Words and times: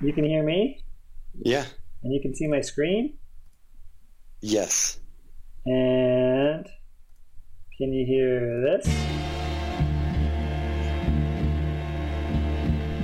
You 0.00 0.12
can 0.12 0.24
hear 0.24 0.42
me, 0.42 0.82
Yeah. 1.42 1.64
and 2.02 2.12
you 2.12 2.20
can 2.20 2.34
see 2.34 2.46
my 2.46 2.60
screen. 2.60 3.18
Yes. 4.40 4.98
And 5.64 6.66
can 7.78 7.92
you 7.92 8.06
hear 8.06 8.60
this? 8.62 8.86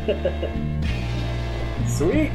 Sweet. 1.87 2.33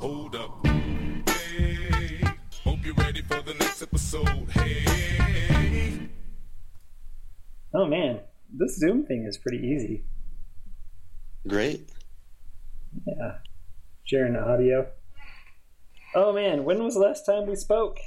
Hold 0.00 0.36
up. 0.36 0.66
Hey, 0.66 2.20
hope 2.64 2.78
you're 2.84 2.94
ready 2.94 3.22
for 3.22 3.40
the 3.42 3.54
next 3.54 3.82
episode. 3.82 4.50
Hey. 4.50 6.08
Oh 7.74 7.86
man, 7.86 8.20
this 8.52 8.76
Zoom 8.78 9.04
thing 9.06 9.24
is 9.28 9.38
pretty 9.38 9.58
easy. 9.66 10.04
Great. 11.46 11.88
Yeah. 13.06 13.38
Sharing 14.04 14.34
the 14.34 14.40
audio. 14.40 14.88
Oh 16.14 16.32
man, 16.32 16.64
when 16.64 16.82
was 16.82 16.94
the 16.94 17.00
last 17.00 17.24
time 17.26 17.46
we 17.46 17.56
spoke? 17.56 17.98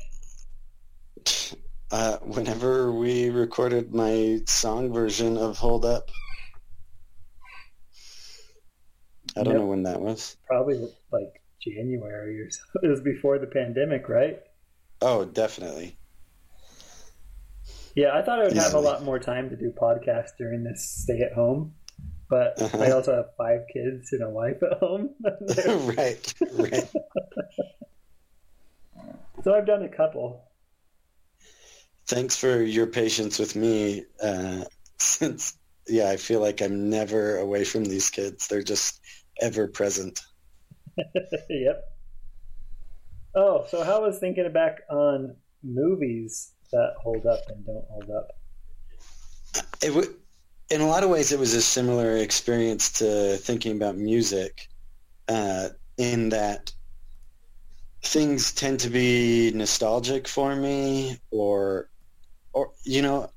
Uh, 1.91 2.17
whenever 2.20 2.91
we 2.91 3.30
recorded 3.30 3.94
my 3.94 4.39
song 4.45 4.94
version 4.94 5.38
of 5.38 5.57
Hold 5.57 5.85
Up. 5.85 6.09
I 9.38 9.44
don't 9.44 9.53
Yep. 9.53 9.61
know 9.61 9.67
when 9.67 9.83
that 9.83 10.02
was. 10.02 10.38
Probably 10.47 10.77
like 11.11 11.41
January 11.61 12.41
or 12.41 12.49
so. 12.49 12.61
It 12.83 12.88
was 12.88 13.02
before 13.02 13.39
the 13.39 13.47
pandemic, 13.47 14.08
right? 14.09 14.39
Oh, 15.02 15.25
definitely. 15.25 15.97
Yeah, 17.95 18.16
I 18.16 18.21
thought 18.21 18.39
I 18.39 18.44
would 18.44 18.53
have 18.53 18.73
a 18.75 18.80
lot 18.80 19.03
more 19.03 19.19
time 19.19 19.49
to 19.49 19.55
do 19.55 19.71
podcasts 19.71 20.31
during 20.38 20.63
this 20.63 20.89
stay 20.89 21.21
at 21.21 21.33
home, 21.33 21.73
but 22.29 22.61
Uh-huh. 22.61 22.77
I 22.79 22.91
also 22.91 23.15
have 23.15 23.35
five 23.38 23.61
kids 23.73 24.11
and 24.13 24.23
a 24.23 24.29
wife 24.29 24.61
at 24.63 24.77
home. 24.79 25.09
right, 25.97 26.33
right. 26.53 26.89
so 29.44 29.53
I've 29.55 29.66
done 29.66 29.83
a 29.83 29.89
couple. 29.89 30.45
Thanks 32.08 32.36
for 32.36 32.61
your 32.63 32.88
patience 32.88 33.38
with 33.39 33.55
me. 33.55 34.03
Uh, 34.21 34.66
since, 34.99 35.58
yeah, 35.88 36.09
I 36.09 36.17
feel 36.17 36.41
like 36.41 36.61
I'm 36.61 36.89
never 36.89 37.38
away 37.38 37.63
from 37.63 37.86
these 37.86 38.09
kids. 38.09 38.47
They're 38.47 38.64
just 38.64 38.99
ever 39.41 39.67
present. 39.67 40.19
yep. 41.49 41.83
Oh, 43.36 43.66
so 43.69 43.83
how 43.83 44.02
was 44.02 44.17
thinking 44.19 44.52
back 44.52 44.80
on 44.89 45.36
movies 45.64 46.52
that 46.71 46.93
hold 47.02 47.25
up 47.27 47.41
and 47.47 47.64
don't 47.66 47.86
hold 47.89 48.09
up? 48.09 48.31
It 49.83 49.89
w- 49.89 50.16
in 50.70 50.81
a 50.81 50.88
lot 50.88 51.03
of 51.03 51.09
ways, 51.09 51.31
it 51.31 51.39
was 51.39 51.53
a 51.53 51.62
similar 51.62 52.17
experience 52.17 52.92
to 53.00 53.38
thinking 53.38 53.75
about 53.75 53.98
music, 53.98 54.67
uh, 55.28 55.70
in 55.98 56.30
that 56.30 56.72
things 58.03 58.53
tend 58.53 58.80
to 58.81 58.89
be 58.89 59.52
nostalgic 59.53 60.28
for 60.28 60.56
me, 60.56 61.17
or, 61.31 61.89
or 62.53 62.72
you 62.86 63.02
know, 63.02 63.30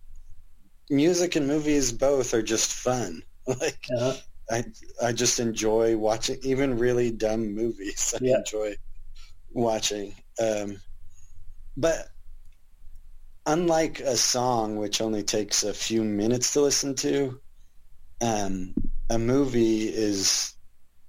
music 0.90 1.36
and 1.36 1.46
movies 1.48 1.92
both 1.92 2.34
are 2.34 2.42
just 2.42 2.72
fun. 2.72 3.22
Like 3.46 3.92
Uh-huh. 3.92 4.14
I, 4.50 4.64
I 5.02 5.12
just 5.12 5.40
enjoy 5.40 5.96
watching 5.96 6.38
even 6.44 6.78
really 6.78 7.10
dumb 7.10 7.54
movies. 7.54 8.14
I 8.16 8.20
Yeah. 8.20 8.36
enjoy 8.36 8.76
watching. 9.52 10.14
Um, 10.40 10.78
but 11.76 12.08
unlike 13.46 14.00
a 14.00 14.16
song, 14.16 14.76
which 14.76 15.00
only 15.00 15.22
takes 15.22 15.64
a 15.64 15.74
few 15.74 16.02
minutes 16.04 16.52
to 16.52 16.60
listen 16.60 16.94
to, 16.96 17.40
um, 18.20 18.74
a 19.10 19.18
movie 19.18 19.88
is 19.88 20.54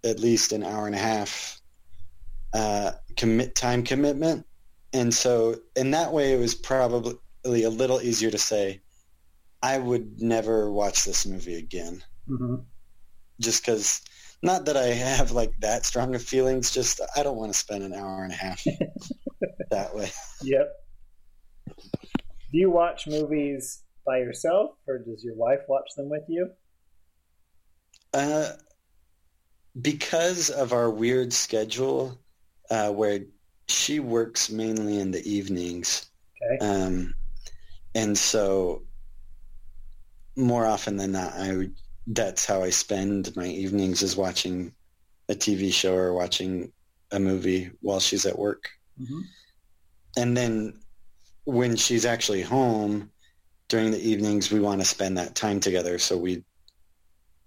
at 0.03 0.19
least 0.19 0.51
an 0.51 0.63
hour 0.63 0.85
and 0.85 0.95
a 0.95 0.99
half 0.99 1.61
uh, 2.53 2.91
commit 3.15 3.55
time 3.55 3.83
commitment, 3.83 4.45
and 4.91 5.13
so 5.13 5.55
in 5.75 5.91
that 5.91 6.11
way, 6.11 6.33
it 6.33 6.39
was 6.39 6.53
probably 6.53 7.17
a 7.45 7.69
little 7.69 8.01
easier 8.01 8.29
to 8.29 8.37
say, 8.37 8.81
I 9.61 9.77
would 9.77 10.21
never 10.21 10.71
watch 10.71 11.05
this 11.05 11.25
movie 11.25 11.55
again 11.55 12.03
hmm 12.27 12.55
just 13.41 13.65
because 13.65 14.01
not 14.41 14.65
that 14.65 14.77
I 14.77 14.87
have 14.87 15.31
like 15.31 15.53
that 15.59 15.85
strong 15.85 16.15
of 16.15 16.23
feelings, 16.23 16.71
just 16.71 17.01
I 17.15 17.23
don't 17.23 17.37
want 17.37 17.51
to 17.51 17.57
spend 17.57 17.83
an 17.83 17.93
hour 17.93 18.23
and 18.23 18.31
a 18.31 18.35
half 18.35 18.63
that 19.71 19.95
way. 19.95 20.11
Yep. 20.41 20.69
Do 22.53 22.59
you 22.59 22.69
watch 22.69 23.07
movies 23.07 23.83
by 24.05 24.19
yourself, 24.19 24.75
or 24.87 24.99
does 24.99 25.23
your 25.23 25.35
wife 25.35 25.61
watch 25.67 25.89
them 25.97 26.07
with 26.09 26.23
you? 26.29 26.51
Uh, 28.13 28.51
because 29.81 30.51
of 30.51 30.71
our 30.71 30.89
weird 30.89 31.33
schedule, 31.33 32.19
uh, 32.69 32.91
where 32.91 33.21
she 33.67 33.99
works 33.99 34.51
mainly 34.51 34.99
in 34.99 35.09
the 35.11 35.27
evenings, 35.27 36.11
Okay. 36.43 36.65
um, 36.65 37.13
and 37.95 38.15
so 38.17 38.83
more 40.35 40.65
often 40.65 40.97
than 40.97 41.11
not, 41.13 41.33
I 41.33 41.55
would, 41.55 41.75
that's 42.07 42.45
how 42.45 42.61
I 42.61 42.69
spend 42.69 43.35
my 43.35 43.47
evenings 43.47 44.03
is 44.03 44.15
watching 44.15 44.73
a 45.29 45.33
TV 45.35 45.71
show 45.71 45.95
or 45.95 46.13
watching 46.13 46.71
a 47.11 47.19
movie 47.19 47.71
while 47.81 47.99
she's 47.99 48.25
at 48.25 48.37
work. 48.37 48.69
hmm 48.97 49.21
and 50.15 50.37
then 50.37 50.82
when 51.45 51.75
she's 51.75 52.05
actually 52.05 52.41
home 52.41 53.11
during 53.69 53.91
the 53.91 53.99
evenings 53.99 54.51
we 54.51 54.59
want 54.59 54.79
to 54.81 54.85
spend 54.85 55.17
that 55.17 55.35
time 55.35 55.59
together 55.59 55.97
so 55.99 56.17
we 56.17 56.43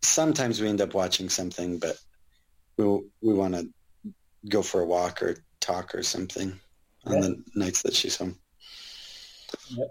sometimes 0.02 0.60
we 0.60 0.68
end 0.68 0.80
up 0.80 0.94
watching 0.94 1.28
something 1.28 1.78
but 1.78 1.96
we 2.76 2.84
we 3.22 3.34
want 3.34 3.54
to 3.54 3.68
go 4.48 4.62
for 4.62 4.80
a 4.82 4.86
walk 4.86 5.22
or 5.22 5.36
talk 5.60 5.94
or 5.94 6.02
something 6.02 6.58
on 7.06 7.14
Yeah. 7.14 7.20
the 7.20 7.42
nights 7.54 7.82
that 7.82 7.94
she's 7.94 8.16
home 8.16 8.36
Yep. 9.70 9.88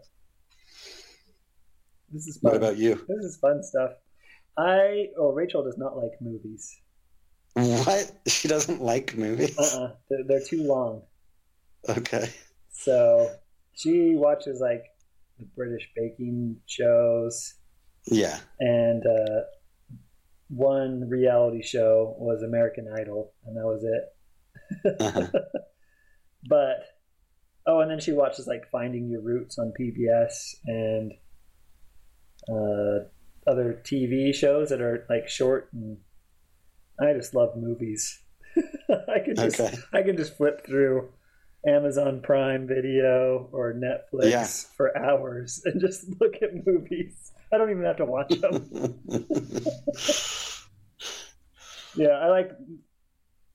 This 2.12 2.28
is 2.28 2.38
fun. 2.38 2.52
what 2.52 2.58
about 2.58 2.78
you 2.78 2.96
This 3.08 3.26
is 3.26 3.38
fun 3.38 3.64
stuff. 3.64 3.92
I 4.58 5.08
oh 5.18 5.32
Rachel 5.34 5.64
does 5.64 5.78
not 5.78 5.98
like 5.98 6.12
movies. 6.22 6.80
what 7.56 8.12
she 8.28 8.48
doesn't 8.48 8.82
like 8.82 9.16
movies 9.18 9.58
Uh-uh. 9.58 9.92
They're, 10.10 10.24
they're 10.28 10.46
too 10.46 10.64
long. 10.64 11.02
okay 11.90 12.30
So 12.72 13.32
she 13.76 14.16
watches 14.16 14.60
like 14.62 14.84
the 15.40 15.46
British 15.56 15.90
baking 15.96 16.58
shows, 16.66 17.56
yeah 18.08 18.40
and 18.60 19.04
uh, 19.06 19.42
one 20.50 21.10
reality 21.10 21.64
show 21.64 22.16
was 22.18 22.44
American 22.44 22.88
Idol, 22.96 23.34
and 23.46 23.58
that 23.58 23.66
was 23.66 23.84
it. 23.84 25.02
uh-huh. 25.02 25.28
But 26.48 26.86
oh, 27.66 27.80
and 27.80 27.90
then 27.90 28.00
she 28.00 28.12
watches 28.12 28.46
like 28.46 28.70
Finding 28.72 29.10
Your 29.10 29.22
Roots 29.22 29.58
on 29.58 29.74
PBS 29.80 30.56
and 30.68 31.12
uh, 32.48 33.06
other 33.50 33.82
TV 33.84 34.34
shows 34.34 34.70
that 34.70 34.80
are 34.80 35.08
like 35.10 35.28
short, 35.28 35.70
and 35.74 35.98
I 37.00 37.14
just 37.14 37.34
love 37.34 37.58
movies. 37.58 38.22
I 38.90 39.20
can 39.26 39.36
just 39.36 39.60
okay 39.60 39.76
I 39.92 40.04
can 40.04 40.16
just 40.16 40.38
flip 40.38 40.66
through 40.66 41.10
Amazon 41.68 42.22
Prime 42.22 42.68
Video 42.68 43.50
or 43.52 43.74
Netflix 43.74 44.30
Yeah. 44.30 44.46
for 44.78 44.96
hours 44.98 45.62
and 45.66 45.82
just 45.82 46.06
look 46.22 46.36
at 46.42 46.66
movies. 46.66 47.32
I 47.52 47.58
don't 47.58 47.72
even 47.72 47.84
have 47.86 47.98
to 47.98 48.06
watch 48.06 48.30
them. 48.30 49.00
yeah, 51.96 52.10
I 52.10 52.28
like 52.30 52.52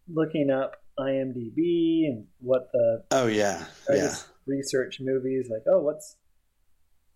looking 0.09 0.51
up 0.51 0.77
IMDb 0.99 2.07
and 2.07 2.27
what 2.41 2.69
the 2.73 3.05
oh 3.13 3.27
yeah 3.27 3.65
I 3.89 3.95
yeah 3.95 4.15
research 4.47 4.99
movies 5.01 5.49
like, 5.51 5.63
oh, 5.69 5.81
what's 5.81 6.17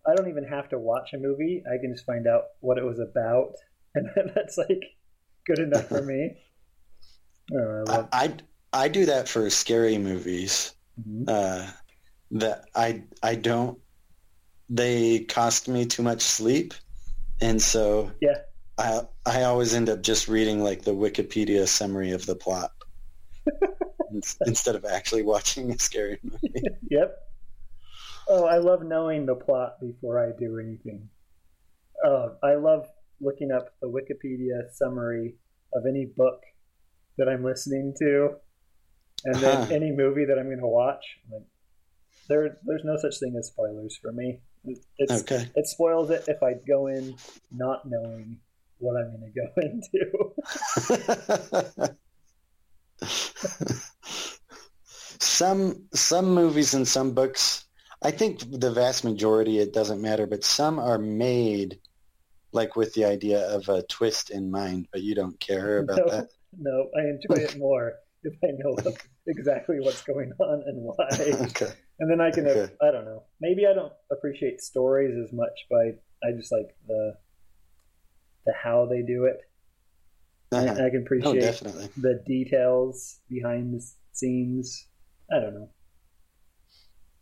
I 0.07 0.15
don't 0.15 0.29
even 0.29 0.45
have 0.45 0.69
to 0.69 0.79
watch 0.79 1.13
a 1.13 1.17
movie. 1.17 1.63
I 1.67 1.77
can 1.81 1.91
just 1.93 2.05
find 2.05 2.27
out 2.27 2.43
what 2.61 2.77
it 2.77 2.85
was 2.85 2.99
about 2.99 3.53
and 3.95 4.07
that's 4.33 4.57
like 4.57 4.81
good 5.45 5.59
enough 5.59 5.87
for 5.87 6.01
me. 6.01 6.37
Oh, 7.53 7.83
I 7.87 7.95
I, 7.95 8.07
I 8.23 8.33
I 8.73 8.87
do 8.87 9.05
that 9.07 9.27
for 9.27 9.49
scary 9.49 9.97
movies 9.97 10.73
mhm. 10.99 11.25
uh, 11.27 11.71
that 12.31 12.65
I 12.75 13.03
I 13.21 13.35
don't. 13.35 13.79
They 14.69 15.19
cost 15.19 15.67
me 15.67 15.85
too 15.85 16.03
much 16.03 16.21
sleep, 16.21 16.73
and 17.41 17.61
so 17.61 18.11
Yeah. 18.21 18.37
I 18.77 19.01
I 19.25 19.43
always 19.43 19.73
end 19.73 19.89
up 19.89 20.01
just 20.01 20.27
reading 20.27 20.63
like 20.63 20.81
the 20.83 20.93
Wikipedia 20.93 21.67
summary 21.67 22.11
of 22.11 22.25
the 22.25 22.35
plot 22.35 22.71
instead 24.45 24.75
of 24.75 24.85
actually 24.85 25.23
watching 25.23 25.71
a 25.71 25.79
scary 25.79 26.19
movie. 26.23 26.63
Yep. 26.89 27.17
Oh, 28.27 28.45
I 28.45 28.57
love 28.57 28.83
knowing 28.83 29.25
the 29.25 29.35
plot 29.35 29.79
before 29.79 30.19
I 30.19 30.31
do 30.37 30.59
anything. 30.59 31.09
Oh, 32.03 32.35
I 32.43 32.55
love 32.55 32.87
looking 33.21 33.51
up 33.51 33.69
the 33.81 33.87
Wikipedia 33.87 34.71
summary 34.73 35.35
of 35.73 35.85
any 35.87 36.05
book 36.05 36.41
that 37.17 37.29
I'm 37.29 37.43
listening 37.43 37.93
to, 37.99 38.35
and 39.25 39.35
then 39.35 39.67
Huh. 39.67 39.73
any 39.73 39.91
movie 39.91 40.25
that 40.25 40.37
I'm 40.39 40.45
going 40.45 40.59
to 40.59 40.67
watch. 40.67 41.03
Like, 41.31 41.43
there, 42.29 42.57
there's 42.65 42.83
no 42.83 42.97
such 42.97 43.19
thing 43.19 43.35
as 43.37 43.47
spoilers 43.47 43.97
for 44.01 44.11
me. 44.11 44.41
It- 44.63 44.83
It's, 44.97 45.21
Okay. 45.21 45.47
It 45.55 45.67
spoils 45.67 46.09
it 46.09 46.27
if 46.27 46.41
I 46.41 46.53
go 46.53 46.87
in 46.87 47.15
not 47.51 47.85
knowing 47.85 48.39
what 48.79 48.95
I'm 48.97 49.11
going 49.11 49.31
to 49.31 49.41
go 49.41 49.47
into. 49.61 50.11
some 55.19 55.87
some 55.93 56.33
movies 56.33 56.73
and 56.73 56.87
some 56.87 57.13
books, 57.13 57.65
I 58.01 58.11
think 58.11 58.39
the 58.51 58.71
vast 58.71 59.03
majority 59.03 59.59
it 59.59 59.73
doesn't 59.73 60.01
matter, 60.01 60.27
but 60.27 60.43
some 60.43 60.79
are 60.79 60.97
made 60.97 61.79
like 62.51 62.75
with 62.75 62.93
the 62.93 63.05
idea 63.05 63.47
of 63.53 63.67
a 63.69 63.83
twist 63.83 64.29
in 64.29 64.51
mind, 64.51 64.87
but 64.91 65.01
you 65.01 65.15
don't 65.15 65.39
care 65.39 65.79
about 65.79 65.97
no, 65.97 66.09
that. 66.09 66.27
no, 66.57 66.89
I 66.97 67.01
enjoy 67.07 67.43
it 67.43 67.57
more 67.57 67.93
if 68.23 68.33
I 68.43 68.47
know 68.57 68.75
exactly 69.27 69.77
what's 69.79 70.03
going 70.03 70.31
on 70.39 70.63
and 70.65 70.77
why. 70.81 71.07
okay. 71.49 71.71
And 71.99 72.09
then 72.11 72.19
I 72.21 72.31
can, 72.31 72.45
Okay. 72.47 72.73
I 72.81 72.91
don't 72.91 73.05
know. 73.05 73.23
Maybe 73.41 73.65
I 73.65 73.73
don't 73.73 73.93
appreciate 74.11 74.61
stories 74.61 75.15
as 75.23 75.31
much, 75.33 75.65
but 75.69 76.01
I 76.23 76.31
just 76.37 76.51
like 76.51 76.75
the 76.87 77.13
the 78.45 78.53
how 78.53 78.85
they 78.85 79.01
do 79.01 79.25
it. 79.25 79.37
Uh-huh. 80.51 80.65
I, 80.65 80.85
I 80.85 80.89
can 80.89 80.97
Oh, 80.99 81.01
appreciate 81.05 81.41
definitely. 81.41 81.89
the 81.97 82.21
details 82.27 83.19
behind 83.29 83.73
the 83.73 83.85
scenes. 84.13 84.87
I 85.31 85.39
don't 85.39 85.53
know. 85.55 85.69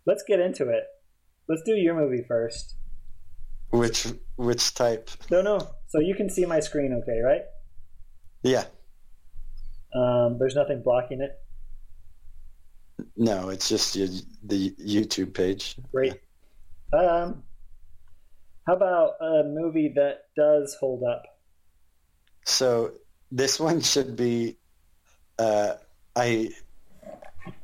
Let's 0.05 0.23
get 0.27 0.39
into 0.41 0.69
it. 0.69 0.83
Let's 1.47 1.61
do 1.65 1.73
your 1.73 1.95
movie 1.95 2.23
first. 2.27 2.75
Which 3.69 4.07
which 4.35 4.73
type? 4.73 5.09
No, 5.31 5.41
no. 5.41 5.57
So 5.87 5.99
you 5.99 6.13
can 6.15 6.29
see 6.29 6.45
my 6.45 6.59
screen, 6.59 6.93
okay, 7.01 7.19
right? 7.23 7.41
Yeah. 8.43 8.65
Um, 9.95 10.37
there's 10.39 10.55
nothing 10.55 10.81
blocking 10.83 11.21
it. 11.21 11.31
No, 13.17 13.49
it's 13.49 13.69
just 13.69 13.95
your, 13.95 14.07
the 14.43 14.71
YouTube 14.71 15.33
page. 15.33 15.75
Great. 15.91 16.13
Um, 16.91 17.43
how 18.67 18.75
about 18.75 19.13
a 19.21 19.43
movie 19.43 19.93
that 19.95 20.25
does 20.35 20.75
hold 20.79 21.03
up? 21.03 21.23
So 22.45 22.93
this 23.31 23.59
one 23.59 23.81
should 23.81 24.15
be. 24.15 24.57
Uh, 25.39 25.73
I 26.15 26.51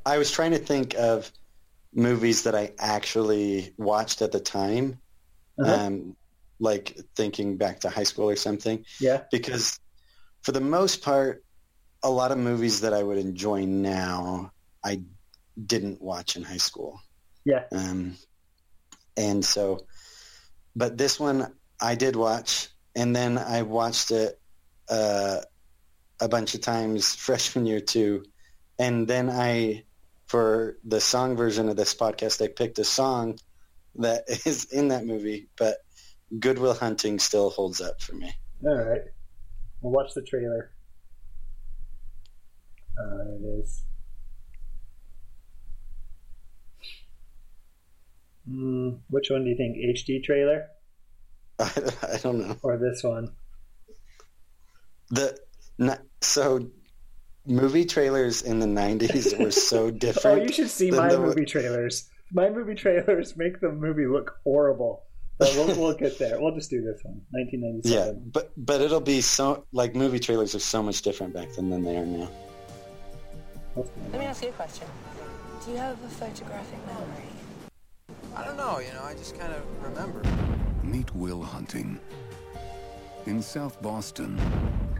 I 0.05 0.17
was 0.17 0.31
trying 0.31 0.51
to 0.51 0.57
think 0.57 0.95
of 0.95 1.31
movies 1.93 2.43
that 2.43 2.55
I 2.55 2.73
actually 2.79 3.73
watched 3.77 4.21
at 4.21 4.31
the 4.31 4.39
time, 4.39 4.99
Uh-huh. 5.59 5.85
um, 5.87 6.15
like 6.59 6.97
thinking 7.15 7.57
back 7.57 7.81
to 7.81 7.89
high 7.89 8.03
school 8.03 8.29
or 8.29 8.35
something. 8.35 8.85
Yeah. 8.99 9.23
Because 9.31 9.79
for 10.41 10.51
the 10.51 10.61
most 10.61 11.01
part, 11.01 11.43
a 12.03 12.09
lot 12.09 12.31
of 12.31 12.37
movies 12.37 12.81
that 12.81 12.93
I 12.93 13.03
would 13.03 13.17
enjoy 13.17 13.65
now, 13.65 14.51
I 14.83 15.01
didn't 15.65 16.01
watch 16.01 16.35
in 16.35 16.43
high 16.43 16.57
school. 16.57 17.01
Yeah. 17.45 17.63
Um, 17.71 18.15
and 19.17 19.43
so, 19.43 19.85
but 20.75 20.97
this 20.97 21.19
one 21.19 21.53
I 21.81 21.95
did 21.95 22.15
watch, 22.15 22.69
and 22.95 23.15
then 23.15 23.37
I 23.37 23.63
watched 23.63 24.11
it 24.11 24.39
uh, 24.89 25.41
a 26.19 26.27
bunch 26.27 26.55
of 26.55 26.61
times 26.61 27.15
freshman 27.15 27.65
year 27.65 27.79
too, 27.79 28.23
and 28.77 29.07
then 29.07 29.29
I, 29.29 29.83
for 30.27 30.77
the 30.83 31.01
song 31.01 31.35
version 31.35 31.69
of 31.69 31.75
this 31.75 31.93
podcast, 31.93 32.43
I 32.43 32.47
picked 32.47 32.79
a 32.79 32.83
song 32.83 33.39
that 33.95 34.23
is 34.45 34.65
in 34.65 34.89
that 34.89 35.05
movie, 35.05 35.49
but 35.57 35.77
Good 36.37 36.59
Will 36.59 36.73
Hunting 36.75 37.19
still 37.19 37.49
holds 37.49 37.81
up 37.81 38.01
for 38.01 38.13
me. 38.13 38.31
All 38.63 38.75
right. 38.75 39.01
We'll 39.81 39.93
watch 39.93 40.13
the 40.13 40.21
trailer. 40.21 40.71
Uh, 42.97 43.23
there 43.41 43.55
it 43.55 43.63
is. 43.63 43.85
Mm, 48.49 48.99
which 49.09 49.29
one 49.29 49.43
do 49.43 49.49
you 49.49 49.55
think? 49.57 49.77
HD 49.77 50.23
trailer 50.23 50.65
I, 51.59 51.71
I 52.13 52.17
don't 52.17 52.39
know. 52.39 52.57
or 52.63 52.77
this 52.77 53.03
one? 53.03 53.29
The 55.11 55.37
n- 55.79 55.99
so 56.21 56.69
movie 57.45 57.85
trailers 57.85 58.41
in 58.41 58.59
the 58.59 58.65
'90s 58.67 59.37
were 59.39 59.51
so 59.51 59.91
different. 60.05 60.25
Oh, 60.25 60.29
different. 60.35 60.49
you 60.49 60.53
should 60.53 60.69
see 60.69 60.91
my 60.91 61.09
the- 61.09 61.19
movie 61.19 61.45
trailers. 61.45 62.09
My 62.31 62.49
movie 62.49 62.75
trailers 62.75 63.35
make 63.37 63.59
the 63.59 63.71
movie 63.71 64.05
look 64.05 64.35
horrible. 64.43 65.03
But 65.39 65.53
we'll, 65.55 65.67
we'll 65.79 65.93
get 65.95 66.19
there. 66.19 66.39
We'll 66.39 66.53
just 66.53 66.69
do 66.69 66.81
this 66.81 66.99
one. 67.03 67.21
1997. 67.31 67.91
Yeah, 67.91 68.11
1997. 68.11 68.31
but 68.33 68.51
but 68.57 68.81
it'll 68.81 68.99
be 69.01 69.21
so 69.21 69.65
like 69.71 69.95
movie 69.95 70.19
trailers 70.19 70.53
are 70.53 70.59
so 70.59 70.83
much 70.83 71.01
different 71.01 71.33
back 71.33 71.47
then 71.55 71.69
than 71.69 71.83
they 71.83 71.95
are 71.97 72.05
now. 72.05 72.29
Let 73.75 74.19
me 74.19 74.25
ask 74.25 74.43
you 74.43 74.49
a 74.49 74.51
question. 74.51 74.85
Do 75.65 75.71
you 75.71 75.77
have 75.77 75.97
a 76.03 76.09
photographic 76.09 76.79
memory? 76.87 77.23
I 78.35 78.43
don't 78.45 78.57
know, 78.57 78.79
you 78.79 78.91
know, 78.93 79.03
I 79.03 79.13
just 79.13 79.37
kind 79.39 79.53
of 79.53 79.61
remember. 79.83 80.21
Meet 80.83 81.13
Will 81.15 81.41
Hunting. 81.41 81.99
In 83.25 83.41
South 83.41 83.81
Boston, 83.81 84.39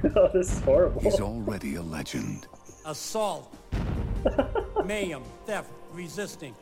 Oh, 0.15 0.27
this 0.33 0.51
is 0.53 0.59
horrible. 0.61 1.01
he's 1.01 1.19
already 1.19 1.75
a 1.75 1.81
legend. 1.81 2.47
assault, 2.85 3.55
mayhem, 4.85 5.23
theft, 5.45 5.71
resisting, 5.93 6.53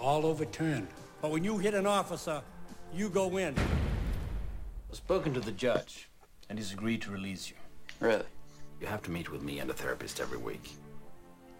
all 0.00 0.26
overturned. 0.26 0.88
But 1.22 1.30
when 1.30 1.42
you 1.44 1.58
hit 1.58 1.74
an 1.74 1.86
officer, 1.86 2.42
you 2.92 3.08
go 3.08 3.36
in. 3.38 3.54
I've 4.90 4.96
spoken 4.96 5.32
to 5.34 5.40
the 5.40 5.52
judge, 5.52 6.08
and 6.50 6.58
he's 6.58 6.72
agreed 6.72 7.02
to 7.02 7.10
release 7.10 7.48
you. 7.50 7.56
Really? 8.00 8.24
You 8.80 8.86
have 8.88 9.02
to 9.04 9.10
meet 9.10 9.30
with 9.32 9.42
me 9.42 9.58
and 9.60 9.70
a 9.70 9.74
therapist 9.74 10.20
every 10.20 10.38
week. 10.38 10.70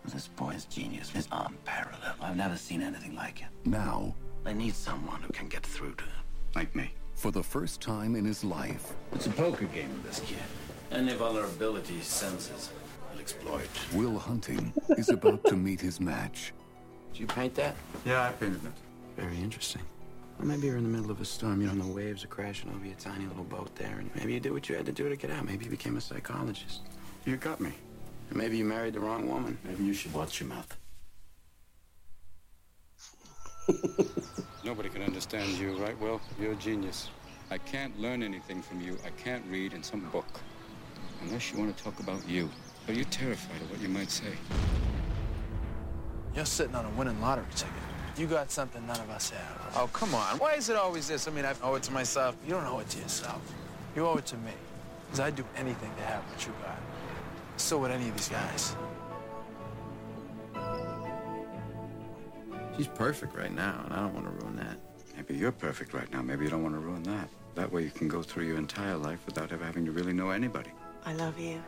This 0.07 0.29
boy's 0.29 0.67
genius 0.67 1.13
is 1.15 1.27
unparalleled. 1.33 2.17
I've 2.21 2.37
never 2.37 2.57
seen 2.57 2.83
anything 2.83 3.15
like 3.17 3.41
it. 3.41 3.49
Now, 3.65 4.15
I 4.47 4.53
need 4.53 4.75
someone 4.77 5.21
who 5.23 5.33
can 5.33 5.49
get 5.49 5.65
through 5.67 5.95
to 5.95 6.05
him. 6.05 6.13
Like 6.55 6.75
me. 6.77 6.93
for 7.17 7.31
the 7.33 7.43
first 7.43 7.81
time 7.81 8.15
in 8.15 8.25
his 8.25 8.45
life, 8.45 8.93
It's 9.13 9.27
a 9.27 9.31
poker 9.31 9.65
game 9.67 9.91
with 9.95 10.05
this 10.05 10.21
kid. 10.21 10.39
Any 10.93 11.15
vulnerability 11.15 11.95
he 11.95 12.01
senses, 12.01 12.71
he'll 13.11 13.21
exploit. 13.21 13.69
Will 13.93 14.19
Hunting 14.19 14.73
is 14.97 15.09
about 15.09 15.45
to 15.47 15.57
meet 15.57 15.81
his 15.81 16.01
match. 16.01 16.53
Did 17.13 17.21
you 17.21 17.27
paint 17.27 17.55
that? 17.57 17.75
Yeah, 18.05 18.29
I 18.29 18.33
painted 18.33 18.65
it. 18.65 18.73
Very 19.21 19.39
interesting. 19.39 19.83
Well, 20.39 20.47
maybe 20.47 20.67
you're 20.69 20.77
in 20.77 20.85
the 20.85 20.91
middle 20.97 21.11
of 21.11 21.21
a 21.21 21.25
storm. 21.25 21.61
You 21.63 21.69
know, 21.69 21.85
the 21.85 21.93
waves 21.93 22.23
are 22.23 22.29
crashing 22.29 22.71
over 22.71 22.85
your 22.85 22.95
tiny 22.97 23.27
little 23.27 23.45
boat 23.45 23.75
there, 23.75 23.97
and 23.99 24.11
maybe 24.15 24.35
you 24.35 24.41
did 24.41 24.53
what 24.53 24.69
you 24.69 24.77
had 24.77 24.87
to 24.87 24.93
do 24.93 25.09
to 25.09 25.17
get 25.17 25.31
out. 25.31 25.45
Maybe 25.45 25.65
you 25.65 25.71
became 25.71 25.97
a 25.97 26.01
psychologist. 26.01 26.83
You 27.25 27.37
got 27.37 27.61
me. 27.61 27.73
And 28.29 28.39
maybe 28.39 28.59
you 28.59 28.65
married 28.65 28.95
the 28.95 29.01
wrong 29.01 29.27
woman. 29.29 29.59
Maybe 29.65 29.85
you 29.85 29.95
should 29.95 30.13
watch 30.13 30.39
your 30.41 30.49
mouth. 30.51 30.77
Nobody 34.65 34.89
can 34.89 35.03
understand 35.03 35.51
you, 35.59 35.77
right? 35.77 35.99
Well, 36.01 36.21
you're 36.41 36.53
a 36.53 36.57
genius. 36.57 37.11
I 37.51 37.59
can't 37.59 37.99
learn 38.01 38.23
anything 38.23 38.63
from 38.63 38.81
you. 38.81 38.99
I 39.07 39.11
can't 39.11 39.45
read 39.49 39.73
in 39.73 39.83
some 39.83 40.01
book. 40.11 40.27
Unless 41.23 41.53
you 41.53 41.59
want 41.59 41.77
to 41.77 41.85
talk 41.85 41.99
about 42.01 42.29
you. 42.29 42.51
Are 42.89 42.93
you 42.93 43.05
terrified 43.05 43.61
of 43.63 43.71
what 43.71 43.81
you 43.81 43.89
might 43.89 44.11
say? 44.11 44.33
You're 46.35 46.45
sitting 46.45 46.75
on 46.75 46.85
a 46.85 46.91
winning 46.91 47.21
lottery 47.21 47.47
ticket. 47.55 47.75
You 48.17 48.27
got 48.27 48.51
something 48.51 48.87
none 48.87 49.01
of 49.01 49.11
us 49.11 49.31
have. 49.31 49.73
Oh, 49.77 49.89
come 49.93 50.15
on. 50.15 50.39
Why 50.39 50.55
is 50.55 50.69
it 50.69 50.77
always 50.77 51.09
this? 51.09 51.29
I 51.29 51.31
mean, 51.31 51.45
I 51.45 51.55
owe 51.63 51.75
it 51.75 51.83
to 51.85 51.93
myself. 51.93 52.37
You 52.45 52.53
don't 52.53 52.67
owe 52.67 52.79
it 52.79 52.89
to 52.91 52.99
yourself. 52.99 53.41
You 53.95 54.07
owe 54.07 54.17
it 54.17 54.27
to 54.27 54.37
me. 54.39 54.53
Because 55.07 55.21
I'd 55.21 55.37
do 55.37 55.45
anything 55.57 55.91
to 55.97 56.03
have 56.03 56.23
what 56.25 56.47
you 56.47 56.53
got. 56.63 56.79
So 57.57 57.79
would 57.79 57.91
any 57.91 58.09
of 58.09 58.17
these 58.17 58.29
guys. 58.29 58.75
She's 62.77 62.89
perfect 62.89 63.35
right 63.35 63.53
now, 63.53 63.81
and 63.85 63.95
I 63.95 64.01
don't 64.01 64.15
want 64.15 64.27
to 64.27 64.45
ruin 64.45 64.57
that. 64.57 64.79
Maybe 65.17 65.35
you're 65.35 65.53
perfect 65.53 65.95
right 65.95 66.11
now. 66.13 66.21
Maybe 66.21 66.45
you 66.45 66.51
don't 66.51 66.63
want 66.63 66.75
to 66.75 66.81
ruin 66.81 67.03
that. 67.05 67.29
That 67.55 67.73
way 67.73 67.83
you 67.83 67.91
can 67.91 68.07
go 68.07 68.23
through 68.23 68.45
your 68.45 68.59
entire 68.59 68.97
life 68.97 69.21
without 69.25 69.51
ever 69.51 69.65
having 69.65 69.87
to 69.87 69.93
really 69.93 70.13
know 70.13 70.31
anybody. 70.31 70.71
I 71.07 71.15
love 71.15 71.39
you. 71.39 71.63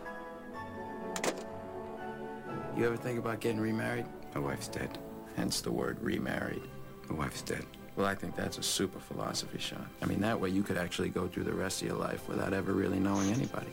You 2.76 2.86
ever 2.86 2.96
think 2.96 3.18
about 3.18 3.40
getting 3.40 3.60
remarried? 3.60 4.04
My 4.34 4.40
wife's 4.40 4.68
dead. 4.68 4.98
Hence 5.34 5.62
the 5.62 5.72
word 5.72 5.98
remarried. 6.02 6.62
My 7.08 7.16
wife's 7.16 7.40
dead. 7.40 7.64
Well, 7.96 8.06
I 8.06 8.14
think 8.14 8.36
that's 8.36 8.58
a 8.58 8.62
super 8.62 9.00
philosophy, 9.00 9.58
Sean. 9.58 9.88
I 10.02 10.06
mean, 10.06 10.20
that 10.20 10.38
way 10.38 10.50
you 10.50 10.62
could 10.62 10.76
actually 10.76 11.08
go 11.08 11.26
through 11.26 11.44
the 11.44 11.52
rest 11.52 11.80
of 11.80 11.88
your 11.88 11.96
life 11.96 12.28
without 12.28 12.52
ever 12.52 12.72
really 12.72 13.00
knowing 13.00 13.32
anybody. 13.32 13.70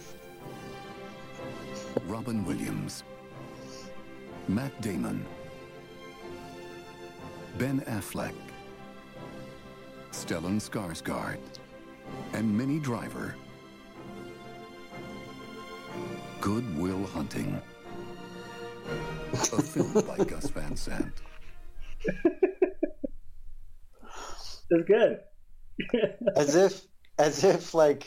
Robin 2.07 2.45
Williams, 2.45 3.03
Matt 4.47 4.79
Damon, 4.81 5.25
Ben 7.57 7.79
Affleck, 7.87 8.33
Stellan 10.11 10.59
Skarsgård, 10.59 11.39
and 12.33 12.57
Minnie 12.57 12.79
Driver. 12.79 13.35
Good 16.41 16.77
Will 16.77 17.05
Hunting. 17.07 17.61
A 19.31 19.61
film 19.61 20.05
by 20.05 20.17
Gus 20.25 20.49
Van 20.49 20.75
Sant. 20.75 21.13
It's 24.69 24.85
good. 24.85 25.19
As 26.35 26.55
if 26.55 26.81
as 27.17 27.45
if 27.45 27.73
like 27.73 28.05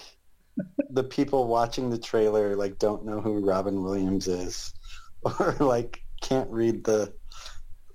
the 0.91 1.05
people 1.05 1.47
watching 1.47 1.89
the 1.89 1.99
trailer 1.99 2.55
like 2.55 2.79
don't 2.79 3.07
know 3.07 3.21
who 3.21 3.45
Robin 3.45 3.83
Williams 3.83 4.29
is 4.29 4.75
or 5.23 5.57
like 5.59 6.03
can't 6.21 6.51
read 6.51 6.85
the 6.85 7.13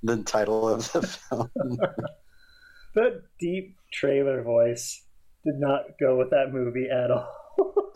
the 0.03 0.23
title 0.23 0.69
of 0.69 0.91
the 0.91 1.01
film. 1.01 1.49
that 2.95 3.21
deep 3.39 3.77
trailer 3.91 4.43
voice 4.43 5.03
did 5.45 5.55
not 5.57 5.83
go 5.99 6.17
with 6.17 6.29
that 6.31 6.51
movie 6.51 6.89
at 6.89 7.09
all. 7.11 7.33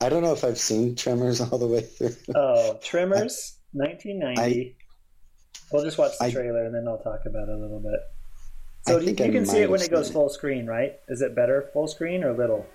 I 0.00 0.08
don't 0.08 0.22
know 0.22 0.32
if 0.32 0.44
I've 0.44 0.58
seen 0.58 0.94
Tremors 0.94 1.40
all 1.40 1.58
the 1.58 1.66
way 1.66 1.80
through. 1.82 2.14
Oh, 2.34 2.78
Tremors, 2.82 3.58
1990. 3.72 4.76
we'll 5.72 5.84
just 5.84 5.98
watch 5.98 6.12
the 6.18 6.26
I- 6.26 6.30
trailer 6.32 6.64
and 6.64 6.74
then 6.74 6.86
I'll 6.88 6.98
talk 7.02 7.20
about 7.26 7.48
it 7.48 7.54
a 7.54 7.58
little 7.58 7.80
bit. 7.80 8.00
So 8.86 8.98
you, 8.98 9.10
you 9.10 9.14
can 9.14 9.46
see 9.46 9.58
it 9.58 9.70
when 9.70 9.80
it 9.80 9.90
goes 9.92 10.10
it. 10.10 10.12
full 10.12 10.28
screen, 10.28 10.66
right? 10.66 10.94
Is 11.08 11.22
it 11.22 11.36
better 11.36 11.70
full 11.72 11.86
screen 11.86 12.24
or 12.24 12.32
little? 12.36 12.66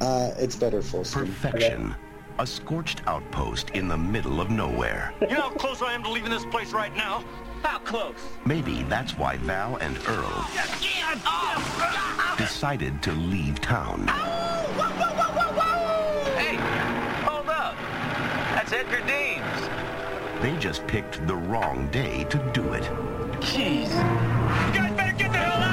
Uh, 0.00 0.30
it's 0.36 0.56
better 0.56 0.82
full 0.82 1.04
screen. 1.04 1.26
Perfection. 1.26 1.94
A 2.38 2.46
scorched 2.46 3.02
outpost 3.06 3.70
in 3.70 3.86
the 3.86 3.96
middle 3.96 4.40
of 4.40 4.50
nowhere. 4.50 5.14
You 5.20 5.28
know 5.28 5.42
how 5.42 5.50
close 5.50 5.82
I 5.82 5.92
am 5.92 6.02
to 6.02 6.10
leaving 6.10 6.30
this 6.30 6.44
place 6.46 6.72
right 6.72 6.94
now? 6.96 7.22
How 7.62 7.78
close? 7.78 8.16
Maybe 8.44 8.82
that's 8.84 9.16
why 9.16 9.36
Val 9.38 9.76
and 9.76 9.96
Earl 10.06 10.44
decided 12.36 13.00
to 13.02 13.12
leave 13.12 13.60
town. 13.60 14.06
Hey, 16.36 16.56
hold 17.24 17.48
up. 17.48 17.76
That's 18.54 18.72
Edgar 18.72 19.00
Deems. 19.06 19.70
They 20.42 20.56
just 20.58 20.86
picked 20.86 21.26
the 21.26 21.36
wrong 21.36 21.88
day 21.90 22.24
to 22.24 22.38
do 22.52 22.72
it. 22.74 22.82
Jeez. 23.40 23.88
You 23.88 24.72
guys 24.74 24.92
better 24.96 25.16
get 25.16 25.32
the 25.32 25.38
hell 25.38 25.62
out 25.62 25.63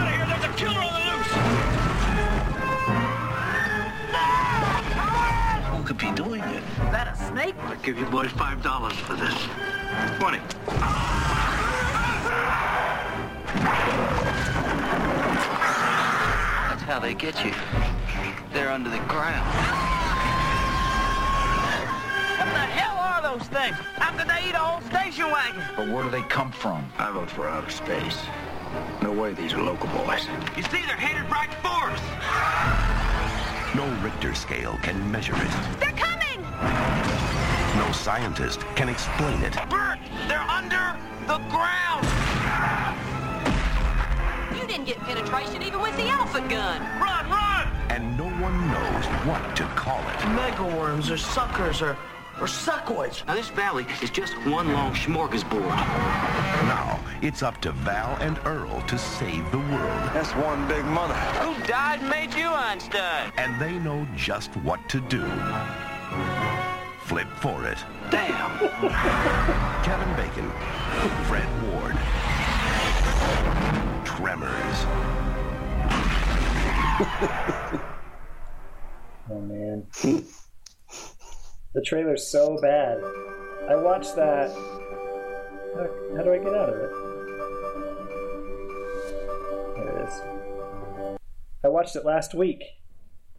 be 6.02 6.12
doing 6.12 6.42
it? 6.42 6.64
That 6.92 7.08
a 7.08 7.16
snake? 7.16 7.54
I'll 7.62 7.76
give 7.78 8.00
you 8.00 8.06
boys 8.08 8.32
five 8.32 8.64
dollars 8.64 8.94
for 8.94 9.14
this. 9.14 9.36
Twenty. 10.18 10.40
That's 16.70 16.82
how 16.82 17.00
they 17.00 17.14
get 17.14 17.46
you. 17.46 17.54
They're 18.52 18.72
under 18.72 18.90
the 18.90 18.98
ground. 19.08 19.46
What 22.40 22.50
the 22.50 22.66
hell 22.74 22.98
are 22.98 23.22
those 23.22 23.48
things? 23.50 23.76
How 23.96 24.18
could 24.18 24.28
they 24.28 24.50
eat 24.50 24.56
a 24.56 24.58
whole 24.58 24.82
station 24.90 25.30
wagon? 25.30 25.62
But 25.78 25.88
where 25.90 26.04
do 26.04 26.10
they 26.10 26.24
come 26.24 26.52
from? 26.52 26.92
I 26.98 27.12
vote 27.12 27.30
for 27.30 27.48
outer 27.48 27.70
space. 27.70 28.18
No 29.04 29.12
way 29.12 29.34
these 29.34 29.54
are 29.54 29.62
local 29.62 29.88
boys. 29.90 30.28
You 30.58 30.64
see, 30.64 30.82
they're 30.88 30.96
headed 30.96 31.30
right 31.30 31.54
for 31.62 31.92
us. 31.92 32.91
No 33.74 33.88
Richter 34.04 34.36
scale 34.36 34.78
can 34.84 35.12
measure 35.12 35.34
it. 35.34 35.80
They're 35.80 35.94
coming! 35.94 36.42
No 37.78 37.90
scientist 37.94 38.60
can 38.76 38.90
explain 38.90 39.42
it. 39.44 39.54
Bert, 39.70 39.98
they're 40.28 40.42
under 40.42 40.98
the 41.26 41.38
ground. 41.48 42.06
You 44.60 44.68
didn't 44.68 44.88
get 44.88 44.98
penetration 45.00 45.64
even 45.64 45.80
with 45.80 45.96
the 45.96 46.10
alpha 46.10 46.42
gun. 46.50 46.82
Run, 47.00 47.30
run! 47.30 47.68
And 47.90 48.18
no 48.18 48.26
one 48.26 48.60
knows 48.72 49.06
what 49.26 49.56
to 49.56 49.64
call 49.68 50.02
it. 50.10 50.18
Megaworms 50.36 51.10
or 51.10 51.16
suckers 51.16 51.82
or, 51.82 51.98
or 52.42 52.48
suckoids. 52.48 53.26
Now 53.26 53.36
this 53.36 53.48
valley 53.48 53.86
is 54.02 54.10
just 54.10 54.34
one 54.46 54.74
long 54.74 54.94
smorgasbord. 54.94 55.64
Now, 56.68 56.91
it's 57.22 57.44
up 57.44 57.62
to 57.62 57.72
Val 57.72 58.18
and 58.22 58.40
Earl 58.46 58.82
to 58.88 58.98
save 58.98 59.50
the 59.52 59.60
world. 59.60 60.10
That's 60.14 60.32
one 60.32 60.68
big 60.68 60.84
mother. 60.86 61.14
Who 61.14 61.54
died 61.66 62.00
and 62.00 62.10
made 62.10 62.34
you 62.34 62.48
Einstein? 62.48 63.32
And 63.38 63.60
they 63.62 63.78
know 63.80 64.08
just 64.16 64.50
what 64.58 64.88
to 64.90 65.00
do. 65.02 65.24
Flip 67.06 67.28
for 67.38 67.66
it. 67.68 67.78
Damn. 68.10 68.58
Kevin 69.84 70.16
Bacon, 70.16 70.52
Fred 71.28 71.48
Ward, 71.72 71.98
Tremors. 74.06 74.86
Oh 79.30 79.40
man. 79.40 79.88
the 81.74 81.82
trailer's 81.86 82.30
so 82.30 82.58
bad. 82.62 82.98
I 83.70 83.76
watched 83.76 84.16
that. 84.18 84.52
How, 85.76 85.88
how 86.18 86.24
do 86.24 86.34
I 86.34 86.38
get 86.38 86.54
out 86.54 86.70
of 86.70 86.76
it? 86.76 87.11
There 89.82 89.98
it 89.98 90.08
is. 90.08 90.22
I 91.64 91.68
watched 91.68 91.96
it 91.96 92.06
last 92.06 92.34
week. 92.34 92.64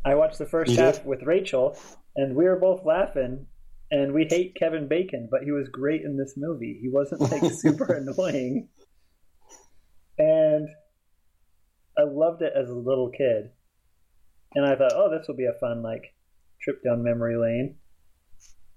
I 0.05 0.15
watched 0.17 0.39
the 0.39 0.47
first 0.47 0.73
You 0.73 0.79
half 0.79 0.97
did? 0.97 1.07
with 1.07 1.23
Rachel, 1.23 1.77
and 2.17 2.35
we 2.35 2.45
were 2.45 2.59
both 2.59 2.85
laughing. 2.85 3.47
And 3.91 4.15
we 4.15 4.27
hate 4.29 4.57
Kevin 4.59 4.89
Bacon, 4.89 5.29
but 5.31 5.43
he 5.43 5.53
was 5.53 5.69
great 5.69 6.01
in 6.01 6.17
this 6.17 6.35
movie. 6.37 6.79
He 6.81 6.89
wasn't 6.89 7.21
like 7.21 7.53
super 7.53 7.93
annoying, 7.93 8.69
and 10.19 10.67
I 11.99 12.03
loved 12.05 12.41
it 12.43 12.55
as 12.57 12.71
a 12.71 12.75
little 12.75 13.11
kid. 13.11 13.51
And 14.55 14.65
I 14.67 14.77
thought, 14.77 14.95
oh, 14.95 15.11
this 15.11 15.29
will 15.29 15.37
be 15.37 15.45
a 15.47 15.59
fun 15.61 15.83
like 15.83 16.15
trip 16.63 16.83
down 16.83 17.05
memory 17.05 17.37
lane. 17.37 17.77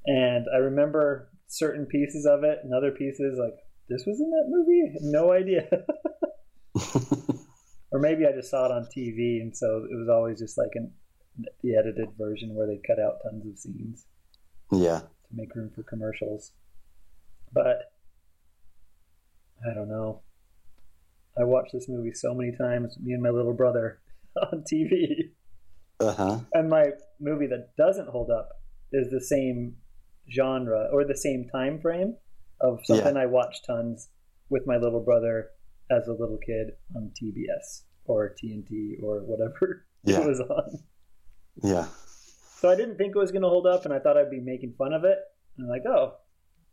And 0.05 0.45
I 0.53 0.57
remember 0.57 1.29
certain 1.47 1.85
pieces 1.85 2.25
of 2.25 2.43
it, 2.43 2.59
and 2.63 2.73
other 2.73 2.91
pieces 2.91 3.39
like 3.39 3.55
this 3.89 4.03
was 4.05 4.19
in 4.19 4.29
that 4.29 4.49
movie. 4.49 4.95
No 5.01 5.31
idea. 5.31 5.67
or 7.95 7.99
maybe 7.99 8.25
I 8.25 8.33
just 8.33 8.49
saw 8.51 8.65
it 8.65 8.71
on 8.73 8.83
TV, 8.95 9.39
and 9.41 9.55
so 9.55 9.85
it 9.89 9.95
was 9.95 10.09
always 10.09 10.37
just 10.37 10.57
like 10.57 10.71
an 10.73 10.91
the 11.63 11.75
edited 11.77 12.09
version 12.17 12.53
where 12.53 12.67
they 12.67 12.79
cut 12.85 12.99
out 12.99 13.19
tons 13.23 13.45
of 13.45 13.57
scenes 13.57 14.05
Yeah. 14.71 14.99
to 14.99 15.33
make 15.33 15.53
room 15.55 15.69
for 15.73 15.83
commercials. 15.83 16.51
But 17.53 17.77
I 19.69 19.73
don't 19.73 19.87
know. 19.89 20.21
I 21.39 21.43
watched 21.45 21.71
this 21.73 21.87
movie 21.89 22.13
so 22.13 22.33
many 22.33 22.51
times, 22.57 22.97
me 23.01 23.13
and 23.13 23.23
my 23.23 23.29
little 23.29 23.53
brother, 23.53 23.99
on 24.51 24.63
TV. 24.71 25.31
Uh 26.01 26.13
huh. 26.13 26.39
And 26.53 26.69
my 26.69 26.91
movie 27.21 27.47
that 27.47 27.75
doesn't 27.77 28.09
hold 28.09 28.29
up 28.29 28.49
is 28.91 29.09
the 29.09 29.21
same 29.21 29.75
genre 30.33 30.89
or 30.91 31.05
the 31.05 31.17
same 31.17 31.47
time 31.49 31.79
frame 31.79 32.15
of 32.59 32.79
something 32.85 33.15
I 33.17 33.25
watched 33.25 33.65
tons 33.65 34.09
with 34.49 34.63
my 34.67 34.75
little 34.77 35.01
brother 35.03 35.49
as 35.91 36.07
a 36.07 36.11
little 36.13 36.37
kid 36.45 36.67
on 36.95 37.11
TBS 37.21 37.83
or 38.05 38.35
TNT 38.43 39.01
or 39.03 39.19
whatever 39.19 39.85
Yeah. 40.03 40.21
it 40.21 40.27
was 40.27 40.39
on. 40.39 40.79
Yeah. 41.63 41.87
So 42.57 42.69
I 42.69 42.75
didn't 42.75 42.97
think 42.97 43.15
it 43.15 43.19
was 43.19 43.31
going 43.31 43.41
to 43.43 43.49
hold 43.49 43.67
up, 43.67 43.85
and 43.85 43.93
I 43.93 43.99
thought 43.99 44.17
I'd 44.17 44.29
be 44.31 44.39
making 44.39 44.73
fun 44.77 44.93
of 44.93 45.03
it. 45.03 45.17
And 45.57 45.65
I'm 45.65 45.69
like, 45.69 45.83
oh, 45.87 46.15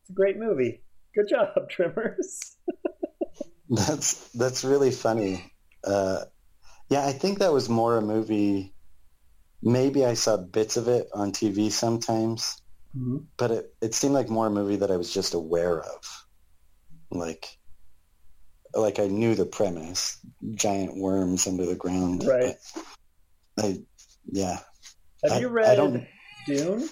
it's 0.03 0.11
a 0.11 0.13
great 0.13 0.39
movie. 0.39 0.83
Good 1.15 1.29
job, 1.29 1.49
Tremors. 1.71 2.57
That's 3.71 4.29
that's 4.33 4.65
really 4.65 4.91
funny. 4.91 5.51
Uh, 5.83 6.25
yeah, 6.91 7.07
I 7.07 7.13
think 7.13 7.39
that 7.39 7.53
was 7.55 7.71
more 7.71 7.97
a 7.97 8.03
movie. 8.03 8.75
Maybe 9.63 10.05
I 10.05 10.13
saw 10.15 10.37
bits 10.37 10.77
of 10.77 10.89
it 10.89 11.09
on 11.15 11.33
TV 11.33 11.71
sometimes, 11.71 12.59
Mm-hmm. 12.95 13.25
but 13.39 13.51
it, 13.51 13.75
it 13.81 13.95
seemed 13.95 14.13
like 14.13 14.29
more 14.29 14.49
a 14.49 14.51
movie 14.51 14.77
that 14.77 14.91
I 14.91 14.99
was 14.99 15.11
just 15.15 15.33
aware 15.33 15.81
of. 15.81 16.27
Like, 17.11 17.47
like 18.75 18.99
I 18.99 19.07
knew 19.09 19.35
the 19.35 19.47
premise: 19.47 20.19
giant 20.55 20.97
worms 20.97 21.47
under 21.47 21.67
the 21.67 21.75
ground. 21.77 22.25
Right. 22.25 22.55
I, 23.59 23.79
yeah. 24.31 24.59
Have 25.25 25.33
I- 25.33 25.41
you 25.41 25.49
I 25.49 25.53
read 25.53 25.77
don't- 25.77 26.07
Dune? 26.47 26.89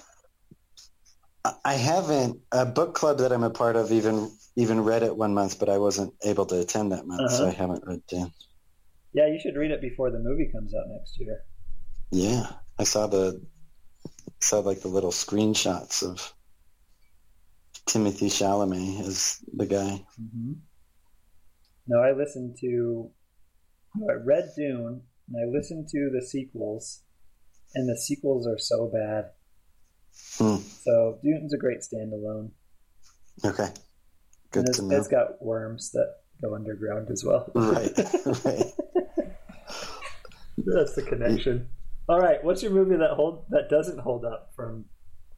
I- 1.44 1.54
I 1.64 1.74
haven't 1.74 2.40
a 2.52 2.66
book 2.66 2.94
club 2.94 3.18
that 3.18 3.32
I'm 3.32 3.42
a 3.44 3.50
part 3.50 3.76
of 3.76 3.92
even 3.92 4.30
even 4.56 4.80
read 4.84 5.02
it 5.02 5.16
one 5.16 5.32
month, 5.32 5.58
but 5.58 5.68
I 5.68 5.78
wasn't 5.78 6.12
able 6.24 6.44
to 6.46 6.60
attend 6.60 6.92
that 6.92 7.06
month, 7.06 7.30
so 7.30 7.44
Uh-huh. 7.44 7.46
I 7.46 7.50
haven't 7.52 7.84
read 7.86 8.02
Dune. 8.08 8.32
Yeah, 9.12 9.26
you 9.26 9.40
should 9.40 9.56
read 9.56 9.70
it 9.70 9.80
before 9.80 10.10
the 10.10 10.18
movie 10.18 10.50
comes 10.52 10.74
out 10.74 10.86
next 10.88 11.18
year. 11.18 11.44
Yeah, 12.10 12.52
I 12.78 12.84
saw 12.84 13.06
the 13.06 13.40
saw 14.40 14.58
like 14.60 14.80
the 14.80 14.88
little 14.88 15.12
screenshots 15.12 16.02
of 16.02 16.32
Timothy 17.86 18.28
Chalamet 18.28 19.00
as 19.06 19.38
the 19.52 19.66
guy. 19.66 20.04
hmm 20.16 20.52
No, 21.90 21.98
I 22.00 22.12
listened 22.12 22.56
to. 22.60 23.10
I 24.08 24.12
read 24.24 24.50
Dune, 24.56 25.02
and 25.28 25.36
I 25.36 25.50
listened 25.52 25.88
to 25.88 26.08
the 26.14 26.24
sequels, 26.24 27.02
and 27.74 27.88
the 27.88 27.98
sequels 27.98 28.46
are 28.46 28.58
so 28.58 28.86
bad. 28.86 29.30
Hmm. 30.38 30.62
So 30.62 31.18
Dune's 31.20 31.52
a 31.52 31.58
great 31.58 31.80
standalone. 31.80 32.50
Okay, 33.44 33.66
good 34.52 34.60
and 34.60 34.68
it's, 34.68 34.78
to 34.78 34.84
know. 34.84 34.96
it's 34.96 35.08
got 35.08 35.42
worms 35.42 35.90
that 35.90 36.14
go 36.40 36.54
underground 36.54 37.10
as 37.10 37.24
well. 37.24 37.50
Right, 37.56 37.90
right. 38.44 38.72
That's 40.58 40.94
the 40.94 41.02
connection. 41.02 41.66
All 42.08 42.20
right, 42.20 42.42
what's 42.44 42.62
your 42.62 42.70
movie 42.70 42.96
that 42.98 43.10
hold 43.14 43.46
that 43.50 43.68
doesn't 43.68 43.98
hold 43.98 44.24
up 44.24 44.52
from 44.54 44.84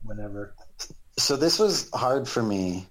whenever? 0.02 0.54
So 1.18 1.36
this 1.36 1.58
was 1.58 1.88
hard 1.94 2.28
for 2.28 2.42
me 2.42 2.88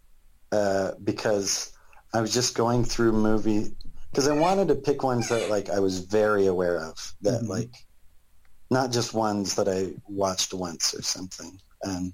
uh, 0.52 0.94
because 1.04 1.74
I 2.14 2.22
was 2.22 2.34
just 2.34 2.56
going 2.56 2.84
through 2.84 3.14
movie 3.14 3.76
because 4.12 4.28
I 4.28 4.34
wanted 4.34 4.68
to 4.70 4.76
pick 4.76 5.04
ones 5.04 5.30
that 5.30 5.50
like 5.50 5.70
I 5.70 5.80
was 5.80 6.00
very 6.00 6.46
aware 6.48 6.80
of 6.80 7.14
that 7.22 7.44
Mhm. 7.44 7.48
like 7.48 7.74
not 8.70 8.92
just 8.92 9.14
ones 9.14 9.56
that 9.56 9.68
I 9.68 9.94
watched 10.08 10.54
once 10.54 10.94
or 10.94 11.02
something. 11.02 11.60
Um, 11.86 12.14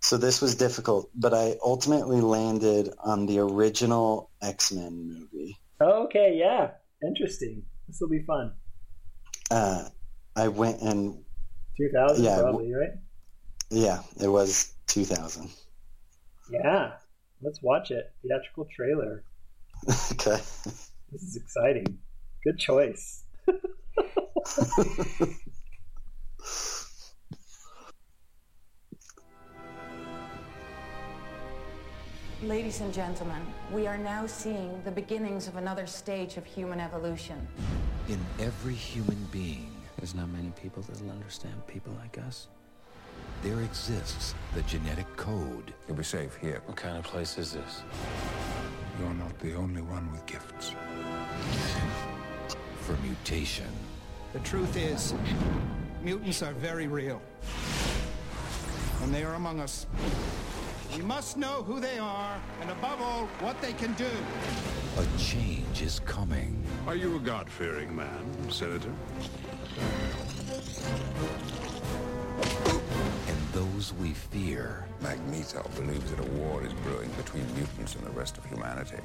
so 0.00 0.16
this 0.16 0.40
was 0.42 0.56
difficult, 0.56 1.10
but 1.14 1.32
I 1.32 1.56
ultimately 1.64 2.20
landed 2.20 2.92
on 2.98 3.26
the 3.26 3.38
original 3.38 4.30
X 4.42 4.72
Men 4.72 5.08
movie. 5.08 5.56
Okay, 5.80 6.36
yeah, 6.38 6.72
interesting. 7.06 7.64
This 7.88 8.00
will 8.00 8.08
be 8.08 8.22
fun. 8.24 8.52
Uh, 9.50 9.88
I 10.36 10.48
went 10.48 10.80
and 10.82 11.24
Two 11.76 11.88
thousand, 11.94 12.24
Yeah, 12.24 12.40
probably, 12.40 12.72
right? 12.74 12.92
yeah, 13.70 14.02
it 14.20 14.28
was 14.28 14.74
2000. 14.88 15.48
Yeah, 16.50 16.92
let's 17.42 17.62
watch 17.62 17.90
it. 17.90 18.12
Theatrical 18.22 18.66
trailer. 18.74 19.24
okay. 20.12 20.40
This 21.10 21.22
is 21.22 21.36
exciting. 21.36 21.98
Good 22.44 22.58
choice. 22.58 23.24
Ladies 32.42 32.80
and 32.80 32.92
gentlemen, 32.92 33.40
we 33.72 33.86
are 33.86 33.98
now 33.98 34.26
seeing 34.26 34.82
the 34.84 34.90
beginnings 34.90 35.46
of 35.46 35.56
another 35.56 35.86
stage 35.86 36.36
of 36.36 36.44
human 36.44 36.80
evolution. 36.80 37.46
In 38.08 38.18
every 38.40 38.74
human 38.74 39.28
being, 39.30 39.72
There's 40.02 40.16
not 40.16 40.30
many 40.30 40.50
people 40.60 40.82
that'll 40.82 41.10
understand 41.10 41.64
people 41.68 41.92
like 42.00 42.18
us. 42.26 42.48
There 43.42 43.60
exists 43.60 44.34
the 44.54 44.62
genetic 44.62 45.16
code. 45.16 45.74
You'll 45.88 45.96
be 45.96 46.04
safe 46.04 46.36
here. 46.36 46.62
What 46.66 46.76
kind 46.76 46.96
of 46.96 47.04
place 47.04 47.38
is 47.38 47.52
this? 47.52 47.82
You're 49.00 49.14
not 49.14 49.36
the 49.40 49.54
only 49.54 49.82
one 49.82 50.10
with 50.12 50.24
gifts. 50.26 50.74
For 52.80 52.96
mutation, 53.02 53.66
The 54.32 54.40
truth 54.40 54.76
is, 54.76 55.14
mutants 56.02 56.42
are 56.42 56.54
very 56.54 56.86
real. 56.86 57.20
And 59.02 59.12
they 59.14 59.24
are 59.24 59.34
among 59.34 59.60
us. 59.60 59.86
We 60.96 61.02
must 61.02 61.36
know 61.36 61.62
who 61.64 61.80
they 61.80 61.98
are, 61.98 62.40
and 62.60 62.70
above 62.70 63.00
all, 63.02 63.26
what 63.40 63.60
they 63.60 63.72
can 63.72 63.92
do. 63.94 64.10
a 64.98 65.18
change 65.18 65.82
is 65.82 66.00
coming. 66.00 66.62
Are 66.86 66.96
you 66.96 67.16
a 67.16 67.18
God-fearing 67.18 67.94
man, 67.94 68.50
Senator? 68.50 68.92
And 73.52 73.66
those 73.74 73.92
we 73.94 74.10
fear 74.10 74.84
Magneto 75.00 75.68
believes 75.74 76.10
that 76.10 76.20
a 76.20 76.30
war 76.32 76.62
is 76.64 76.72
brewing 76.74 77.10
between 77.12 77.44
mutants 77.54 77.94
and 77.94 78.04
the 78.04 78.10
rest 78.10 78.38
of 78.38 78.44
humanity. 78.46 78.98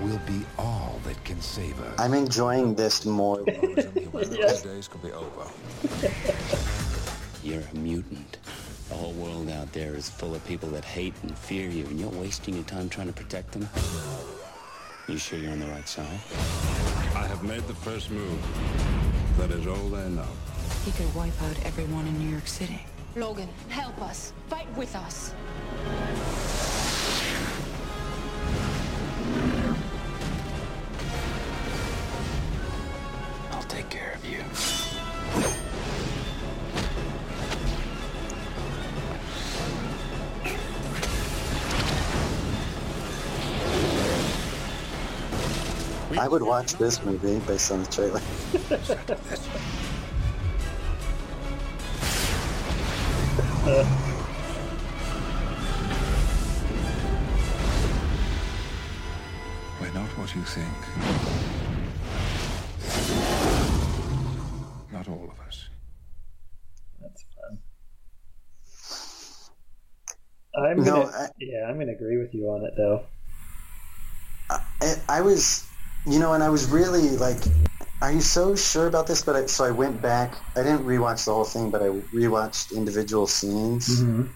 will 0.00 0.20
be 0.26 0.44
all 0.58 1.00
that 1.04 1.22
can 1.24 1.40
save 1.40 1.78
us. 1.80 2.00
I'm 2.00 2.14
enjoying 2.14 2.74
this 2.74 3.04
more. 3.04 3.42
Those 3.44 4.62
days 4.62 4.88
could 4.88 5.02
be 5.02 5.12
over. 5.12 5.46
You're 7.42 7.62
a 7.72 7.76
mutant. 7.76 8.38
The 8.88 8.94
whole 8.94 9.12
world 9.12 9.48
out 9.50 9.72
there 9.72 9.94
is 9.94 10.08
full 10.08 10.34
of 10.34 10.44
people 10.46 10.68
that 10.70 10.84
hate 10.84 11.14
and 11.22 11.36
fear 11.36 11.68
you, 11.68 11.84
and 11.86 11.98
you're 11.98 12.10
wasting 12.10 12.54
your 12.54 12.64
time 12.64 12.88
trying 12.88 13.06
to 13.06 13.12
protect 13.12 13.52
them? 13.52 13.68
You 15.08 15.18
sure 15.18 15.38
you're 15.38 15.52
on 15.52 15.60
the 15.60 15.66
right 15.66 15.88
side? 15.88 16.06
I 17.14 17.26
have 17.26 17.42
made 17.42 17.66
the 17.66 17.74
first 17.74 18.10
move. 18.10 18.38
That 19.38 19.50
is 19.50 19.66
all 19.66 19.88
they 19.88 20.08
know. 20.10 20.28
He 20.84 20.92
could 20.92 21.12
wipe 21.14 21.40
out 21.42 21.56
everyone 21.64 22.06
in 22.06 22.18
New 22.18 22.30
York 22.30 22.46
City. 22.46 22.80
Logan, 23.16 23.48
help 23.68 24.02
us. 24.02 24.32
Fight 24.48 24.66
with 24.76 24.96
us. 24.96 25.32
I'll 33.52 33.62
take 33.64 33.88
care 33.88 34.14
of 34.16 34.24
you. 34.24 34.42
I 46.18 46.26
would 46.26 46.42
watch 46.42 46.74
this 46.74 47.04
movie 47.04 47.38
based 47.46 47.70
on 47.70 47.84
the 47.84 47.90
trailer. 47.90 48.20
We're 59.80 59.90
not 59.92 60.08
what 60.18 60.34
you 60.34 60.42
think. 60.42 60.68
Not 64.92 65.08
all 65.08 65.30
of 65.32 65.46
us. 65.46 65.68
That's 67.00 67.24
fun. 67.34 67.58
I'm 70.70 70.84
No, 70.84 71.04
gonna, 71.04 71.16
I- 71.16 71.28
yeah, 71.40 71.66
I'm 71.68 71.78
gonna 71.78 71.92
agree 71.92 72.18
with 72.18 72.32
you 72.34 72.46
on 72.50 72.64
it 72.64 72.74
though. 72.76 73.02
I, 74.50 74.94
I 75.08 75.20
was, 75.20 75.66
you 76.06 76.18
know, 76.18 76.34
and 76.34 76.42
I 76.42 76.48
was 76.50 76.70
really 76.70 77.16
like, 77.16 77.38
"Are 78.04 78.12
you 78.12 78.20
so 78.20 78.54
sure 78.54 78.86
about 78.86 79.06
this?" 79.06 79.22
But 79.22 79.36
I, 79.36 79.46
so 79.46 79.64
I 79.64 79.70
went 79.70 80.00
back. 80.02 80.34
I 80.56 80.62
didn't 80.62 80.84
rewatch 80.84 81.24
the 81.24 81.32
whole 81.34 81.44
thing, 81.44 81.70
but 81.70 81.82
I 81.82 81.86
rewatched 82.12 82.72
individual 82.76 83.26
scenes 83.26 84.00
Mhm. 84.02 84.28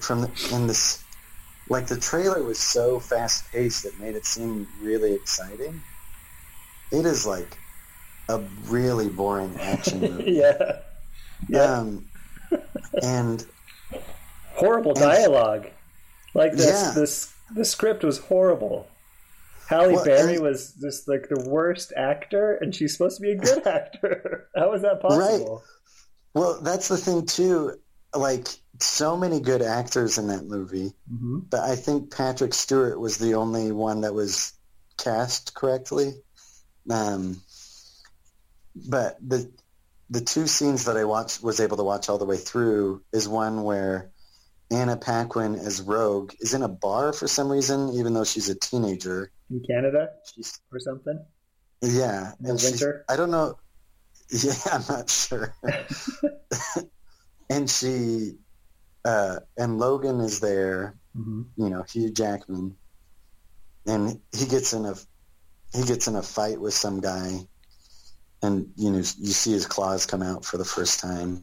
from 0.00 0.20
the, 0.22 0.30
in 0.52 0.66
this. 0.66 1.02
Like 1.68 1.86
the 1.86 1.98
trailer 1.98 2.42
was 2.42 2.58
so 2.58 3.00
fast 3.00 3.44
paced, 3.52 3.84
it 3.84 3.98
made 3.98 4.14
it 4.14 4.26
seem 4.26 4.66
really 4.82 5.14
exciting. 5.14 5.80
It 6.90 7.06
is 7.06 7.24
like 7.26 7.56
a 8.28 8.38
really 8.66 9.08
boring 9.08 9.58
action 9.60 10.00
movie. 10.00 10.32
yeah, 10.32 10.80
Um, 11.72 12.04
and 13.02 13.46
horrible 14.54 14.92
dialogue. 14.92 15.68
Like 16.34 16.52
this, 16.52 16.66
Yeah. 16.66 16.90
this 16.94 17.32
the 17.54 17.64
script 17.64 18.02
was 18.04 18.18
horrible. 18.18 18.86
Halle 19.68 19.94
Well, 19.94 20.04
Berry 20.04 20.38
was 20.38 20.74
just 20.80 21.08
like 21.08 21.28
the 21.28 21.48
worst 21.48 21.92
actor, 21.96 22.58
and 22.60 22.74
she's 22.74 22.92
supposed 22.92 23.16
to 23.16 23.22
be 23.22 23.32
a 23.32 23.36
good 23.36 23.66
actor. 23.66 24.48
How 24.56 24.70
was 24.70 24.82
that 24.82 25.00
possible? 25.00 25.54
Right. 25.54 25.62
Well, 26.34 26.60
that's 26.62 26.88
the 26.88 26.96
thing 26.96 27.26
too. 27.26 27.78
Like 28.14 28.48
so 28.80 29.16
many 29.16 29.40
good 29.40 29.62
actors 29.62 30.18
in 30.18 30.28
that 30.28 30.44
movie, 30.44 30.92
hmm 31.08 31.40
but 31.50 31.60
I 31.60 31.76
think 31.76 32.14
Patrick 32.14 32.54
Stewart 32.54 32.98
was 32.98 33.18
the 33.18 33.34
only 33.34 33.72
one 33.72 34.02
that 34.02 34.14
was 34.14 34.52
cast 34.98 35.54
correctly. 35.54 36.12
Um, 36.90 37.40
but 38.74 39.16
the 39.26 39.50
the 40.10 40.20
two 40.20 40.46
scenes 40.46 40.84
that 40.84 40.96
I 40.96 41.04
watched 41.04 41.42
was 41.42 41.60
able 41.60 41.78
to 41.78 41.84
watch 41.84 42.08
all 42.08 42.18
the 42.18 42.26
way 42.26 42.36
through 42.36 43.02
is 43.12 43.26
one 43.26 43.62
where 43.62 44.10
Anna 44.70 44.96
Paquin 44.96 45.54
as 45.54 45.80
Rogue 45.80 46.32
is 46.40 46.54
in 46.54 46.62
a 46.62 46.68
bar 46.68 47.12
for 47.12 47.28
some 47.28 47.50
reason, 47.50 47.90
even 47.94 48.14
though 48.14 48.24
she's 48.24 48.48
a 48.48 48.54
teenager. 48.54 49.30
In 49.52 49.60
Canada 49.68 50.08
She's 50.34 50.58
or 50.72 50.80
something. 50.80 51.22
yeah, 51.82 52.32
In 52.40 52.56
winter? 52.56 53.04
I 53.08 53.16
don't 53.16 53.30
know. 53.30 53.58
Yeah, 54.32 54.54
I'm 54.72 54.82
not 54.88 55.10
sure. 55.10 55.54
and 57.50 57.68
she 57.68 58.32
uh, 59.04 59.40
and 59.58 59.78
Logan 59.78 60.20
is 60.20 60.40
there. 60.40 60.96
hmm 61.14 61.42
You 61.56 61.68
know, 61.68 61.82
Hugh 61.82 62.10
Jackman, 62.10 62.76
and 63.86 64.20
he 64.34 64.46
gets 64.46 64.72
in 64.72 64.86
a 64.86 64.94
he 65.74 65.84
gets 65.84 66.08
in 66.08 66.16
a 66.16 66.22
fight 66.22 66.58
with 66.58 66.72
some 66.72 67.00
guy, 67.02 67.40
and 68.42 68.72
you 68.76 68.90
know 68.90 68.98
you 68.98 69.32
see 69.36 69.52
his 69.52 69.66
claws 69.66 70.06
come 70.06 70.22
out 70.22 70.46
for 70.46 70.56
the 70.56 70.64
first 70.64 71.00
time. 71.00 71.42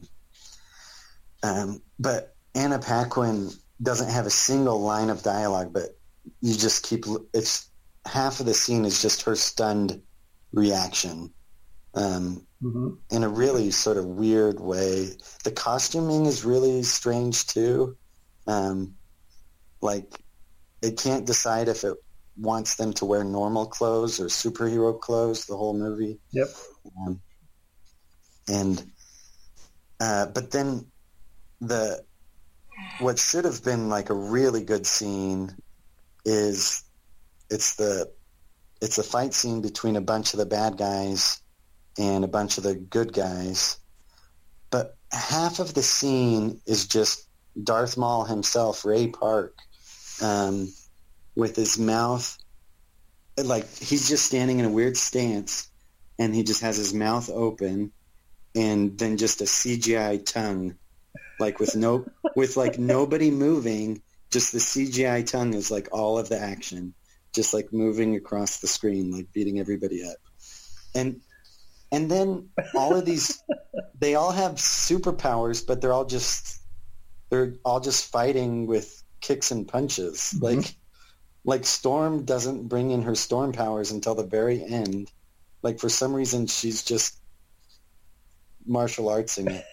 Um, 1.44 1.82
but 1.98 2.34
Anna 2.56 2.80
Paquin 2.80 3.50
doesn't 3.80 4.10
have 4.10 4.26
a 4.26 4.30
single 4.30 4.80
line 4.80 5.10
of 5.10 5.22
dialogue, 5.22 5.72
but 5.72 5.90
you 6.40 6.54
just 6.54 6.82
keep 6.84 7.04
it's 7.32 7.69
half 8.06 8.40
of 8.40 8.46
the 8.46 8.54
scene 8.54 8.84
is 8.84 9.02
just 9.02 9.22
her 9.22 9.36
stunned 9.36 10.02
reaction 10.52 11.32
um, 11.94 12.46
mm-hmm. 12.62 12.90
in 13.10 13.24
a 13.24 13.28
really 13.28 13.70
sort 13.70 13.96
of 13.96 14.04
weird 14.04 14.60
way. 14.60 15.10
The 15.44 15.52
costuming 15.52 16.26
is 16.26 16.44
really 16.44 16.82
strange 16.82 17.46
too. 17.46 17.96
Um, 18.46 18.94
like 19.80 20.20
it 20.82 20.98
can't 20.98 21.26
decide 21.26 21.68
if 21.68 21.84
it 21.84 21.96
wants 22.36 22.76
them 22.76 22.92
to 22.94 23.04
wear 23.04 23.24
normal 23.24 23.66
clothes 23.66 24.20
or 24.20 24.26
superhero 24.26 24.98
clothes 24.98 25.46
the 25.46 25.56
whole 25.56 25.74
movie. 25.74 26.18
Yep. 26.32 26.48
Um, 26.98 27.20
and 28.48 28.90
uh, 30.00 30.26
but 30.26 30.50
then 30.50 30.86
the 31.60 32.02
what 33.00 33.18
should 33.18 33.44
have 33.44 33.62
been 33.62 33.88
like 33.88 34.10
a 34.10 34.14
really 34.14 34.64
good 34.64 34.86
scene 34.86 35.54
is 36.24 36.84
it's 37.50 37.76
the 37.76 38.10
it's 38.80 38.98
a 38.98 39.02
fight 39.02 39.34
scene 39.34 39.60
between 39.60 39.96
a 39.96 40.00
bunch 40.00 40.32
of 40.32 40.38
the 40.38 40.46
bad 40.46 40.78
guys 40.78 41.42
and 41.98 42.24
a 42.24 42.28
bunch 42.28 42.56
of 42.56 42.64
the 42.64 42.74
good 42.74 43.12
guys. 43.12 43.76
But 44.70 44.96
half 45.12 45.58
of 45.58 45.74
the 45.74 45.82
scene 45.82 46.60
is 46.66 46.86
just 46.86 47.26
Darth 47.62 47.98
Maul 47.98 48.24
himself, 48.24 48.84
Ray 48.84 49.08
Park, 49.08 49.54
um, 50.22 50.72
with 51.34 51.56
his 51.56 51.78
mouth 51.78 52.38
like 53.44 53.68
he's 53.78 54.08
just 54.08 54.26
standing 54.26 54.58
in 54.58 54.64
a 54.64 54.70
weird 54.70 54.96
stance 54.96 55.68
and 56.18 56.34
he 56.34 56.42
just 56.42 56.62
has 56.62 56.76
his 56.76 56.92
mouth 56.92 57.30
open 57.30 57.92
and 58.54 58.98
then 58.98 59.16
just 59.16 59.40
a 59.40 59.44
CGI 59.44 60.24
tongue 60.24 60.76
like 61.38 61.58
with 61.58 61.76
no 61.76 62.04
with 62.36 62.56
like 62.56 62.78
nobody 62.78 63.30
moving 63.30 64.02
just 64.30 64.52
the 64.52 64.58
CGI 64.58 65.26
tongue 65.26 65.54
is 65.54 65.70
like 65.70 65.88
all 65.92 66.18
of 66.18 66.28
the 66.28 66.38
action 66.38 66.94
just 67.34 67.54
like 67.54 67.72
moving 67.72 68.16
across 68.16 68.58
the 68.60 68.66
screen 68.66 69.10
like 69.10 69.32
beating 69.32 69.58
everybody 69.58 70.02
up 70.04 70.16
and 70.94 71.20
and 71.92 72.10
then 72.10 72.48
all 72.74 72.94
of 72.96 73.04
these 73.04 73.42
they 73.98 74.14
all 74.14 74.32
have 74.32 74.52
superpowers 74.54 75.66
but 75.66 75.80
they're 75.80 75.92
all 75.92 76.04
just 76.06 76.60
they're 77.30 77.54
all 77.64 77.80
just 77.80 78.10
fighting 78.10 78.66
with 78.66 79.02
kicks 79.20 79.50
and 79.50 79.68
punches 79.68 80.34
Mm-hmm. 80.34 80.44
like 80.58 80.74
like 81.44 81.64
Storm 81.64 82.24
doesn't 82.24 82.68
bring 82.68 82.90
in 82.90 83.02
her 83.02 83.14
storm 83.14 83.52
powers 83.52 83.92
until 83.92 84.14
the 84.14 84.24
very 84.26 84.62
end. 84.62 85.10
Like 85.62 85.78
for 85.78 85.88
some 85.88 86.12
reason 86.12 86.46
she's 86.46 86.82
just 86.84 87.18
martial 88.66 89.06
artsing 89.06 89.50
it 89.50 89.64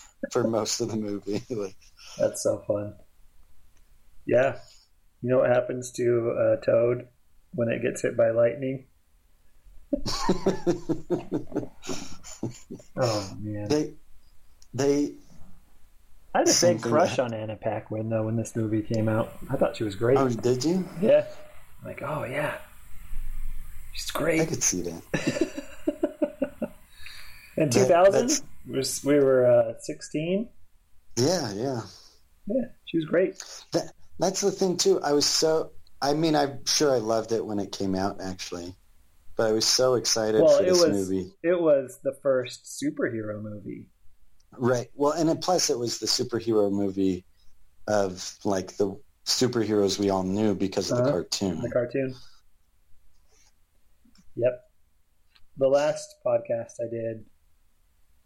for 0.32 0.44
most 0.44 0.80
of 0.80 0.88
the 0.88 0.96
movie. 0.96 1.42
like 1.50 1.74
That's 2.16 2.42
so 2.44 2.58
fun. 2.66 2.94
Yeah. 4.24 4.58
You 5.26 5.32
know 5.32 5.38
what 5.40 5.50
happens 5.50 5.90
to 5.90 6.30
a 6.38 6.64
toad 6.64 7.08
when 7.52 7.68
it 7.68 7.82
gets 7.82 8.02
hit 8.02 8.16
by 8.16 8.30
lightning? 8.30 8.86
oh 12.96 13.34
man. 13.40 13.66
They 13.66 13.94
they 14.72 15.14
I 16.32 16.38
had 16.38 16.48
a 16.48 16.52
big 16.60 16.80
crush 16.80 17.16
that- 17.16 17.24
on 17.24 17.34
Anna 17.34 17.56
Paquin 17.56 18.08
though 18.08 18.22
when 18.26 18.36
this 18.36 18.54
movie 18.54 18.82
came 18.82 19.08
out. 19.08 19.32
I 19.50 19.56
thought 19.56 19.74
she 19.76 19.82
was 19.82 19.96
great. 19.96 20.16
Oh, 20.16 20.28
did 20.28 20.64
you? 20.64 20.88
Yeah. 21.00 21.26
Like, 21.84 22.02
oh 22.02 22.22
yeah. 22.22 22.58
She's 23.94 24.12
great. 24.12 24.42
I 24.42 24.46
could 24.46 24.62
see 24.62 24.82
that. 24.82 25.02
In 27.56 27.68
2000, 27.70 28.12
that's- 28.12 29.04
we 29.04 29.18
were 29.18 29.44
uh, 29.44 29.72
16. 29.80 30.48
Yeah, 31.16 31.52
yeah. 31.52 31.80
Yeah, 32.46 32.66
she 32.84 32.98
was 32.98 33.06
great. 33.06 33.42
That 33.72 33.90
that's 34.18 34.40
the 34.40 34.50
thing 34.50 34.76
too. 34.76 35.00
I 35.00 35.12
was 35.12 35.26
so 35.26 35.72
I 36.00 36.14
mean 36.14 36.34
I'm 36.36 36.64
sure 36.66 36.94
I 36.94 36.98
loved 36.98 37.32
it 37.32 37.44
when 37.44 37.58
it 37.58 37.72
came 37.72 37.94
out 37.94 38.20
actually. 38.20 38.74
But 39.36 39.48
I 39.48 39.52
was 39.52 39.66
so 39.66 39.94
excited 39.94 40.40
Well, 40.42 40.56
for 40.58 40.62
it 40.62 40.66
this 40.66 40.86
was 40.86 41.10
movie. 41.10 41.32
it 41.42 41.60
was 41.60 41.98
the 42.02 42.14
first 42.22 42.64
superhero 42.82 43.42
movie. 43.42 43.90
Right. 44.56 44.88
Well, 44.94 45.12
and 45.12 45.40
plus 45.42 45.68
it 45.68 45.78
was 45.78 45.98
the 45.98 46.06
superhero 46.06 46.70
movie 46.72 47.24
of 47.86 48.34
like 48.44 48.76
the 48.78 48.98
superheroes 49.26 49.98
we 49.98 50.08
all 50.08 50.22
knew 50.22 50.54
because 50.54 50.90
of 50.90 50.96
the 50.96 51.02
Uh-huh. 51.02 51.12
cartoon. 51.12 51.60
The 51.60 51.70
cartoon. 51.70 52.14
Yep. 54.36 54.60
The 55.58 55.68
last 55.68 56.14
podcast 56.24 56.74
I 56.80 56.88
did, 56.90 57.24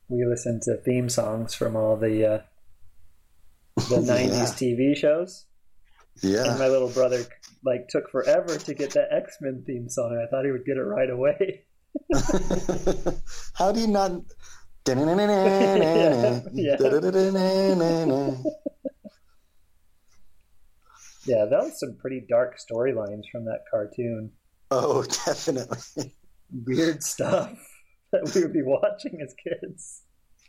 we 0.09 0.25
listened 0.25 0.63
to 0.63 0.77
theme 0.77 1.09
songs 1.09 1.55
from 1.55 1.77
all 1.77 1.97
the 1.97 2.25
uh, 2.27 2.39
the 3.89 3.97
'90s 4.01 4.55
TV 4.55 4.97
shows. 4.97 5.47
Yeah. 6.23 6.51
And 6.51 6.59
my 6.59 6.69
little 6.69 6.91
brother 6.91 7.25
like 7.65 7.89
took 7.89 8.11
forever 8.11 8.57
to 8.57 8.75
get 8.75 8.93
that 8.95 9.09
X 9.13 9.39
Men 9.41 9.65
theme 9.67 9.89
song. 9.89 10.23
I 10.23 10.27
thought 10.31 10.45
he 10.45 10.51
would 10.51 10.65
get 10.65 10.77
it 10.77 10.83
right 10.83 11.11
away. 11.11 11.65
How 13.55 13.73
do 13.73 13.81
you 13.81 13.89
not? 13.89 14.13
Yeah. 14.87 16.41
Yeah, 21.27 21.45
that 21.45 21.63
was 21.63 21.79
some 21.79 21.97
pretty 22.01 22.25
dark 22.29 22.57
storylines 22.59 23.25
from 23.31 23.45
that 23.45 23.61
cartoon. 23.71 24.33
Oh, 24.71 25.03
definitely. 25.27 26.17
Weird 26.67 27.03
stuff 27.05 27.53
that 28.11 28.33
we 28.35 28.43
would 28.43 28.55
be 28.55 28.63
watching 28.63 29.21
as 29.23 29.35
kids. 29.35 30.03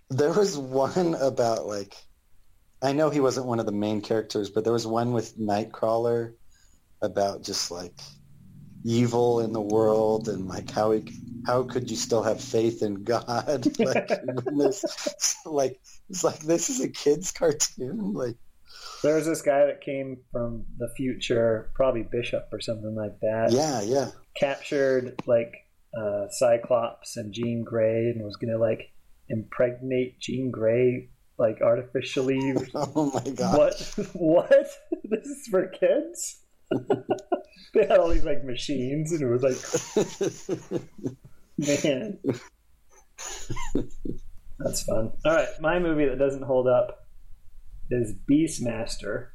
There 0.10 0.32
was 0.32 0.58
one 0.58 1.16
about 1.16 1.68
like, 1.68 1.96
I 2.82 2.94
know 2.94 3.10
he 3.10 3.20
wasn't 3.20 3.46
one 3.46 3.60
of 3.60 3.66
the 3.66 3.72
main 3.72 4.02
characters, 4.02 4.50
but 4.50 4.64
there 4.64 4.74
was 4.74 4.88
one 4.88 5.14
with 5.14 5.38
Nightcrawler 5.38 6.34
about 7.02 7.44
just 7.44 7.72
like 7.72 7.94
evil 8.84 9.42
in 9.42 9.54
the 9.54 9.62
world 9.62 10.28
and 10.28 10.48
like 10.48 10.70
how 10.72 10.92
he, 10.92 11.04
how 11.46 11.64
could 11.64 11.90
you 11.90 11.96
still 11.96 12.24
have 12.24 12.42
faith 12.42 12.82
in 12.82 13.04
God? 13.04 13.68
Like, 13.80 14.08
this, 14.58 15.38
like 15.46 15.80
it's 16.10 16.24
like 16.24 16.40
this 16.40 16.70
is 16.70 16.82
a 16.82 16.90
kids 16.90 17.32
cartoon. 17.32 18.14
Like, 18.14 18.36
There 19.04 19.16
was 19.16 19.28
this 19.28 19.42
guy 19.44 19.68
that 19.68 19.82
came 19.82 20.18
from 20.32 20.66
the 20.78 20.90
future, 20.98 21.72
probably 21.76 22.04
Bishop 22.04 22.50
or 22.52 22.60
something 22.60 22.96
like 22.96 23.20
that. 23.22 23.52
yeah, 23.52 23.82
yeah. 23.82 24.10
Captured 24.36 25.22
like 25.28 25.54
uh, 25.96 26.28
Cyclops 26.30 27.18
and 27.18 27.34
Jean 27.34 27.64
Grey 27.64 28.10
and 28.10 28.24
was 28.24 28.38
gonna 28.38 28.58
like 28.58 28.92
impregnate 29.30 30.20
Jean 30.20 30.50
Grey 30.50 31.11
like 31.42 31.62
artificially. 31.62 32.54
Oh 32.76 33.12
my 33.14 33.32
god! 33.32 33.58
What? 33.58 33.96
What? 34.14 34.68
This 35.04 35.26
is 35.26 35.48
for 35.48 35.68
kids? 35.68 36.44
they 37.74 37.86
had 37.86 38.00
all 38.00 38.10
these 38.10 38.24
like 38.24 38.46
machines, 38.46 39.12
and 39.12 39.22
it 39.22 39.28
was 39.28 39.44
like, 39.44 39.58
man, 41.58 42.18
that's 44.60 44.84
fun. 44.84 45.12
All 45.26 45.34
right, 45.34 45.48
my 45.60 45.80
movie 45.80 46.06
that 46.06 46.20
doesn't 46.20 46.44
hold 46.44 46.68
up 46.68 47.08
is 47.90 48.14
Beastmaster. 48.30 49.30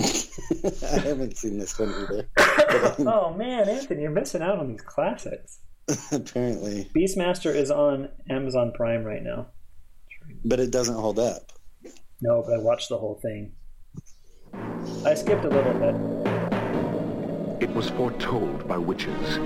I 0.00 1.00
haven't 1.00 1.36
seen 1.36 1.58
this 1.58 1.76
one 1.76 1.92
either. 1.92 2.28
oh 3.00 3.34
man, 3.34 3.68
Anthony, 3.68 4.02
you're 4.02 4.12
missing 4.12 4.42
out 4.42 4.58
on 4.58 4.68
these 4.68 4.82
classics. 4.82 5.58
Apparently, 6.12 6.88
Beastmaster 6.94 7.52
is 7.52 7.70
on 7.70 8.10
Amazon 8.30 8.72
Prime 8.76 9.02
right 9.02 9.22
now. 9.22 9.48
But 10.44 10.60
it 10.60 10.70
doesn't 10.70 10.94
hold 10.94 11.18
up. 11.18 11.52
No, 12.20 12.42
but 12.42 12.54
I 12.54 12.58
watched 12.58 12.88
the 12.88 12.98
whole 12.98 13.20
thing. 13.22 13.52
I 15.04 15.14
skipped 15.14 15.44
a 15.44 15.48
little 15.48 15.74
bit. 15.74 17.62
It 17.62 17.70
was 17.74 17.90
foretold 17.90 18.66
by 18.66 18.78
witches. 18.78 19.38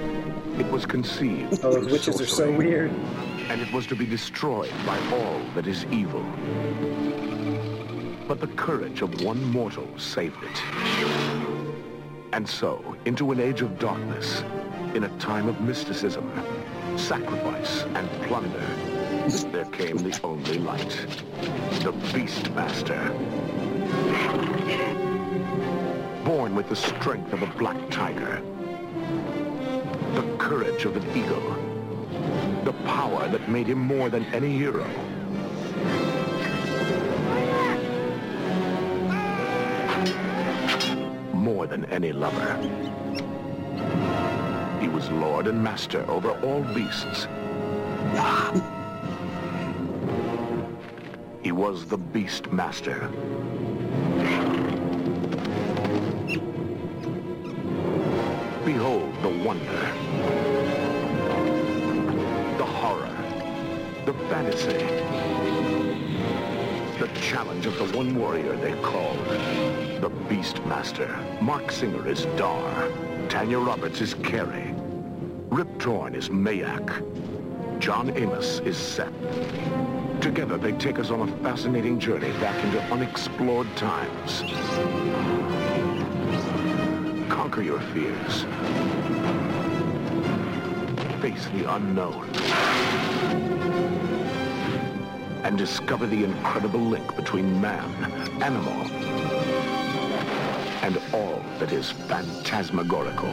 It 0.59 0.71
was 0.71 0.87
conceived. 0.87 1.61
Oh, 1.65 1.73
those 1.73 1.85
through 1.85 1.93
witches 1.93 2.21
are 2.21 2.27
so 2.27 2.53
weird. 2.53 2.91
And 3.49 3.61
it 3.61 3.73
was 3.73 3.87
to 3.89 3.97
be 3.97 4.07
destroyed 4.07 4.73
by 4.87 4.99
all 5.13 5.41
that 5.55 5.67
is 5.67 5.85
evil. 5.87 6.25
But 8.29 8.41
the 8.41 8.49
courage 8.57 9.03
of 9.03 9.23
one 9.23 9.43
mortal 9.45 9.89
saved 9.99 10.43
it. 10.43 10.63
And 12.33 12.49
so, 12.49 12.97
into 13.05 13.33
an 13.33 13.41
age 13.41 13.61
of 13.61 13.79
darkness, 13.79 14.43
in 14.95 15.05
a 15.05 15.19
time 15.19 15.49
of 15.49 15.61
mysticism, 15.61 16.31
sacrifice, 16.97 17.83
and 17.95 18.09
plunder, 18.23 18.67
there 19.29 19.65
came 19.67 19.99
the 19.99 20.19
only 20.25 20.59
light. 20.59 21.07
The 21.83 21.93
Beastmaster. 22.13 23.01
Born 26.25 26.57
with 26.57 26.69
the 26.69 26.77
strength 26.77 27.33
of 27.33 27.43
a 27.43 27.47
black 27.59 27.77
tiger, 27.91 28.43
the 30.15 30.37
courage 30.39 30.85
of 30.87 30.97
an 30.97 31.09
eagle, 31.17 31.57
the 32.65 32.73
power 32.85 33.29
that 33.29 33.49
made 33.49 33.69
him 33.69 33.79
more 33.79 34.09
than 34.09 34.25
any 34.27 34.57
hero. 34.57 34.87
More 41.33 41.67
than 41.69 41.85
any 41.87 42.13
lover. 42.13 42.57
He 44.81 44.89
was 44.89 45.09
lord 45.11 45.47
and 45.47 45.63
master 45.63 46.05
over 46.11 46.31
all 46.41 46.63
beasts. 46.75 47.29
He 51.43 51.51
was 51.51 51.87
the 51.87 51.99
Beast 51.99 52.53
Master. 52.53 53.09
Behold 58.65 59.13
the 59.23 59.43
wonder, 59.45 59.81
the 62.59 62.65
horror, 62.65 63.11
the 64.07 64.15
fantasy, 64.31 64.87
the 67.01 67.09
challenge 67.21 67.67
of 67.67 67.77
the 67.77 67.97
one 67.97 68.15
warrior 68.15 68.55
they 68.59 68.81
called 68.81 69.19
the 70.01 70.13
Beast 70.29 70.65
Master. 70.67 71.09
Marc 71.41 71.73
Singer 71.73 72.09
is 72.09 72.25
Dar. 72.37 72.89
Tanya 73.29 73.59
Roberts 73.59 74.01
is 74.01 74.15
Kiri. 74.15 74.73
Rip 75.51 75.79
Torn 75.81 76.15
is 76.15 76.29
Mayak. 76.29 77.03
John 77.81 78.17
Amos 78.17 78.61
is 78.61 78.77
Seth. 78.77 79.13
Together, 80.23 80.57
they 80.57 80.71
take 80.71 81.01
us 81.01 81.11
on 81.11 81.29
a 81.29 81.37
fascinating 81.39 81.99
journey 81.99 82.31
back 82.39 82.65
into 82.65 82.81
unexplored 82.93 83.67
times. 83.77 84.43
Conquer 87.29 87.63
your 87.63 87.81
fears. 87.81 88.45
Face 91.21 91.45
the 91.49 91.69
unknown. 91.75 92.31
And 95.43 95.59
discover 95.59 96.07
the 96.07 96.23
incredible 96.23 96.81
link 96.81 97.17
between 97.17 97.61
man, 97.61 97.93
animal, 98.41 98.81
and 100.83 101.01
all 101.13 101.43
that 101.59 101.73
is 101.73 101.91
phantasmagorical. 101.91 103.29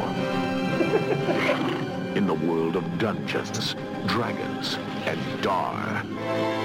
In 2.15 2.25
the 2.25 2.33
world 2.33 2.75
of 2.75 2.97
dungeons, 2.97 3.75
dragons, 4.07 4.79
and 5.05 5.41
Dar. 5.43 6.58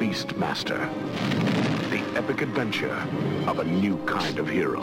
The 0.00 0.06
Beast 0.06 0.34
Master. 0.38 0.78
The 1.90 2.02
epic 2.16 2.40
adventure 2.40 3.06
of 3.46 3.58
a 3.58 3.64
new 3.64 3.98
kind 4.06 4.38
of 4.38 4.48
hero. 4.48 4.82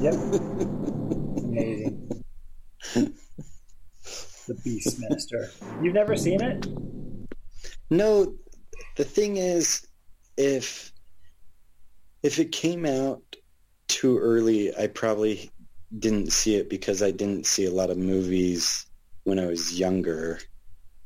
Yep. 0.00 0.14
Amazing. 1.44 2.08
the 2.94 4.54
Beastmaster. 4.64 5.50
You've 5.82 5.92
never 5.92 6.16
seen 6.16 6.42
it? 6.42 6.66
No, 7.90 8.34
the 8.96 9.04
thing 9.04 9.36
is, 9.36 9.86
if 10.38 10.92
if 12.22 12.38
it 12.38 12.52
came 12.52 12.86
out 12.86 13.20
too 13.88 14.18
early, 14.18 14.74
I 14.76 14.86
probably 14.86 15.50
didn't 15.98 16.32
see 16.32 16.54
it 16.56 16.70
because 16.70 17.02
I 17.02 17.10
didn't 17.10 17.44
see 17.44 17.66
a 17.66 17.70
lot 17.70 17.90
of 17.90 17.98
movies 17.98 18.86
when 19.28 19.38
I 19.38 19.46
was 19.46 19.78
younger. 19.78 20.40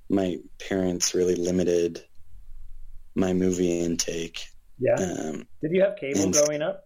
My 0.08 0.36
parents 0.68 1.14
really 1.14 1.34
limited 1.34 2.02
my 3.14 3.32
movie 3.32 3.80
intake. 3.80 4.44
Yeah. 4.78 4.94
Um, 4.94 5.46
Did 5.60 5.72
you 5.72 5.82
have 5.82 5.96
cable 5.96 6.22
and- 6.22 6.32
growing 6.32 6.62
up? 6.62 6.84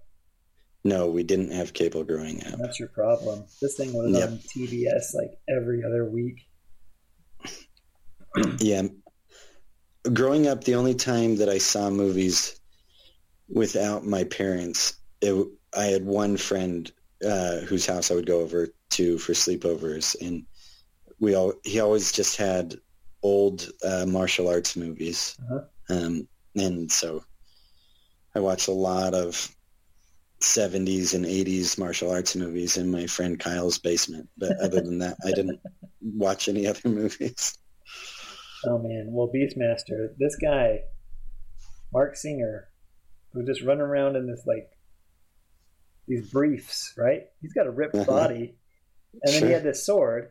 no, 0.85 1.11
we 1.11 1.25
didn't 1.25 1.51
have 1.51 1.72
cable 1.72 2.05
growing 2.05 2.44
up. 2.46 2.59
That's 2.61 2.79
your 2.79 2.88
problem. 2.88 3.44
This 3.61 3.77
thing 3.77 3.92
was 3.92 4.16
Yep. 4.16 4.29
on 4.31 4.38
TBS 4.38 5.14
like 5.14 5.33
every 5.49 5.83
other 5.85 6.09
week. 6.09 6.46
yeah. 8.61 8.83
Growing 10.12 10.46
up, 10.46 10.62
the 10.62 10.77
only 10.77 10.94
time 10.94 11.37
that 11.37 11.49
I 11.49 11.59
saw 11.59 11.90
movies 11.90 12.61
without 13.49 14.05
my 14.07 14.22
parents, 14.25 14.94
it, 15.20 15.35
I 15.77 15.87
had 15.87 16.05
one 16.05 16.37
friend 16.37 16.90
uh, 17.27 17.59
whose 17.61 17.87
house 17.87 18.11
I 18.11 18.14
would 18.14 18.27
go 18.27 18.40
over 18.40 18.68
to 18.90 19.18
for 19.18 19.33
sleepovers, 19.33 20.14
and 20.20 20.44
we 21.20 21.35
all 21.35 21.55
he 21.64 21.81
always 21.81 22.12
just 22.12 22.37
had 22.37 22.74
old 23.22 23.68
uh, 23.85 24.07
martial 24.07 24.48
arts 24.48 24.76
movies, 24.76 25.37
Uh-huh. 25.42 25.64
um, 25.96 26.29
and 26.55 26.90
so 26.90 27.24
I 28.35 28.40
watched 28.40 28.68
a 28.68 28.72
lot 28.72 29.14
of 29.14 29.50
70s 30.42 31.14
and 31.14 31.24
80s 31.24 31.79
martial 31.79 32.11
arts 32.11 32.37
movies 32.37 32.76
in 32.76 32.90
my 32.90 33.07
friend 33.07 33.40
Kyle's 33.40 33.79
basement. 33.79 34.29
But 34.37 34.59
other 34.61 34.81
than 34.83 34.98
that, 34.98 35.16
I 35.24 35.33
didn't 35.33 35.61
watch 36.02 36.48
any 36.48 36.66
other 36.66 36.88
movies. 36.88 37.57
Oh 38.66 38.79
man, 38.79 39.07
well 39.11 39.31
Beastmaster, 39.35 40.09
this 40.18 40.37
guy, 40.37 40.81
Marc 41.92 42.16
Singer, 42.16 42.68
who 43.33 43.44
just 43.46 43.62
run 43.62 43.81
around 43.81 44.16
in 44.16 44.26
this 44.26 44.42
like 44.46 44.68
these 46.07 46.31
briefs, 46.31 46.92
right? 46.96 47.22
He's 47.40 47.52
got 47.52 47.66
a 47.66 47.70
ripped 47.70 47.94
Uh-huh. 47.96 48.12
body, 48.12 48.57
and 49.22 49.35
then 49.35 49.42
he 49.46 49.52
had 49.52 49.62
this 49.64 49.85
sword. 49.87 50.31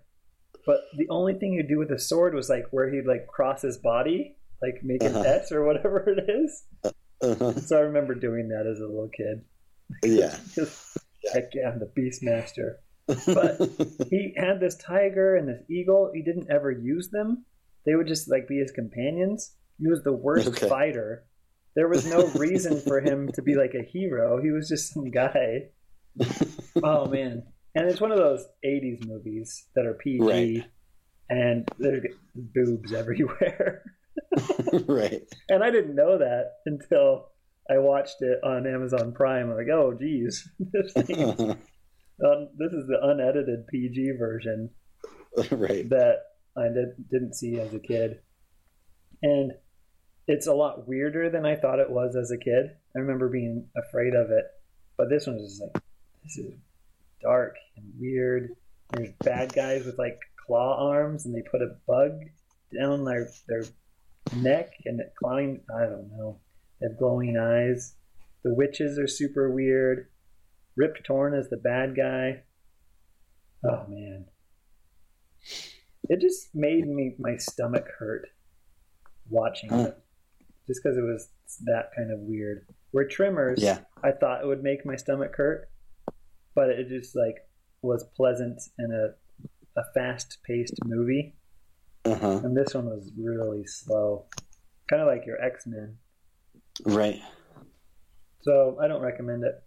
But 0.65 0.81
the 0.97 1.07
only 1.09 1.33
thing 1.35 1.53
he'd 1.53 1.67
do 1.67 1.77
with 1.77 1.89
the 1.89 1.99
sword 1.99 2.33
was 2.33 2.49
like 2.49 2.65
where 2.71 2.89
he'd 2.89 3.05
like 3.05 3.27
cross 3.27 3.61
his 3.61 3.77
body, 3.77 4.35
like 4.61 4.81
make 4.83 5.03
an 5.03 5.15
Uh-huh. 5.15 5.21
S 5.27 5.51
or 5.51 5.63
whatever 5.65 6.03
it 6.09 6.29
is. 6.29 6.63
Uh-huh. 7.21 7.53
So 7.53 7.77
I 7.77 7.81
remember 7.81 8.15
doing 8.15 8.49
that 8.49 8.65
as 8.67 8.79
a 8.79 8.85
little 8.87 9.09
kid. 9.09 9.43
Yeah. 10.03 10.35
Heck 11.33 11.53
yeah, 11.53 11.69
I'm 11.71 11.79
the 11.79 11.91
Beastmaster. 11.97 12.75
But 13.07 14.07
he 14.09 14.33
had 14.37 14.59
this 14.59 14.75
tiger 14.77 15.35
and 15.35 15.47
this 15.47 15.61
eagle. 15.69 16.11
He 16.13 16.21
didn't 16.23 16.49
ever 16.51 16.71
use 16.71 17.09
them. 17.11 17.45
They 17.85 17.93
would 17.95 18.07
just 18.07 18.29
like 18.29 18.47
be 18.47 18.57
his 18.57 18.71
companions. 18.71 19.53
He 19.79 19.87
was 19.87 20.03
the 20.03 20.13
worst 20.13 20.47
Okay. 20.47 20.67
fighter. 20.69 21.25
There 21.75 21.87
was 21.87 22.05
no 22.05 22.25
reason 22.35 22.79
for 22.81 23.01
him 23.01 23.29
to 23.33 23.41
be 23.41 23.55
like 23.55 23.73
a 23.75 23.83
hero. 23.83 24.41
He 24.41 24.49
was 24.51 24.67
just 24.67 24.93
some 24.93 25.11
guy. 25.11 25.69
oh 26.83 27.05
man. 27.07 27.43
And 27.75 27.89
it's 27.89 27.99
one 27.99 28.11
of 28.11 28.17
those 28.17 28.45
80s 28.65 29.05
movies 29.05 29.67
that 29.75 29.85
are 29.85 29.93
PG 29.95 30.19
Right. 30.21 30.63
and 31.29 31.69
there's 31.77 32.05
boobs 32.33 32.93
everywhere. 32.93 33.83
right. 34.87 35.21
And 35.49 35.63
I 35.63 35.71
didn't 35.71 35.95
know 35.95 36.17
that 36.17 36.53
until 36.65 37.27
I 37.69 37.79
watched 37.79 38.21
it 38.21 38.39
on 38.43 38.67
Amazon 38.67 39.11
Prime. 39.13 39.49
I'm 39.49 39.57
like, 39.57 39.67
oh, 39.73 39.93
geez, 39.99 40.47
this 40.59 40.93
thing, 40.93 41.23
um, 41.23 41.57
this 42.57 42.71
is 42.71 42.87
the 42.87 42.99
unedited 43.01 43.67
PG 43.67 44.11
version 44.19 44.69
right. 45.51 45.89
that 45.89 46.17
I 46.57 46.67
did, 46.69 47.09
didn't 47.11 47.33
see 47.33 47.59
as 47.59 47.73
a 47.73 47.79
kid, 47.79 48.19
and 49.21 49.51
it's 50.27 50.47
a 50.47 50.53
lot 50.53 50.87
weirder 50.87 51.29
than 51.29 51.45
I 51.45 51.55
thought 51.55 51.79
it 51.79 51.89
was 51.89 52.15
as 52.15 52.31
a 52.31 52.37
kid. 52.37 52.77
I 52.95 52.99
remember 52.99 53.29
being 53.29 53.67
afraid 53.75 54.13
of 54.13 54.31
it, 54.31 54.45
but 54.97 55.09
this 55.09 55.27
one 55.27 55.35
was 55.35 55.49
just 55.49 55.61
like, 55.61 55.83
this 56.23 56.37
is 56.37 56.53
dark 57.25 57.55
and 57.77 57.85
weird. 57.99 58.55
There's 58.91 59.11
bad 59.23 59.53
guys 59.53 59.85
with 59.85 59.97
like 59.97 60.19
claw 60.45 60.91
arms, 60.91 61.25
and 61.25 61.35
they 61.35 61.41
put 61.49 61.61
a 61.61 61.75
bug 61.87 62.11
down 62.77 63.03
their 63.03 63.29
their 63.47 63.63
neck, 64.35 64.71
and 64.85 64.99
it 64.99 65.13
climbs. 65.21 65.61
I 65.75 65.85
don't 65.85 66.11
know. 66.15 66.39
They 66.79 66.87
have 66.87 66.99
glowing 66.99 67.37
eyes. 67.37 67.95
The 68.43 68.53
witches 68.53 68.99
are 68.99 69.07
super 69.07 69.49
weird. 69.49 70.07
Rip 70.77 71.03
Torn 71.03 71.33
is 71.33 71.49
the 71.49 71.57
bad 71.57 71.95
guy. 71.95 72.43
Oh 73.63 73.85
man, 73.87 74.25
it 76.09 76.21
just 76.21 76.53
made 76.53 76.85
me 76.87 77.15
my 77.17 77.37
stomach 77.37 77.87
hurt 77.97 78.27
watching 79.29 79.71
it, 79.73 79.97
just 80.67 80.81
because 80.83 80.97
it 80.97 81.01
was 81.01 81.29
that 81.63 81.89
kind 81.95 82.11
of 82.11 82.19
weird. 82.19 82.67
Where 82.91 83.07
Tremors, 83.07 83.61
Yeah. 83.61 83.79
I 84.03 84.11
thought 84.11 84.41
it 84.41 84.47
would 84.47 84.63
make 84.63 84.85
my 84.85 84.95
stomach 84.95 85.33
hurt, 85.35 85.69
but 86.55 86.69
it 86.69 86.87
just 86.87 87.15
like 87.15 87.35
was 87.81 88.03
pleasant 88.15 88.61
and 88.77 88.93
a 88.93 89.13
a 89.77 89.83
fast 89.93 90.37
paced 90.45 90.79
movie. 90.85 91.35
Uh-huh. 92.05 92.39
And 92.43 92.55
this 92.55 92.73
one 92.73 92.85
was 92.85 93.11
really 93.17 93.65
slow, 93.65 94.25
kind 94.89 95.01
of 95.01 95.07
like 95.07 95.25
your 95.25 95.41
X 95.41 95.67
Men. 95.67 95.97
Right. 96.85 97.19
So 98.41 98.77
I 98.81 98.87
don't 98.87 99.01
recommend 99.01 99.43
it. 99.43 99.61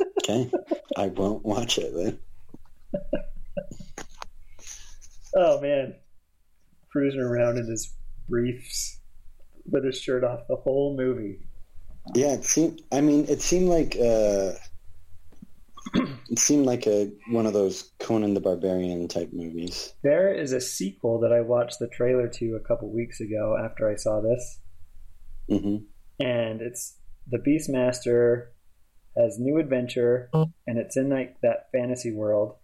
Okay. 0.22 0.48
I 0.96 1.08
won't 1.08 1.44
watch 1.44 1.78
it 1.78 1.92
then. 1.92 2.18
Oh 5.34 5.60
man, 5.60 5.96
cruising 6.92 7.20
around 7.20 7.58
in 7.58 7.66
his 7.66 7.92
briefs 8.28 9.00
with 9.68 9.84
his 9.84 9.98
shirt 10.00 10.22
off 10.22 10.46
the 10.48 10.54
whole 10.54 10.96
movie. 10.96 11.40
Yeah, 12.14 12.34
it 12.34 12.44
seemed. 12.44 12.82
I 12.92 13.00
mean, 13.00 13.26
it 13.28 13.40
seemed 13.40 13.68
like 13.68 13.96
uh, 13.96 14.52
it 15.94 16.38
seemed 16.38 16.66
like 16.66 16.86
a 16.86 17.10
one 17.30 17.46
of 17.46 17.52
those 17.52 17.92
Conan 17.98 18.34
the 18.34 18.40
Barbarian 18.40 19.08
type 19.08 19.30
movies. 19.32 19.94
There 20.02 20.32
is 20.32 20.52
a 20.52 20.60
sequel 20.60 21.20
that 21.20 21.32
I 21.32 21.40
watched 21.40 21.78
the 21.78 21.88
trailer 21.88 22.28
to 22.28 22.54
a 22.56 22.66
couple 22.66 22.92
weeks 22.92 23.20
ago 23.20 23.56
after 23.62 23.90
I 23.90 23.96
saw 23.96 24.20
this, 24.20 24.60
hmm 25.48 25.76
and 26.20 26.60
it's 26.60 26.98
the 27.28 27.38
Beastmaster 27.38 28.48
has 29.16 29.38
new 29.38 29.58
adventure, 29.58 30.30
and 30.32 30.78
it's 30.78 30.96
in 30.96 31.10
like 31.10 31.36
that 31.42 31.68
fantasy 31.72 32.12
world, 32.12 32.56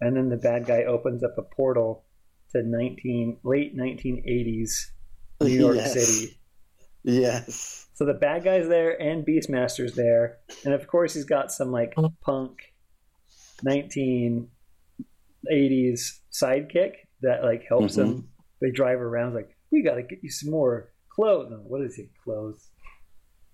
and 0.00 0.16
then 0.16 0.28
the 0.28 0.36
bad 0.36 0.66
guy 0.66 0.84
opens 0.84 1.22
up 1.22 1.34
a 1.38 1.42
portal 1.42 2.04
to 2.52 2.62
nineteen 2.62 3.38
late 3.44 3.72
nineteen 3.74 4.22
eighties 4.26 4.92
New 5.40 5.48
York 5.48 5.76
Yes. 5.76 5.92
City. 5.92 6.38
Yes. 7.04 7.86
So 8.02 8.06
the 8.06 8.14
bad 8.14 8.42
guy's 8.42 8.66
there 8.66 9.00
and 9.00 9.24
Beastmaster's 9.24 9.94
there, 9.94 10.38
and 10.64 10.74
of 10.74 10.88
course 10.88 11.14
he's 11.14 11.24
got 11.24 11.52
some 11.52 11.70
like 11.70 11.94
punk 12.20 12.58
1980s 13.64 14.48
sidekick, 16.32 16.94
that 17.20 17.44
like 17.44 17.62
helps 17.68 17.92
Mhm. 17.92 17.96
them. 17.96 18.28
They 18.60 18.72
drive 18.72 18.98
around 18.98 19.34
like 19.34 19.56
we 19.70 19.82
got 19.82 19.94
to 19.94 20.02
get 20.02 20.18
you 20.20 20.30
some 20.30 20.50
more 20.50 20.92
clothes. 21.10 21.52
No, 21.52 21.58
what 21.58 21.82
is 21.82 21.96
it? 21.96 22.08
Clothes. 22.24 22.70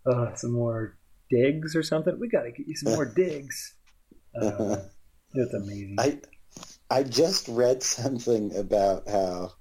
Uh, 0.06 0.34
some 0.34 0.52
more 0.52 0.96
digs 1.28 1.76
or 1.76 1.82
something. 1.82 2.18
We 2.18 2.28
got 2.28 2.44
to 2.44 2.50
get 2.50 2.66
you 2.66 2.74
some 2.76 2.94
more 2.94 3.04
digs. 3.04 3.74
Uh, 4.34 4.76
it's 5.34 5.52
amazing. 5.52 5.96
I 5.98 6.20
I 6.90 7.02
just 7.02 7.48
read 7.48 7.82
something 7.82 8.56
about 8.56 9.06
how 9.08 9.52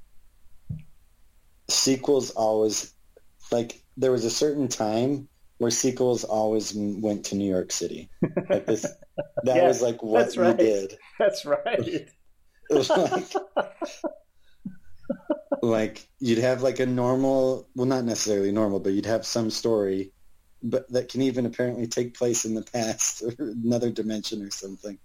sequels 1.69 2.31
always 2.31 2.93
like 3.51 3.81
there 3.97 4.11
was 4.11 4.25
a 4.25 4.29
certain 4.29 4.67
time 4.67 5.27
where 5.57 5.71
sequels 5.71 6.23
always 6.23 6.75
m- 6.77 7.01
went 7.01 7.25
to 7.25 7.35
New 7.35 7.49
York 7.49 7.71
City. 7.71 8.09
Like 8.49 8.65
this, 8.67 8.83
that 9.43 9.55
Yeah, 9.57 9.67
was 9.67 9.81
like 9.81 10.03
what 10.03 10.25
that's 10.25 10.35
you 10.35 10.43
right. 10.43 10.57
did. 10.57 10.97
That's 11.19 11.45
right. 11.45 12.09
It 12.69 12.75
was 12.75 12.89
like, 12.95 13.33
like 15.61 16.07
you'd 16.19 16.37
have 16.37 16.61
like 16.61 16.79
a 16.79 16.85
normal, 16.85 17.67
well, 17.75 17.87
not 17.87 18.03
necessarily 18.05 18.51
normal, 18.51 18.79
but 18.79 18.93
you'd 18.93 19.05
have 19.05 19.25
some 19.25 19.49
story, 19.49 20.11
but 20.61 20.89
that 20.91 21.09
can 21.09 21.21
even 21.23 21.45
apparently 21.45 21.87
take 21.87 22.13
place 22.17 22.45
in 22.45 22.53
the 22.53 22.61
past 22.61 23.23
or 23.23 23.33
another 23.39 23.89
dimension 23.89 24.41
or 24.43 24.51
something, 24.51 24.97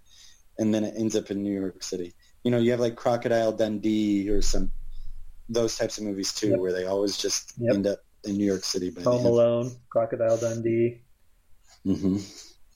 and 0.59 0.73
then 0.73 0.83
it 0.83 0.93
ends 0.97 1.15
up 1.15 1.31
in 1.31 1.41
New 1.41 1.59
York 1.59 1.81
City. 1.81 2.13
You 2.43 2.51
know, 2.51 2.59
you 2.59 2.71
have 2.71 2.79
like 2.79 2.95
Crocodile 2.95 3.53
Dundee 3.53 4.29
or 4.29 4.41
some 4.41 4.71
those 5.49 5.77
types 5.77 5.97
of 5.97 6.03
movies 6.03 6.33
too, 6.33 6.49
Yep. 6.51 6.59
where 6.59 6.73
they 6.73 6.85
always 6.85 7.17
just 7.17 7.53
Yep. 7.57 7.73
end 7.73 7.87
up 7.87 7.99
in 8.25 8.37
New 8.37 8.45
York 8.45 8.63
City. 8.63 8.89
By 8.89 9.01
Home. 9.03 9.25
Alone, 9.25 9.71
Crocodile 9.89 10.37
Dundee, 10.37 11.01
hmm 11.83 12.17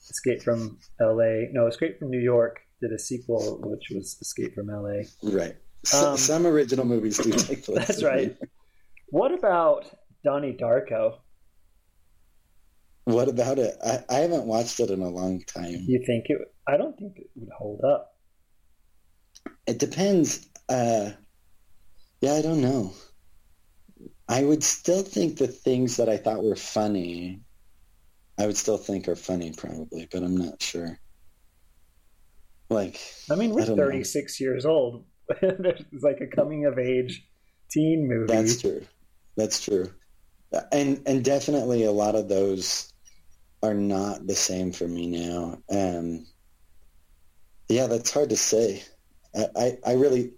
Escape 0.10 0.42
from 0.42 0.80
L.A. 1.02 1.50
No, 1.52 1.68
Escape 1.68 2.00
from 2.00 2.10
New 2.10 2.20
York 2.20 2.60
did 2.82 2.92
a 2.92 3.00
sequel, 3.00 3.60
which 3.64 3.88
was 3.92 4.18
Escape 4.22 4.54
from 4.54 4.70
L.A. 4.70 5.06
Right. 5.24 5.56
Um, 5.94 6.18
some 6.18 6.46
original 6.46 6.86
movies 6.86 7.18
do 7.18 7.32
take 7.32 7.64
place. 7.66 7.88
That's 7.88 8.04
right. 8.04 8.36
What 9.10 9.34
about 9.34 9.86
Donnie 10.24 10.58
Darko? 10.60 11.18
What 13.06 13.30
about 13.30 13.58
it? 13.58 13.76
I, 13.86 14.04
I 14.10 14.20
haven't 14.20 14.46
watched 14.46 14.80
it 14.80 14.90
in 14.90 15.02
a 15.02 15.10
long 15.10 15.42
time. 15.44 15.78
You 15.88 16.04
think 16.06 16.26
it? 16.28 16.40
I 16.68 16.76
don't 16.76 16.98
think 16.98 17.18
it 17.18 17.28
would 17.36 17.50
hold 17.58 17.82
up. 17.86 18.14
It 19.66 19.80
depends. 19.80 20.46
Uh, 20.68 21.12
yeah, 22.20 22.34
I 22.34 22.42
don't 22.42 22.62
know. 22.62 22.92
I 24.30 24.44
would 24.44 24.64
still 24.64 25.04
think 25.04 25.38
the 25.38 25.48
things 25.48 25.98
that 25.98 26.10
I 26.10 26.18
thought 26.18 26.44
were 26.44 26.56
funny, 26.56 27.42
I 28.38 28.46
would 28.46 28.58
still 28.58 28.78
think 28.78 29.08
are 29.08 29.16
funny 29.16 29.54
probably, 29.56 30.08
but 30.12 30.24
I'm 30.24 30.36
not 30.36 30.62
sure. 30.62 31.00
Like, 32.70 33.00
I 33.32 33.36
mean, 33.36 33.52
we're 33.52 33.62
I 33.62 33.66
don't 33.66 33.78
know. 33.78 33.84
36 33.84 34.42
years 34.42 34.66
old. 34.66 35.06
There's 35.42 35.84
like 36.02 36.20
a 36.22 36.28
coming 36.28 36.66
of 36.66 36.78
age 36.78 37.26
teen 37.72 38.08
movie. 38.08 38.34
That's 38.34 38.62
true. 38.62 38.86
That's 39.38 39.64
true. 39.64 39.92
And 40.72 41.02
and 41.06 41.24
definitely 41.24 41.84
a 41.84 41.92
lot 41.92 42.16
of 42.16 42.28
those 42.28 42.92
are 43.64 43.74
not 43.74 44.26
the 44.28 44.36
same 44.36 44.72
for 44.72 44.88
me 44.88 45.08
now. 45.08 45.60
Um, 45.70 46.26
yeah, 47.70 47.88
that's 47.88 48.12
hard 48.12 48.30
to 48.30 48.38
say. 48.38 48.84
I, 49.36 49.48
I, 49.56 49.78
I 49.86 49.94
really, 49.94 50.34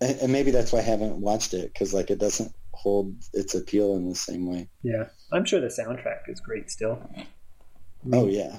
and 0.00 0.18
and 0.20 0.32
maybe 0.32 0.50
that's 0.50 0.72
why 0.72 0.80
I 0.80 0.82
haven't 0.82 1.16
watched 1.16 1.54
it 1.54 1.72
because 1.72 1.94
like 1.94 2.10
it 2.10 2.18
doesn't 2.18 2.52
hold 2.82 3.14
its 3.34 3.54
appeal 3.54 3.96
in 3.96 4.08
the 4.08 4.14
same 4.14 4.50
way. 4.50 4.68
Yeah, 4.82 5.08
I'm 5.32 5.44
sure 5.44 5.60
the 5.60 5.66
soundtrack 5.66 6.28
is 6.28 6.40
great 6.40 6.70
still. 6.70 6.98
Oh 8.12 8.26
yeah, 8.26 8.56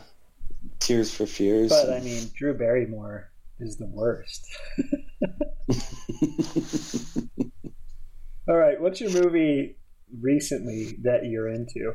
Tears 0.80 1.14
for 1.14 1.26
Fears. 1.26 1.70
But 1.70 1.90
I 1.90 2.00
mean, 2.02 2.30
Drew 2.36 2.54
Barrymore 2.54 3.32
is 3.60 3.78
the 3.78 3.88
worst. 3.88 4.46
All 8.48 8.58
right, 8.58 8.80
what's 8.80 9.02
your 9.02 9.12
movie 9.12 9.78
recently 10.20 10.98
that 11.04 11.26
you're 11.26 11.48
into? 11.48 11.94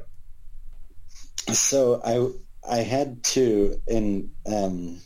So 1.53 2.01
I 2.05 2.31
I 2.69 2.79
had 2.79 3.23
two, 3.23 3.81
and 3.87 4.31
um, 4.47 4.99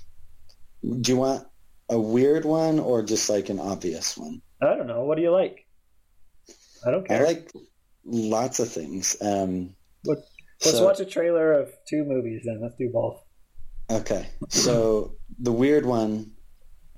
do 0.83 1.13
you 1.13 1.19
want 1.19 1.47
a 1.91 2.01
weird 2.01 2.47
one 2.47 2.79
or 2.79 3.03
just 3.03 3.29
like 3.29 3.51
an 3.51 3.59
obvious 3.59 4.17
one? 4.17 4.41
I 4.63 4.77
don't 4.77 4.87
know. 4.87 5.05
What 5.05 5.17
do 5.17 5.23
you 5.23 5.33
like? 5.33 5.67
I 6.87 6.91
don't 6.91 7.07
care. 7.07 7.21
I 7.23 7.25
like 7.25 7.53
lots 8.05 8.61
of 8.61 8.71
things. 8.71 9.17
Um, 9.21 9.75
Let's 10.05 10.23
let's 10.65 10.79
so- 10.79 10.85
watch 10.85 11.01
a 11.01 11.05
trailer 11.05 11.53
of 11.53 11.71
two 11.89 12.05
movies 12.05 12.43
then. 12.45 12.61
Let's 12.63 12.77
do 12.77 12.91
both. 12.93 13.21
Okay, 13.91 14.27
so 14.49 15.17
the 15.39 15.53
weird 15.53 15.85
one 15.85 16.33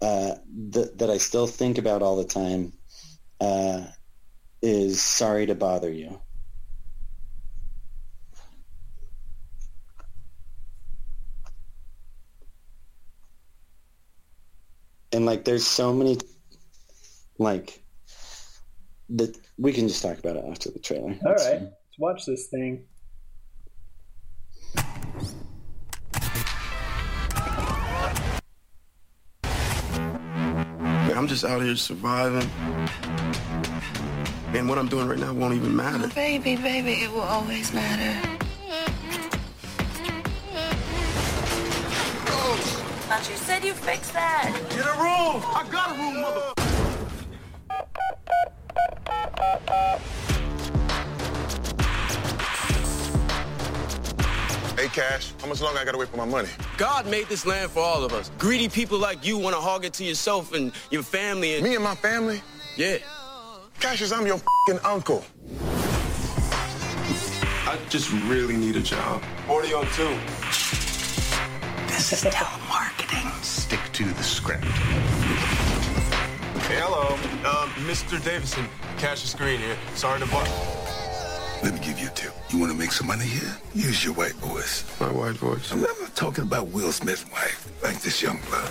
uh, 0.00 0.34
that 0.70 0.98
that 0.98 1.10
I 1.10 1.18
still 1.18 1.46
think 1.46 1.78
about 1.78 2.02
all 2.02 2.16
the 2.16 2.24
time 2.24 2.72
uh, 3.40 3.84
is 4.60 5.00
"Sorry 5.02 5.46
to 5.46 5.54
Bother 5.54 5.90
You." 5.90 6.20
And 15.12 15.26
like, 15.26 15.44
there's 15.44 15.66
so 15.66 15.92
many, 15.92 16.18
like, 17.38 17.82
that 19.10 19.36
we 19.58 19.72
can 19.72 19.88
just 19.88 20.02
talk 20.02 20.18
about 20.18 20.36
it 20.36 20.44
after 20.50 20.70
the 20.70 20.78
trailer. 20.78 21.10
All 21.10 21.18
That's 21.22 21.44
right, 21.44 21.58
fine. 21.58 21.64
let's 21.64 21.98
watch 21.98 22.26
this 22.26 22.46
thing. 22.48 22.84
Man, 30.78 31.16
I'm 31.16 31.26
just 31.26 31.44
out 31.44 31.62
here 31.62 31.76
surviving. 31.76 32.48
And 34.54 34.68
what 34.68 34.78
I'm 34.78 34.88
doing 34.88 35.08
right 35.08 35.18
now 35.18 35.32
won't 35.32 35.54
even 35.54 35.74
matter. 35.74 36.04
Oh, 36.04 36.08
baby, 36.14 36.56
baby, 36.56 36.92
it 37.04 37.10
will 37.10 37.20
always 37.22 37.72
matter. 37.72 38.28
But 43.08 43.28
you 43.28 43.36
said 43.36 43.62
you 43.62 43.72
fixed 43.74 44.14
that. 44.14 44.52
Get 44.70 44.86
a 44.86 44.92
room! 44.98 45.42
I 45.54 45.66
got 45.70 45.90
a 45.90 46.00
room, 46.00 46.20
mother. 46.22 46.61
Hey, 54.76 54.88
Cash, 54.88 55.32
how 55.40 55.46
much 55.46 55.60
longer 55.60 55.78
I 55.78 55.84
gotta 55.84 55.98
wait 55.98 56.08
for 56.08 56.16
my 56.16 56.24
money? 56.24 56.48
God 56.76 57.06
made 57.06 57.28
this 57.28 57.46
land 57.46 57.70
for 57.70 57.80
all 57.80 58.02
of 58.04 58.12
us. 58.12 58.30
Greedy 58.38 58.68
people 58.68 58.98
like 58.98 59.24
you 59.24 59.38
want 59.38 59.54
to 59.54 59.60
hog 59.60 59.84
it 59.84 59.92
to 59.94 60.04
yourself 60.04 60.52
and 60.54 60.72
your 60.90 61.02
family. 61.02 61.54
And 61.54 61.62
Me 61.64 61.74
and 61.74 61.84
my 61.84 61.94
family? 61.94 62.42
yeah, 62.76 62.98
Cassius, 63.78 64.12
I'm 64.12 64.26
your 64.26 64.40
fing 64.66 64.80
uncle. 64.82 65.24
I 67.64 67.78
just 67.90 68.10
really 68.26 68.56
need 68.56 68.76
a 68.76 68.80
job. 68.82 69.22
40 69.46 69.74
on 69.74 69.86
two. 69.92 70.18
This 71.86 72.12
is 72.12 72.24
telemarketing. 72.24 73.30
Stick 73.44 73.80
to 73.92 74.04
the 74.04 74.22
script. 74.22 74.64
Hey, 76.72 76.80
hello. 76.80 77.08
Um, 77.44 77.68
Mr. 77.84 78.16
Davison, 78.24 78.66
Cassius 78.96 79.34
Green 79.34 79.60
here. 79.60 79.76
Sorry 79.94 80.18
to 80.18 80.26
bother. 80.28 80.50
Let 81.62 81.74
me 81.74 81.80
give 81.80 82.00
you 82.00 82.06
a 82.06 82.10
tip. 82.12 82.32
You 82.48 82.58
want 82.58 82.72
to 82.72 82.78
make 82.78 82.92
some 82.92 83.08
money 83.08 83.26
here? 83.26 83.54
Use 83.74 84.02
your 84.02 84.14
white 84.14 84.32
voice. 84.36 84.82
My 84.98 85.12
white 85.12 85.34
voice. 85.34 85.70
I'm 85.70 85.82
not 85.82 86.16
talking 86.16 86.44
about 86.44 86.68
Will 86.68 86.90
Smith's 86.90 87.30
wife, 87.30 87.70
like 87.82 88.00
this 88.00 88.22
young 88.22 88.40
blood. 88.48 88.70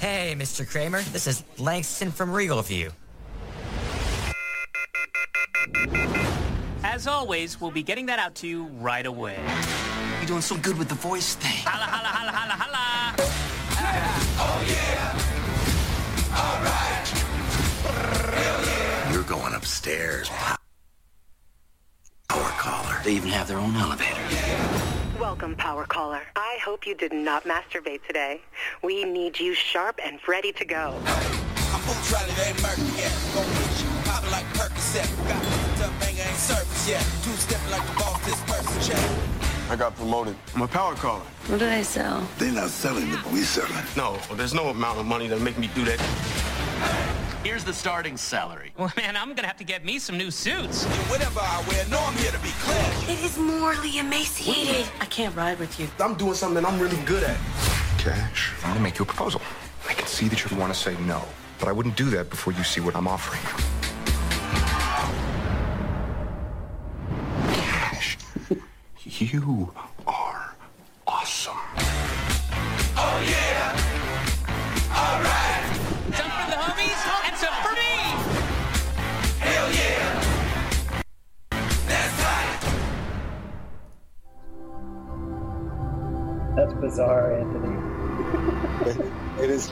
Hey, 0.00 0.34
Mr. 0.36 0.68
Kramer. 0.68 1.00
This 1.14 1.26
is 1.26 1.44
Langston 1.56 2.10
from 2.10 2.30
Regal 2.30 2.60
View. 2.60 2.90
As 6.84 7.06
always, 7.06 7.58
we'll 7.58 7.70
be 7.70 7.82
getting 7.82 8.04
that 8.04 8.18
out 8.18 8.34
to 8.34 8.46
you 8.46 8.64
right 8.64 9.06
away. 9.06 9.40
You're 10.18 10.26
doing 10.26 10.42
so 10.42 10.58
good 10.58 10.76
with 10.76 10.90
the 10.90 10.94
voice 10.94 11.36
thing. 11.36 11.64
Holla, 11.64 11.84
holla, 11.84 12.08
holla, 12.08 12.31
holla, 12.31 12.31
going 19.82 19.98
upstairs. 19.98 20.30
Power 22.28 22.50
caller. 22.50 23.00
They 23.04 23.14
even 23.14 23.30
have 23.30 23.48
their 23.48 23.58
own 23.58 23.74
elevator. 23.76 24.20
Welcome, 25.18 25.54
Power 25.54 25.84
Caller. 25.84 26.22
I 26.36 26.58
hope 26.64 26.86
you 26.86 26.94
did 26.94 27.12
not 27.12 27.44
masturbate 27.44 28.04
today. 28.06 28.40
We 28.82 29.04
need 29.04 29.38
you 29.38 29.54
sharp 29.54 30.00
and 30.04 30.18
ready 30.26 30.52
to 30.52 30.64
go. 30.64 30.94
I'm 31.06 31.80
full 31.80 32.18
Charlie, 32.18 32.34
they 32.34 32.52
murky, 32.62 32.82
yeah. 32.96 33.10
Gon' 33.34 33.44
hit 33.44 33.82
you, 33.82 33.88
poppin' 34.04 34.30
like 34.30 34.44
Percocet. 34.54 35.08
Got 35.28 35.42
picked 35.42 35.82
up, 35.82 36.00
banger 36.00 36.22
ain't 36.22 36.36
surface 36.36 36.88
yet. 36.88 37.02
Two 37.22 37.30
stepping 37.32 37.70
like 37.70 37.86
the 37.86 37.94
boss, 37.94 38.24
this 38.24 38.40
person 38.42 38.94
check. 38.94 39.70
I 39.70 39.76
got 39.76 39.96
promoted. 39.96 40.36
I'm 40.54 40.62
a 40.62 40.68
power 40.68 40.94
caller. 40.94 41.24
What 41.46 41.58
do 41.58 41.66
they 41.66 41.82
sell? 41.82 42.26
They're 42.38 42.52
not 42.52 42.70
selling 42.70 43.10
it, 43.10 43.18
but 43.22 43.32
we 43.32 43.40
selling. 43.40 43.72
No, 43.96 44.18
there's 44.34 44.54
no 44.54 44.68
amount 44.68 44.98
of 44.98 45.06
money 45.06 45.28
that 45.28 45.40
make 45.40 45.58
me 45.58 45.70
do 45.74 45.84
that. 45.84 46.00
Here's 47.44 47.64
the 47.64 47.72
starting 47.72 48.16
salary. 48.16 48.72
Well, 48.78 48.92
man, 48.96 49.16
I'm 49.16 49.34
gonna 49.34 49.48
have 49.48 49.56
to 49.56 49.64
get 49.64 49.84
me 49.84 49.98
some 49.98 50.16
new 50.16 50.30
suits. 50.30 50.84
And 50.84 50.92
whatever 51.10 51.40
I 51.40 51.64
wear, 51.68 51.84
know 51.88 51.98
I'm 51.98 52.16
here 52.16 52.30
to 52.30 52.38
be 52.38 52.50
clear. 52.60 53.16
It 53.16 53.24
is 53.24 53.36
morally 53.36 53.98
emaciated. 53.98 54.86
I 55.00 55.06
can't 55.06 55.34
ride 55.34 55.58
with 55.58 55.80
you. 55.80 55.88
I'm 55.98 56.14
doing 56.14 56.34
something 56.34 56.64
I'm 56.64 56.78
really 56.78 57.02
good 57.04 57.24
at. 57.24 57.36
Cash. 57.98 58.52
I'm 58.58 58.70
going 58.70 58.76
to 58.76 58.80
make 58.82 58.98
you 58.98 59.02
a 59.02 59.06
proposal. 59.06 59.40
I 59.88 59.92
can 59.94 60.06
see 60.06 60.28
that 60.28 60.48
you 60.48 60.56
want 60.56 60.72
to 60.72 60.78
say 60.78 60.96
no. 61.00 61.22
But 61.58 61.68
I 61.68 61.72
wouldn't 61.72 61.96
do 61.96 62.10
that 62.10 62.30
before 62.30 62.52
you 62.52 62.62
see 62.62 62.80
what 62.80 62.94
I'm 62.94 63.08
offering 63.08 63.40
you. 63.42 63.48
Cash. 67.54 68.18
You 69.04 69.72
are 70.06 70.54
awesome. 71.06 71.56
Oh 72.96 73.24
yeah! 73.28 73.51
That's 86.56 86.74
bizarre, 86.74 87.38
Anthony. 87.40 88.90
It, 88.90 89.44
it 89.44 89.50
is 89.50 89.64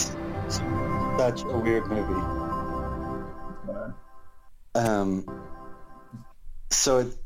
such 0.48 1.42
a 1.42 1.58
weird 1.58 1.86
movie. 1.88 2.20
Um, 4.74 5.26
so 6.70 6.98
it, 7.00 7.16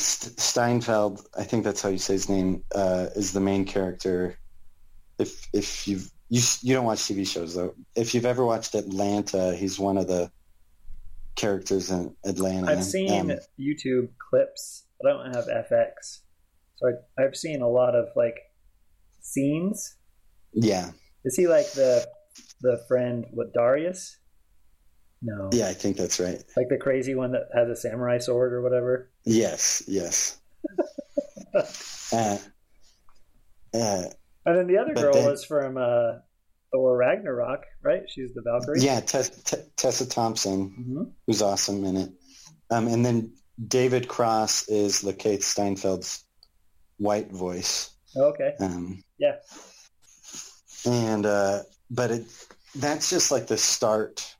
St- 0.00 0.38
Steinfeld, 0.38 1.26
I 1.38 1.44
think 1.44 1.64
that's 1.64 1.80
how 1.80 1.88
you 1.88 1.98
say 1.98 2.14
his 2.14 2.28
name, 2.28 2.64
uh, 2.74 3.06
is 3.14 3.32
the 3.32 3.40
main 3.40 3.64
character. 3.64 4.38
If 5.18 5.48
if 5.52 5.86
you've 5.86 6.10
you 6.28 6.42
you 6.62 6.74
don't 6.74 6.84
watch 6.84 7.00
TV 7.00 7.26
shows 7.26 7.54
though, 7.54 7.74
if 7.94 8.14
you've 8.14 8.26
ever 8.26 8.44
watched 8.44 8.74
Atlanta, 8.74 9.54
he's 9.54 9.78
one 9.78 9.98
of 9.98 10.08
the 10.08 10.30
characters 11.36 11.90
in 11.90 12.14
Atlanta. 12.24 12.70
I've 12.70 12.84
seen 12.84 13.30
Um, 13.30 13.38
YouTube 13.58 14.08
clips, 14.18 14.84
I 15.04 15.08
don't 15.08 15.34
have 15.34 15.46
FX. 15.46 16.20
So 16.82 16.88
I, 17.18 17.22
I've 17.24 17.36
seen 17.36 17.62
a 17.62 17.68
lot 17.68 17.94
of 17.94 18.06
like 18.16 18.36
scenes. 19.20 19.96
yeah, 20.52 20.90
Is 21.24 21.36
he 21.36 21.46
like 21.48 21.70
the 21.72 22.06
the 22.60 22.82
friend 22.88 23.26
with 23.32 23.52
Darius? 23.54 24.18
No. 25.24 25.50
yeah, 25.52 25.68
I 25.68 25.72
think 25.74 25.96
that's 25.96 26.18
right. 26.18 26.42
Like 26.56 26.68
the 26.68 26.78
crazy 26.78 27.14
one 27.14 27.30
that 27.32 27.42
has 27.54 27.68
a 27.68 27.76
samurai 27.76 28.18
sword 28.18 28.52
or 28.52 28.60
whatever. 28.60 29.10
Yes, 29.24 29.84
yes. 29.86 30.40
uh, 32.12 32.38
uh, 33.72 34.02
And 34.44 34.58
then 34.58 34.66
the 34.66 34.78
other 34.78 34.94
girl 34.94 35.12
then- 35.12 35.30
was 35.30 35.44
from 35.44 35.76
uh, 35.76 36.18
Thor 36.72 36.96
Ragnarok, 36.96 37.62
right? 37.82 38.02
She's 38.08 38.32
the 38.34 38.42
Valkyrie. 38.42 38.80
Yeah, 38.80 38.98
Tess, 39.00 39.30
T- 39.30 39.58
Tessa 39.76 40.08
Thompson, 40.08 41.14
who's 41.26 41.40
awesome 41.42 41.84
in 41.84 41.96
it. 41.98 42.10
Um, 42.70 42.88
and 42.88 43.04
then 43.06 43.34
David 43.68 44.08
Cross 44.08 44.68
is 44.68 45.02
Lakeith 45.02 45.42
Steinfeld's 45.42 46.24
white 46.98 47.30
voice. 47.32 47.90
Okay. 48.16 48.54
Um, 48.60 49.02
Yeah. 49.18 49.36
and 50.86 51.26
uh, 51.26 51.62
but 51.90 52.10
it 52.10 52.24
that's 52.76 53.10
just 53.10 53.30
like 53.30 53.46
the 53.46 53.58
start 53.58 54.36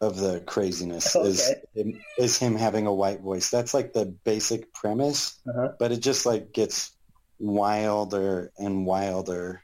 of 0.00 0.16
the 0.18 0.40
craziness 0.40 1.14
is 1.16 1.54
Okay. 1.76 1.98
is 2.18 2.38
him 2.38 2.54
having 2.56 2.86
a 2.86 2.94
white 2.94 3.20
voice. 3.20 3.50
That's 3.50 3.74
like 3.74 3.92
the 3.92 4.06
basic 4.24 4.72
premise, 4.72 5.40
Uh-huh. 5.48 5.72
but 5.78 5.92
it 5.92 6.00
just 6.00 6.26
like 6.26 6.52
gets 6.52 6.94
wilder 7.38 8.52
and 8.58 8.86
wilder 8.86 9.62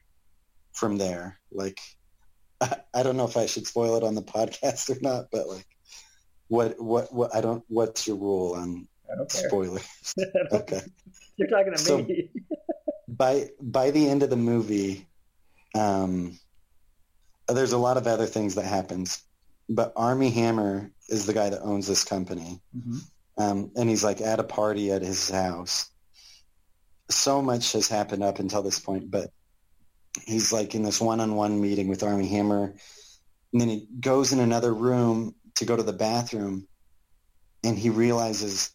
from 0.72 0.97
there. 0.99 1.38
Like 1.51 1.80
I, 2.61 2.76
I 2.95 3.03
don't 3.03 3.16
know 3.16 3.26
if 3.26 3.36
I 3.36 3.47
should 3.47 3.66
spoil 3.66 3.97
it 3.97 4.05
on 4.05 4.14
the 4.14 4.22
podcast 4.36 4.90
or 4.90 5.01
not, 5.01 5.26
but 5.30 5.49
like 5.49 5.66
what 6.49 6.80
what 6.80 7.12
what 7.12 7.34
I 7.34 7.40
don't 7.40 7.64
what's 7.68 8.07
your 8.07 8.16
rule 8.16 8.55
on 8.55 8.88
I 9.11 9.16
don't 9.16 9.30
care. 9.30 9.43
spoilers? 9.49 10.14
okay. 10.53 10.80
You're 11.37 11.49
talking 11.49 11.72
to 11.72 11.78
So- 11.78 11.99
me. 11.99 12.30
by 13.09 13.51
by 13.61 13.91
the 13.91 14.09
end 14.09 14.22
of 14.22 14.30
the 14.30 14.37
movie, 14.37 15.07
um, 15.74 16.39
there's 17.49 17.72
a 17.72 17.78
lot 17.78 17.97
of 17.97 18.07
other 18.07 18.26
things 18.26 18.55
that 18.55 18.64
happens, 18.64 19.22
but 19.68 19.93
Armie 19.97 20.30
Hammer 20.30 20.91
is 21.09 21.26
the 21.26 21.33
guy 21.35 21.51
that 21.51 21.61
owns 21.62 21.87
this 21.87 22.05
company, 22.05 22.61
Mhm. 22.76 23.01
um, 23.39 23.70
and 23.76 23.89
he's 23.91 24.03
like 24.05 24.20
at 24.20 24.41
a 24.41 24.45
party 24.45 24.91
at 24.91 25.03
his 25.03 25.28
house. 25.28 25.91
So 27.11 27.43
much 27.43 27.72
has 27.72 27.89
happened 27.89 28.22
up 28.22 28.39
until 28.39 28.62
this 28.62 28.78
point, 28.78 29.11
but 29.11 29.30
he's 30.24 30.53
like 30.53 30.74
in 30.74 30.83
this 30.83 31.01
one-on-one 31.01 31.61
meeting 31.61 31.89
with 31.89 32.03
Armie 32.03 32.28
Hammer, 32.28 32.74
and 33.53 33.61
then 33.61 33.68
he 33.68 33.87
goes 34.01 34.33
in 34.33 34.41
another 34.41 34.72
room 34.72 35.35
to 35.57 35.64
go 35.66 35.76
to 35.76 35.83
the 35.83 35.93
bathroom, 35.93 36.66
and 37.62 37.78
he 37.78 37.91
realizes 37.91 38.70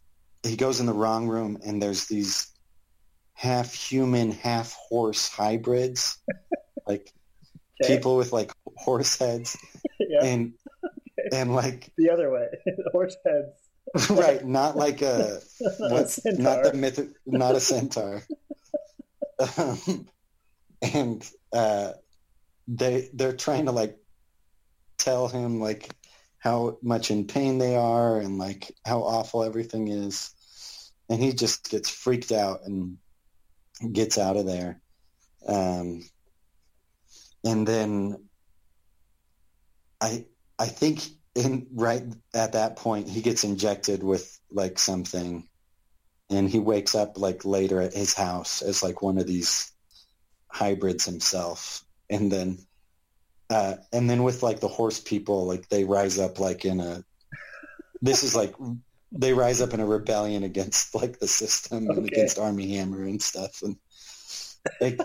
he 0.47 0.55
goes 0.55 0.79
in 0.79 0.85
the 0.85 0.93
wrong 0.93 1.27
room, 1.27 1.57
and 1.65 1.81
there's 1.81 2.07
these 2.07 2.51
half 3.33 3.73
human, 3.73 4.31
half 4.31 4.73
horse 4.89 5.27
hybrids, 5.29 6.17
like 6.87 7.11
Okay. 7.79 7.95
people 7.97 8.17
with 8.17 8.31
like 8.33 8.51
horse 8.75 9.17
heads, 9.19 9.55
yeah. 9.99 10.23
and 10.23 10.53
and 11.31 11.53
like 11.53 11.91
the 11.97 12.09
other 12.09 12.31
way, 12.31 12.47
horse 12.91 13.15
heads. 13.25 14.09
right, 14.09 14.43
not 14.43 14.75
like 14.75 15.03
a 15.03 15.39
what's 15.77 16.21
centaur. 16.21 16.43
not 16.43 16.63
the 16.63 16.73
myth, 16.73 16.99
not 17.27 17.55
a 17.55 17.59
centaur, 17.59 18.23
um, 19.57 20.07
and 20.81 21.29
uh, 21.53 21.91
they 22.67 23.09
they're 23.13 23.35
trying 23.35 23.65
to 23.65 23.71
like 23.71 23.97
tell 24.97 25.27
him 25.27 25.59
like 25.59 25.89
how 26.39 26.77
much 26.81 27.11
in 27.11 27.27
pain 27.27 27.59
they 27.59 27.75
are 27.75 28.19
and 28.19 28.37
like 28.39 28.73
how 28.85 29.01
awful 29.03 29.43
everything 29.43 29.87
is, 29.87 30.31
and 31.09 31.21
he 31.21 31.33
just 31.33 31.69
gets 31.69 31.89
freaked 31.89 32.31
out 32.31 32.61
and 32.65 32.97
gets 33.91 34.17
out 34.17 34.37
of 34.37 34.45
there. 34.45 34.81
Um, 35.47 36.03
and 37.43 37.67
then 37.67 38.27
I 40.01 40.25
I 40.59 40.67
think 40.67 41.01
in 41.35 41.67
right 41.73 42.03
at 42.33 42.53
that 42.53 42.75
point 42.75 43.09
he 43.09 43.21
gets 43.21 43.43
injected 43.43 44.03
with 44.03 44.39
like 44.51 44.79
something 44.79 45.47
and 46.29 46.49
he 46.49 46.59
wakes 46.59 46.95
up 46.95 47.17
like 47.17 47.45
later 47.45 47.79
at 47.81 47.93
his 47.93 48.13
house 48.13 48.61
as 48.61 48.83
like 48.83 49.01
one 49.01 49.17
of 49.17 49.27
these 49.27 49.71
hybrids 50.49 51.05
himself 51.05 51.85
and 52.09 52.31
then 52.31 52.57
uh 53.49 53.75
and 53.93 54.09
then 54.09 54.23
with 54.23 54.41
like 54.41 54.59
the 54.59 54.67
horse 54.67 54.99
people 54.99 55.45
like 55.45 55.69
they 55.69 55.83
rise 55.83 56.17
up 56.17 56.39
like 56.39 56.65
in 56.65 56.79
a 56.79 57.03
this 58.01 58.23
is 58.23 58.35
like 58.35 58.55
they 59.11 59.33
rise 59.33 59.61
up 59.61 59.73
in 59.73 59.79
a 59.79 59.85
rebellion 59.85 60.43
against 60.43 60.93
like 60.95 61.19
the 61.19 61.27
system 61.27 61.89
and 61.89 62.05
against 62.07 62.39
Armie 62.39 62.75
Hammer 62.75 63.03
and 63.03 63.21
stuff 63.21 63.61
and 63.63 63.77
like 64.81 64.99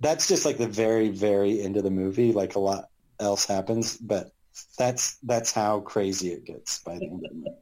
that's 0.00 0.28
just 0.28 0.44
like 0.44 0.58
the 0.58 0.68
very 0.68 1.08
very 1.08 1.60
end 1.60 1.76
of 1.76 1.82
the 1.84 1.90
movie 1.90 2.32
like 2.32 2.54
a 2.54 2.60
lot 2.60 2.88
else 3.18 3.44
happens 3.46 3.96
but 3.96 4.30
that's 4.78 5.16
that's 5.24 5.52
how 5.52 5.80
crazy 5.80 6.28
it 6.28 6.44
gets 6.44 6.78
by 6.80 6.96
the 6.98 7.04
end 7.06 7.24
of 7.24 7.30
the 7.30 7.34
movie 7.36 7.56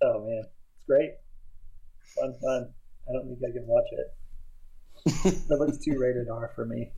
Oh 0.00 0.24
man, 0.26 0.44
it's 0.44 0.84
great. 0.86 1.10
Fun, 2.14 2.32
fun. 2.40 2.72
I 3.08 3.12
don't 3.12 3.26
think 3.26 3.40
I 3.48 3.52
can 3.52 3.66
watch 3.66 3.86
it. 3.90 5.48
that 5.48 5.58
looks 5.58 5.84
too 5.84 5.98
rated 5.98 6.28
R 6.28 6.52
for 6.54 6.64
me. 6.66 6.92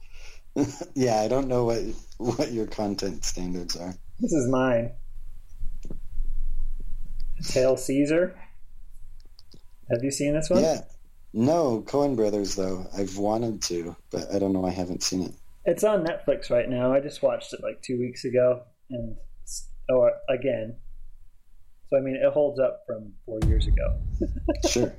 yeah 0.95 1.21
i 1.21 1.29
don't 1.29 1.47
know 1.47 1.65
what 1.65 1.79
what 2.19 2.51
your 2.51 2.67
content 2.67 3.25
standards 3.25 3.77
are 3.77 3.95
This 4.19 4.33
is 4.33 4.49
mine. 4.49 4.91
Hail 7.49 7.77
Caesar. 7.77 8.37
Have 9.91 10.03
you 10.05 10.11
seen 10.11 10.35
this 10.35 10.49
one? 10.51 10.63
yeah 10.63 10.81
no 11.33 11.83
Coen 11.87 12.17
brothers 12.17 12.57
though 12.57 12.85
i've 12.97 13.17
wanted 13.17 13.63
to 13.63 13.95
but 14.11 14.25
i 14.35 14.39
don't 14.39 14.53
know 14.53 14.65
i 14.67 14.71
haven't 14.71 15.03
seen 15.03 15.23
it 15.23 15.33
It's 15.65 15.85
on 15.85 16.05
Netflix 16.05 16.51
right 16.51 16.69
now. 16.69 16.93
I 16.93 17.01
just 17.01 17.23
watched 17.23 17.53
it 17.53 17.61
like 17.63 17.81
two 17.83 17.99
weeks 18.01 18.25
ago, 18.25 18.63
and 18.91 19.15
or 19.89 20.13
again. 20.29 20.75
So 21.89 21.99
I 21.99 22.01
mean, 22.01 22.17
it 22.17 22.33
holds 22.33 22.59
up 22.59 22.83
from 22.87 23.13
four 23.27 23.39
years 23.47 23.67
ago. 23.67 24.01
sure 24.69 24.93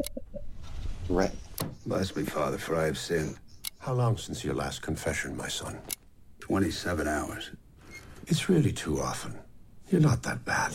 right 1.09 1.31
Bless 1.85 2.15
me, 2.15 2.23
Father, 2.23 2.57
for 2.57 2.75
I 2.75 2.85
have 2.85 2.97
sinned. 2.97 3.37
How 3.79 3.93
long 3.93 4.15
since 4.17 4.43
your 4.43 4.53
last 4.53 4.81
confession, 4.81 5.35
my 5.35 5.47
son? 5.47 5.79
27 6.39 7.07
hours. 7.07 7.49
It's 8.27 8.49
really 8.49 8.71
too 8.71 8.99
often. 9.01 9.37
You're 9.89 10.01
not 10.01 10.21
that 10.23 10.45
bad. 10.45 10.71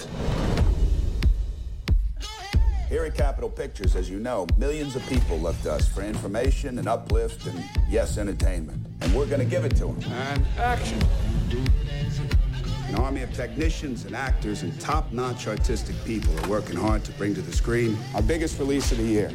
Here 2.88 3.04
at 3.04 3.16
Capitol 3.16 3.50
Pictures, 3.50 3.96
as 3.96 4.08
you 4.08 4.20
know, 4.20 4.46
millions 4.56 4.94
of 4.94 5.04
people 5.08 5.40
look 5.40 5.60
to 5.62 5.72
us 5.72 5.88
for 5.88 6.02
information 6.02 6.78
and 6.78 6.86
uplift 6.86 7.44
and, 7.46 7.64
yes, 7.88 8.16
entertainment. 8.16 8.80
And 9.00 9.12
we're 9.12 9.26
going 9.26 9.40
to 9.40 9.44
give 9.44 9.64
it 9.64 9.74
to 9.76 9.86
them. 9.86 10.12
And 10.12 10.46
action. 10.56 11.02
An 12.88 12.94
army 12.94 13.22
of 13.22 13.34
technicians 13.34 14.04
and 14.04 14.14
actors 14.14 14.62
and 14.62 14.80
top-notch 14.80 15.48
artistic 15.48 15.96
people 16.04 16.32
are 16.38 16.48
working 16.48 16.76
hard 16.76 17.02
to 17.06 17.12
bring 17.12 17.34
to 17.34 17.42
the 17.42 17.52
screen 17.52 17.98
Our 18.14 18.22
biggest 18.22 18.56
release 18.60 18.92
of 18.92 18.98
the 18.98 19.04
year. 19.04 19.32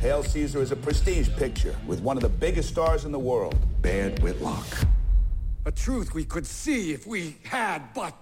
Hail 0.00 0.24
Caesar 0.24 0.60
is 0.60 0.72
a 0.72 0.76
prestige 0.76 1.28
picture 1.36 1.76
with 1.86 2.00
one 2.00 2.16
of 2.16 2.24
the 2.24 2.28
biggest 2.28 2.68
stars 2.68 3.04
in 3.04 3.12
the 3.12 3.18
world, 3.18 3.56
Baird 3.80 4.18
Whitlock. 4.24 4.66
A 5.66 5.70
truth 5.70 6.14
we 6.14 6.24
could 6.24 6.46
see 6.46 6.92
if 6.92 7.06
we 7.06 7.36
had, 7.44 7.94
but. 7.94 8.12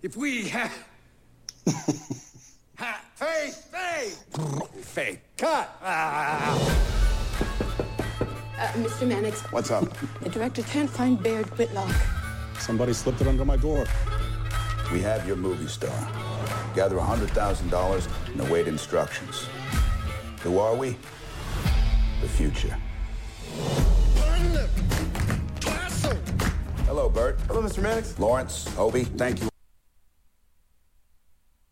If 0.00 0.16
we 0.16 0.46
had. 0.46 0.70
ha- 2.78 3.00
faith, 3.14 3.68
faith! 3.72 4.84
faith. 4.86 5.20
Cut! 5.36 5.76
Ah. 5.82 6.54
Uh, 8.58 8.66
Mr. 8.72 9.06
Mannix, 9.06 9.40
What's 9.52 9.70
up? 9.70 9.84
the 10.20 10.28
director 10.28 10.62
can't 10.62 10.90
find 10.90 11.22
Baird 11.22 11.46
Whitlock. 11.58 11.94
Somebody 12.58 12.92
slipped 12.92 13.20
it 13.20 13.28
under 13.28 13.44
my 13.44 13.56
door. 13.56 13.86
We 14.92 15.00
have 15.02 15.26
your 15.26 15.36
movie 15.36 15.68
star. 15.68 15.90
Gather 16.74 16.96
$100,000 16.96 18.32
and 18.32 18.40
await 18.40 18.66
instructions. 18.66 19.46
Who 20.42 20.58
are 20.58 20.74
we? 20.74 20.96
The 22.20 22.28
future. 22.28 22.76
Hello, 26.86 27.08
Bert. 27.08 27.38
Hello, 27.46 27.62
Mr. 27.62 27.82
Mannix. 27.82 28.18
Lawrence, 28.18 28.66
Obi, 28.78 29.04
thank 29.04 29.40
you 29.40 29.48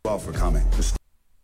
all 0.07 0.19
for 0.19 0.33
coming. 0.33 0.63
The 0.71 0.97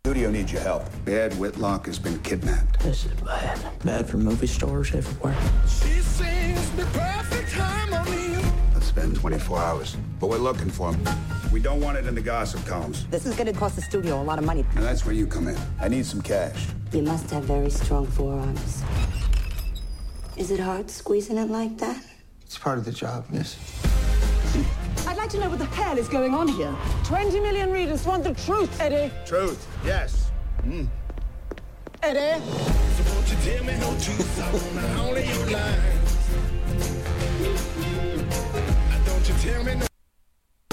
studio 0.05 0.31
needs 0.31 0.53
your 0.53 0.63
help. 0.63 0.85
Baird 1.05 1.35
Whitlock 1.35 1.87
has 1.87 1.99
been 1.99 2.19
kidnapped. 2.21 2.81
This 2.81 3.07
is 3.07 3.13
bad. 3.21 3.59
Bad 3.85 4.09
for 4.09 4.19
movie 4.19 4.47
stars 4.47 4.95
everywhere. 4.95 5.37
She 5.65 6.01
sings 6.01 6.71
the 6.73 6.85
perfect 6.87 7.53
harmony. 7.53 8.43
Let's 8.73 8.87
spend 8.87 9.17
24 9.17 9.59
hours. 9.59 9.97
But 10.21 10.29
we're 10.29 10.39
looking 10.39 10.71
for 10.71 10.95
him. 10.95 11.05
We 11.53 11.61
don't 11.61 11.81
want 11.81 11.99
it 11.99 12.07
in 12.07 12.15
the 12.15 12.21
gossip 12.21 12.65
columns. 12.65 13.07
This 13.09 13.27
is 13.27 13.35
going 13.35 13.53
to 13.53 13.59
cost 13.59 13.77
the 13.77 13.83
studio 13.83 14.21
a 14.21 14.25
lot 14.25 14.39
of 14.39 14.45
money. 14.45 14.65
And 14.77 14.85
that's 14.85 15.05
where 15.05 15.15
you 15.15 15.27
come 15.27 15.49
in. 15.49 15.59
I 15.81 15.89
need 15.89 16.07
some 16.07 16.23
cash. 16.23 16.69
You 16.93 17.03
must 17.03 17.31
have 17.31 17.45
very 17.45 17.71
strong 17.71 18.07
forearms. 18.07 18.83
Is 20.37 20.51
it 20.51 20.61
hard 20.61 20.89
squeezing 20.89 21.37
it 21.37 21.51
like 21.51 21.79
that? 21.79 22.03
It's 22.43 22.59
part 22.59 22.79
of 22.79 22.85
the 22.85 22.93
job, 22.93 23.27
miss. 23.31 23.57
I'd 25.07 25.17
like 25.17 25.31
to 25.31 25.41
know 25.41 25.49
what 25.49 25.59
the 25.59 25.65
hell 25.65 25.97
is 25.97 26.09
going 26.09 26.35
on 26.35 26.47
here. 26.49 26.75
20 27.05 27.41
million 27.41 27.71
readers 27.71 28.05
want 28.05 28.25
the 28.25 28.35
truth, 28.35 28.81
Eddie. 28.81 29.11
Truth, 29.25 29.67
yes. 29.85 30.31
Mm. 30.67 30.87
Eddie. 32.03 32.43
So 32.97 33.15
won't 33.15 33.31
you 33.31 33.37
tell 33.45 33.65
me 33.65 33.77
no 33.79 33.91
truth? 33.99 34.41
I 34.41 34.53
wanna 34.53 35.01
only 35.09 35.25
your 35.27 35.47
lies. 35.51 36.03
Don't 39.07 39.29
you 39.29 39.35
tell 39.41 39.65
me 39.65 39.75
no 39.75 39.87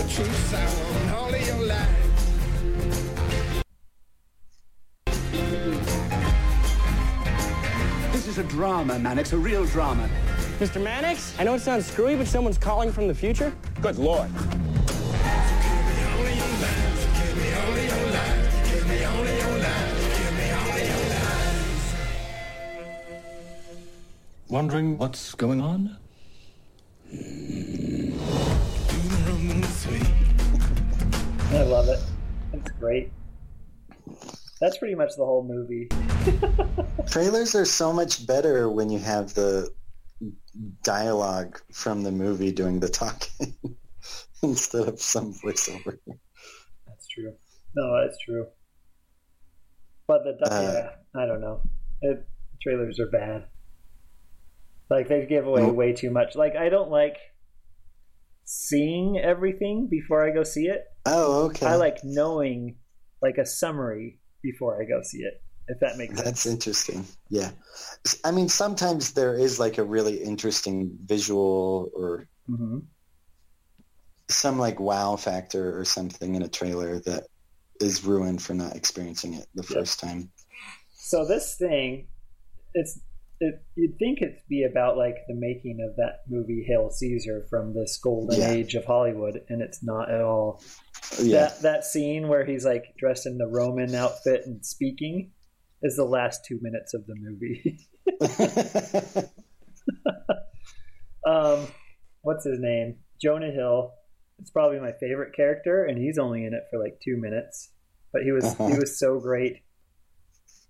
truth? 0.07 0.53
I 0.53 0.65
want 0.83 1.11
only 1.23 1.45
your 1.45 1.65
lies. 1.65 2.09
This 8.11 8.27
is 8.27 8.37
a 8.39 8.43
drama, 8.43 8.99
Mannix, 8.99 9.31
a 9.31 9.37
real 9.37 9.65
drama. 9.65 10.09
Mr. 10.59 10.83
Mannix, 10.83 11.33
I 11.39 11.45
know 11.45 11.53
it 11.53 11.61
sounds 11.61 11.85
screwy, 11.85 12.17
but 12.17 12.27
someone's 12.27 12.57
calling 12.57 12.91
from 12.91 13.07
the 13.07 13.15
future. 13.15 13.55
Good 13.81 13.97
lord. 13.97 14.29
Wondering 24.49 24.97
what's 24.97 25.33
going 25.35 25.61
on? 25.61 25.95
I 31.51 31.63
love 31.63 31.87
it. 31.87 31.99
It's 32.51 32.71
great. 32.71 33.13
That's 34.59 34.77
pretty 34.77 34.95
much 34.95 35.11
the 35.15 35.23
whole 35.23 35.45
movie. 35.45 35.87
Trailers 37.09 37.55
are 37.55 37.63
so 37.63 37.93
much 37.93 38.27
better 38.27 38.69
when 38.69 38.89
you 38.89 38.99
have 38.99 39.33
the 39.35 39.71
dialogue 40.83 41.59
from 41.71 42.03
the 42.03 42.11
movie 42.11 42.51
doing 42.51 42.79
the 42.79 42.89
talking 42.89 43.55
instead 44.43 44.87
of 44.87 45.01
some 45.01 45.33
voiceover. 45.33 45.97
That's 46.87 47.07
true. 47.07 47.33
No, 47.75 48.01
that's 48.01 48.17
true. 48.23 48.47
But 50.07 50.23
the 50.23 50.51
Uh, 50.51 50.61
yeah, 50.61 51.21
I 51.21 51.25
don't 51.25 51.41
know. 51.41 51.61
It, 52.01 52.27
trailers 52.61 52.99
are 52.99 53.09
bad. 53.09 53.45
Like 54.89 55.07
they 55.07 55.25
give 55.27 55.45
away 55.45 55.69
way 55.69 55.93
too 55.93 56.09
much. 56.09 56.35
Like 56.35 56.55
I 56.55 56.69
don't 56.69 56.89
like 56.89 57.17
seeing 58.43 59.19
everything 59.19 59.87
before 59.89 60.27
I 60.27 60.33
go 60.33 60.43
see 60.43 60.65
it. 60.65 60.83
Oh, 61.05 61.45
okay. 61.45 61.67
I 61.67 61.75
like 61.75 61.99
knowing 62.03 62.77
like 63.21 63.37
a 63.37 63.45
summary 63.45 64.19
before 64.41 64.81
I 64.81 64.85
go 64.85 65.01
see 65.03 65.19
it. 65.19 65.43
If 65.71 65.79
that 65.81 65.97
makes 65.97 66.15
sense. 66.15 66.25
That's 66.25 66.45
interesting. 66.45 67.05
Yeah. 67.29 67.51
I 68.25 68.31
mean, 68.31 68.49
sometimes 68.49 69.13
there 69.13 69.35
is 69.35 69.59
like 69.59 69.77
a 69.77 69.83
really 69.83 70.17
interesting 70.17 70.97
visual 71.05 71.89
or 71.95 72.27
hmm 72.47 72.79
some 74.31 74.59
like 74.59 74.79
wow 74.79 75.15
factor 75.15 75.79
or 75.79 75.83
something 75.83 76.35
in 76.35 76.43
a 76.43 76.47
trailer 76.47 76.99
that 76.99 77.23
is 77.81 78.05
ruined 78.05 78.39
for 78.39 78.53
not 78.53 78.75
experiencing 78.75 79.33
it 79.33 79.47
the 79.55 79.63
first 79.63 79.99
time. 79.99 80.29
So 80.93 81.25
this 81.25 81.55
thing, 81.55 82.09
it's 82.75 82.99
it, 83.39 83.55
you'd 83.75 83.97
think 83.97 84.21
it'd 84.21 84.43
be 84.47 84.65
about 84.69 84.97
like 84.97 85.15
the 85.27 85.33
making 85.33 85.79
of 85.89 85.95
that 85.95 86.19
movie 86.29 86.63
Hail 86.67 86.91
Caesar 86.91 87.47
from 87.49 87.73
this 87.73 87.97
golden 88.03 88.39
Yeah. 88.39 88.51
age 88.51 88.75
of 88.75 88.85
Hollywood, 88.85 89.41
and 89.49 89.63
it's 89.63 89.81
not 89.81 90.11
at 90.11 90.21
all. 90.21 90.61
Yeah. 91.19 91.47
That 91.47 91.61
that 91.61 91.83
scene 91.85 92.27
where 92.27 92.45
he's 92.45 92.65
like 92.65 92.93
dressed 92.99 93.25
in 93.25 93.39
the 93.39 93.47
Roman 93.47 93.95
outfit 93.95 94.45
and 94.45 94.63
speaking 94.63 95.31
is 95.83 95.95
the 95.95 96.03
last 96.05 96.45
two 96.45 96.59
minutes 96.61 96.93
of 96.93 97.05
the 97.07 97.15
movie. 97.15 97.87
um, 101.25 101.67
what's 102.21 102.45
his 102.45 102.59
name? 102.59 102.97
Jonah 103.21 103.51
Hill. 103.51 103.93
It's 104.39 104.51
probably 104.51 104.79
my 104.79 104.93
favorite 104.99 105.35
character, 105.35 105.83
and 105.85 105.97
he's 105.97 106.17
only 106.17 106.45
in 106.45 106.53
it 106.53 106.63
for 106.71 106.79
like 106.81 106.99
two 107.03 107.17
minutes, 107.17 107.71
but 108.13 108.21
he 108.23 108.31
was 108.31 108.43
he 108.45 108.63
Uh-huh. 108.63 108.77
was 108.79 108.97
so 108.97 109.19
great. 109.19 109.63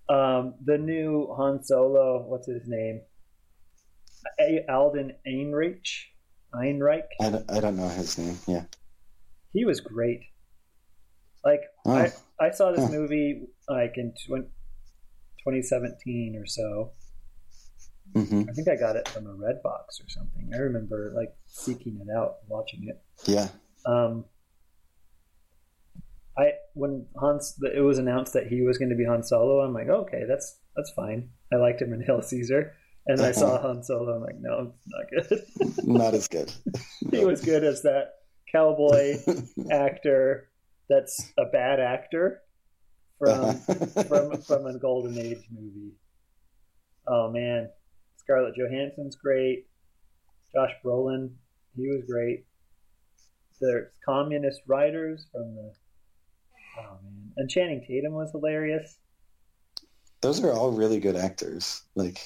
Um, 0.10 0.56
the 0.66 0.78
new 0.80 1.32
Han 1.38 1.64
Solo, 1.64 2.26
what's 2.28 2.48
his 2.48 2.64
name? 2.66 3.02
A- 4.40 4.66
Alden 4.68 5.14
Ehrenreich. 5.28 5.88
Einreich. 6.56 7.04
I 7.22 7.30
don't, 7.30 7.52
I 7.52 7.60
don't 7.60 7.78
know 7.78 7.88
his 7.90 8.18
name. 8.18 8.38
Yeah. 8.48 8.64
He 9.54 9.66
was 9.66 9.82
great. 9.82 10.22
Like 11.46 11.62
Oh. 11.86 11.92
I, 11.94 12.12
I 12.42 12.50
saw 12.50 12.72
this 12.72 12.90
movie 12.90 13.50
like 13.70 13.94
in 13.98 14.14
2017 15.52 16.36
or 16.36 16.46
so. 16.46 16.92
hmm 18.16 18.44
I 18.50 18.54
think 18.54 18.68
I 18.68 18.76
got 18.76 18.96
it 18.96 19.08
from 19.08 19.28
a 19.28 19.34
red 19.34 19.62
box 19.64 20.00
or 20.02 20.10
something. 20.10 20.50
I 20.54 20.58
remember 20.58 21.12
like 21.16 21.34
seeking 21.48 22.00
it 22.02 22.16
out, 22.16 22.36
watching 22.48 22.88
it. 22.88 23.02
Yeah. 23.26 23.50
Um, 23.86 24.26
I 26.38 26.52
when 26.74 27.06
Hans 27.18 27.60
it 27.76 27.82
was 27.82 27.98
announced 27.98 28.34
that 28.34 28.48
he 28.48 28.62
was 28.62 28.78
going 28.78 28.90
to 28.90 28.96
be 28.96 29.06
Han 29.06 29.24
Solo, 29.24 29.62
I'm 29.62 29.74
like, 29.74 29.90
okay, 29.90 30.24
that's 30.28 30.58
that's 30.76 30.92
fine. 30.92 31.30
I 31.52 31.58
liked 31.58 31.82
him 31.82 31.94
in 31.94 32.02
Hail 32.02 32.22
Caesar, 32.22 32.74
and 33.08 33.18
then 33.18 33.26
I 33.28 33.32
saw 33.32 33.56
Uh-huh. 33.56 33.68
Han 33.68 33.84
Solo. 33.84 34.16
I'm 34.16 34.22
like, 34.22 34.40
no, 34.40 34.72
it's 34.74 34.88
not 34.88 35.30
good. 35.30 35.44
Not 35.86 36.14
as 36.14 36.28
good. 36.28 36.52
he 37.12 37.26
was 37.26 37.42
good 37.42 37.64
as 37.64 37.82
that 37.84 38.14
cowboy 38.52 39.18
actor 39.72 40.50
that's 40.90 41.32
a 41.38 41.46
bad 41.46 41.80
actor 41.80 42.42
from 43.20 43.56
from 44.08 44.42
from 44.42 44.66
a 44.66 44.80
golden 44.80 45.18
age 45.18 45.44
movie. 45.52 45.92
Oh 47.08 47.30
man, 47.32 47.70
Scarlett 48.18 48.56
Johansson's 48.56 49.16
great. 49.16 49.68
Josh 50.54 50.72
Brolin, 50.84 51.32
he 51.76 51.88
was 51.88 52.04
great. 52.08 52.46
There's 53.62 53.92
communist 54.08 54.62
writers 54.68 55.28
from 55.32 55.56
the 55.56 55.74
oh 56.80 56.98
man, 57.04 57.32
and 57.38 57.50
Channing 57.50 57.84
Tatum 57.86 58.14
was 58.14 58.32
hilarious. 58.32 58.98
Those 60.22 60.44
are 60.44 60.52
all 60.52 60.72
really 60.72 61.00
good 61.00 61.16
actors. 61.16 61.84
Like 61.96 62.20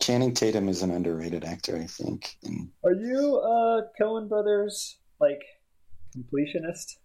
Channing 0.00 0.34
Tatum 0.34 0.68
is 0.68 0.82
an 0.82 0.90
underrated 0.90 1.44
actor, 1.44 1.76
I 1.76 1.86
think. 1.86 2.36
And 2.42 2.70
Are 2.84 2.92
you 2.92 3.36
a 3.36 3.88
Coen 4.00 4.28
Brothers 4.28 4.98
like 5.20 5.42
completionist? 6.16 6.96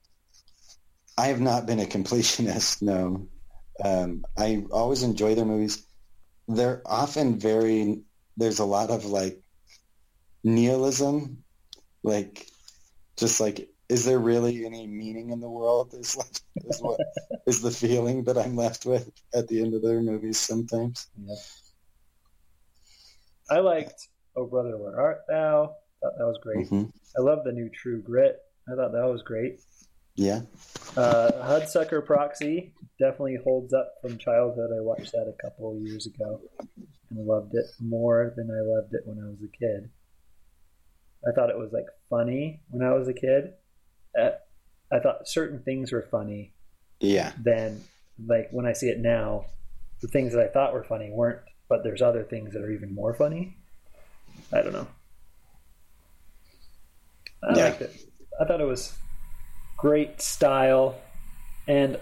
I 1.19 1.27
have 1.27 1.41
not 1.41 1.65
been 1.65 1.81
a 1.81 1.85
completionist. 1.85 2.81
No, 2.81 3.27
um, 3.83 4.23
I 4.37 4.63
always 4.71 5.03
enjoy 5.03 5.35
their 5.35 5.43
movies. 5.43 5.85
They're 6.47 6.81
often 6.85 7.37
very. 7.37 8.03
There's 8.37 8.59
a 8.59 8.65
lot 8.65 8.89
of 8.89 9.03
like 9.03 9.41
nihilism, 10.45 11.43
like 12.03 12.47
just 13.17 13.41
like, 13.41 13.67
is 13.89 14.05
there 14.05 14.17
really 14.17 14.65
any 14.65 14.87
meaning 14.87 15.31
in 15.31 15.41
the 15.41 15.49
world? 15.49 15.93
Is 15.99 16.15
like 16.15 16.39
is 16.63 16.81
what 16.81 17.01
is 17.45 17.61
the 17.61 17.71
feeling 17.71 18.23
that 18.23 18.37
I'm 18.37 18.55
left 18.55 18.85
with 18.85 19.11
at 19.33 19.49
the 19.49 19.61
end 19.61 19.73
of 19.73 19.81
their 19.81 20.01
movies 20.01 20.39
sometimes. 20.39 21.07
Yeah. 21.17 21.35
I 23.49 23.59
liked 23.59 24.07
Oh 24.37 24.45
Brother 24.45 24.77
Where 24.77 24.97
Art 24.97 25.21
Thou? 25.27 25.75
Thought 26.01 26.17
that 26.17 26.25
was 26.25 26.39
great. 26.41 26.69
Mhm. 26.69 26.91
I 27.17 27.21
love 27.21 27.43
the 27.43 27.51
new 27.51 27.69
True 27.69 28.01
Grit. 28.01 28.37
I 28.71 28.75
thought 28.75 28.93
that 28.93 29.11
was 29.11 29.21
great. 29.23 29.59
Yeah, 30.19 30.41
Uh, 30.97 31.31
Hudsucker 31.47 32.05
Proxy 32.05 32.73
definitely 32.99 33.37
holds 33.41 33.73
up 33.73 33.93
from 34.01 34.17
childhood. 34.17 34.69
I 34.77 34.81
watched 34.81 35.13
that 35.13 35.33
a 35.33 35.41
couple 35.41 35.71
of 35.71 35.81
years 35.81 36.07
ago 36.07 36.41
and 37.09 37.25
loved 37.25 37.55
it 37.55 37.67
more 37.79 38.33
than 38.35 38.51
I 38.51 38.59
loved 38.59 38.93
it 38.93 39.03
when 39.05 39.17
I 39.17 39.29
was 39.29 39.39
a 39.41 39.57
kid. 39.57 39.89
I 41.25 41.31
thought 41.31 41.49
it 41.49 41.57
was 41.57 41.71
like 41.71 41.85
funny 42.09 42.61
when 42.69 42.85
I 42.85 42.93
was 42.95 43.07
a 43.07 43.13
kid. 43.13 43.53
Uh, 44.19 44.31
I 44.91 44.99
thought 44.99 45.25
certain 45.25 45.59
things 45.63 45.93
were 45.93 46.01
funny. 46.11 46.53
yeah, 46.99 47.31
Then, 47.41 47.81
like 48.27 48.49
when 48.51 48.65
I 48.65 48.73
see 48.73 48.89
it 48.89 48.99
now, 48.99 49.45
the 50.01 50.09
things 50.09 50.33
that 50.33 50.41
I 50.41 50.47
thought 50.51 50.73
were 50.73 50.83
funny 50.83 51.11
weren't 51.11 51.39
but 51.69 51.83
there's 51.83 52.01
other 52.01 52.23
things 52.25 52.51
that 52.53 52.61
are 52.63 52.71
even 52.71 52.93
more 52.93 53.13
funny. 53.13 53.55
I 54.51 54.63
don't 54.63 54.73
know. 54.73 54.87
I 57.43 57.55
Yeah. 57.55 57.63
liked 57.65 57.81
it. 57.83 57.95
I 58.41 58.43
thought 58.45 58.59
it 58.59 58.65
was 58.65 58.97
great 59.79 60.21
style, 60.21 60.95
and 61.67 61.97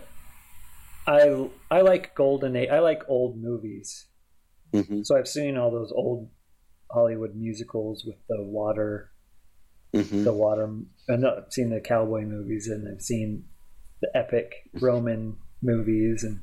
I 1.07 1.49
I 1.71 1.81
like 1.81 2.15
golden 2.15 2.55
age. 2.55 2.69
I 2.69 2.79
like 2.79 3.03
old 3.07 3.37
movies. 3.41 4.07
Mm-hmm. 4.73 5.01
So 5.03 5.17
I've 5.17 5.27
seen 5.27 5.57
all 5.57 5.71
those 5.71 5.91
old 5.95 6.29
Hollywood 6.91 7.35
musicals 7.35 8.03
with 8.05 8.17
the 8.29 8.41
water, 8.43 9.11
Mm-hmm. 9.93 10.25
the 10.25 10.33
water. 10.33 10.69
I've 11.09 11.45
seen 11.51 11.69
the 11.69 11.79
cowboy 11.79 12.21
movies, 12.23 12.67
and 12.67 12.87
I've 12.93 13.01
seen 13.01 13.45
the 14.01 14.09
epic 14.15 14.51
Roman 14.81 15.37
movies, 15.61 16.23
and 16.23 16.41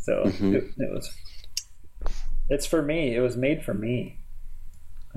so 0.00 0.24
Mhm. 0.24 0.54
it, 0.56 0.64
it 0.76 0.92
was. 0.92 1.08
It's 2.48 2.66
for 2.66 2.82
me. 2.82 3.14
It 3.14 3.20
was 3.20 3.36
made 3.36 3.62
for 3.64 3.72
me. 3.74 4.19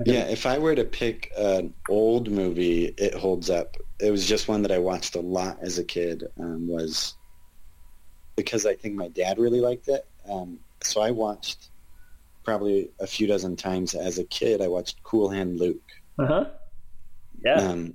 Yeah, 0.04 0.24
if 0.24 0.44
I 0.44 0.58
were 0.58 0.74
to 0.74 0.84
pick 0.84 1.32
an 1.36 1.72
old 1.88 2.30
movie, 2.30 2.86
it 2.86 3.14
holds 3.14 3.48
up. 3.48 3.76
It 4.00 4.10
was 4.10 4.26
just 4.26 4.48
one 4.48 4.62
that 4.62 4.72
I 4.72 4.78
watched 4.78 5.14
a 5.14 5.20
lot 5.20 5.58
as 5.60 5.78
a 5.78 5.84
kid. 5.84 6.24
Um, 6.38 6.66
was 6.66 7.14
because 8.36 8.66
I 8.66 8.74
think 8.74 8.96
my 8.96 9.08
dad 9.08 9.38
really 9.38 9.60
liked 9.60 9.88
it. 9.88 10.06
Um, 10.28 10.58
so 10.82 11.00
I 11.00 11.12
watched 11.12 11.70
probably 12.42 12.90
a 12.98 13.06
few 13.06 13.26
dozen 13.26 13.56
times 13.56 13.94
as 13.94 14.18
a 14.18 14.24
kid. 14.24 14.60
I 14.60 14.68
watched 14.68 15.02
Cool 15.04 15.30
Hand 15.30 15.60
Luke. 15.60 15.80
Uh 16.18 16.26
huh. 16.26 16.44
Yeah. 17.44 17.54
Um, 17.54 17.94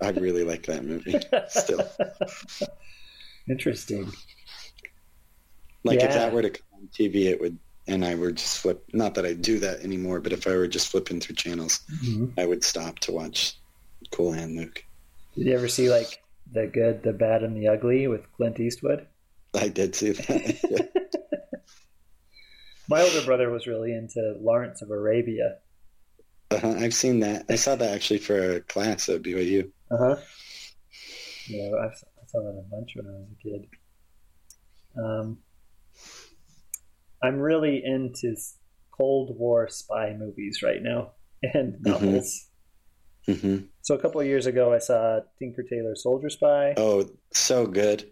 I 0.00 0.10
really 0.10 0.44
like 0.44 0.66
that 0.66 0.84
movie 0.84 1.18
still. 1.48 1.88
Interesting. 3.48 4.12
Like 5.84 6.00
if 6.00 6.12
that 6.12 6.32
were 6.32 6.42
to 6.42 6.50
come 6.50 6.66
on 6.74 6.88
TV, 6.92 7.26
it 7.26 7.40
would, 7.40 7.58
and 7.86 8.04
I 8.04 8.14
were 8.14 8.32
just 8.32 8.58
flip. 8.58 8.84
Not 8.92 9.14
that 9.14 9.26
I 9.26 9.32
do 9.34 9.58
that 9.60 9.80
anymore, 9.80 10.20
but 10.20 10.32
if 10.32 10.46
I 10.46 10.54
were 10.56 10.68
just 10.68 10.88
flipping 10.88 11.20
through 11.20 11.36
channels, 11.36 11.80
Mhm. 12.04 12.32
I 12.38 12.46
would 12.46 12.62
stop 12.64 12.98
to 13.00 13.12
watch 13.12 13.54
Cool 14.10 14.32
Hand 14.32 14.56
Luke. 14.56 14.84
Did 15.36 15.46
you 15.46 15.54
ever 15.54 15.68
see 15.68 15.90
like 15.90 16.22
the 16.52 16.66
good, 16.66 17.02
the 17.02 17.12
bad, 17.12 17.42
and 17.42 17.56
the 17.56 17.68
ugly 17.68 18.06
with 18.08 18.30
Clint 18.32 18.60
Eastwood? 18.60 19.06
I 19.54 19.68
did 19.68 19.94
see 19.94 20.10
that. 20.12 20.90
My 22.88 23.00
older 23.02 23.22
brother 23.24 23.48
was 23.50 23.66
really 23.66 23.92
into 23.92 24.36
Lawrence 24.40 24.82
of 24.82 24.90
Arabia. 24.90 25.58
uh 26.50 26.74
I've 26.78 26.94
seen 26.94 27.20
that. 27.20 27.46
I 27.48 27.54
saw 27.56 27.74
that 27.76 27.94
actually 27.94 28.18
for 28.18 28.56
a 28.56 28.60
class 28.60 29.08
at 29.08 29.22
BYU. 29.22 29.70
Uh 29.90 29.96
huh. 29.96 30.16
Yeah, 31.48 31.70
I 31.74 31.90
saw 32.26 32.40
that 32.42 32.58
a 32.58 32.64
bunch 32.70 32.92
when 32.96 33.06
I 33.06 33.10
was 33.10 33.28
a 33.32 33.42
kid. 33.42 33.66
Um, 35.02 35.38
I'm 37.22 37.38
really 37.38 37.82
into 37.84 38.36
Cold 38.90 39.36
War 39.38 39.68
spy 39.68 40.14
movies 40.18 40.62
right 40.62 40.82
now 40.82 41.12
and 41.54 41.76
novels. 41.80 42.48
hmm 43.26 43.58
So 43.82 43.94
a 43.94 43.98
couple 43.98 44.20
of 44.20 44.26
years 44.26 44.46
ago, 44.46 44.72
I 44.72 44.78
saw 44.78 45.20
Tinker 45.38 45.62
Tailor 45.62 45.94
Soldier 45.94 46.30
Spy. 46.30 46.74
Oh, 46.76 47.08
so 47.32 47.66
good. 47.66 48.10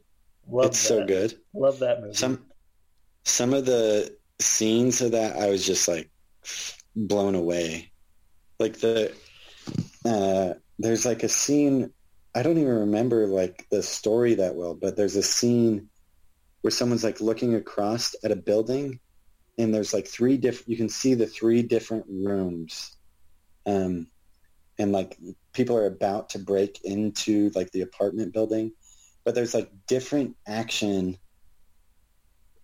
Love 0.48 0.66
it's 0.66 0.78
so 0.78 0.98
that. 0.98 1.08
good. 1.08 1.34
Love 1.54 1.80
that 1.80 2.00
movie. 2.00 2.14
Some 2.14 2.46
some 3.24 3.54
of 3.54 3.66
the 3.66 4.16
scenes 4.40 5.00
of 5.02 5.12
that, 5.12 5.36
I 5.36 5.50
was 5.50 5.66
just 5.66 5.86
like 5.86 6.10
blown 6.96 7.34
away. 7.34 7.92
Like 8.58 8.78
the 8.78 9.12
uh, 10.04 10.54
there's 10.78 11.04
like 11.04 11.22
a 11.22 11.28
scene. 11.28 11.92
I 12.34 12.42
don't 12.42 12.58
even 12.58 12.80
remember 12.80 13.26
like 13.26 13.66
the 13.70 13.82
story 13.82 14.34
that 14.34 14.54
well, 14.54 14.74
but 14.74 14.96
there's 14.96 15.16
a 15.16 15.22
scene 15.22 15.89
where 16.62 16.70
someone's 16.70 17.04
like 17.04 17.20
looking 17.20 17.54
across 17.54 18.14
at 18.24 18.32
a 18.32 18.36
building, 18.36 19.00
and 19.58 19.74
there's 19.74 19.94
like 19.94 20.06
three 20.06 20.36
different. 20.36 20.68
You 20.68 20.76
can 20.76 20.88
see 20.88 21.14
the 21.14 21.26
three 21.26 21.62
different 21.62 22.06
rooms, 22.08 22.96
um, 23.66 24.08
and 24.78 24.92
like 24.92 25.16
people 25.52 25.76
are 25.76 25.86
about 25.86 26.30
to 26.30 26.38
break 26.38 26.80
into 26.84 27.50
like 27.54 27.70
the 27.72 27.82
apartment 27.82 28.32
building, 28.32 28.72
but 29.24 29.34
there's 29.34 29.54
like 29.54 29.70
different 29.86 30.36
action 30.46 31.18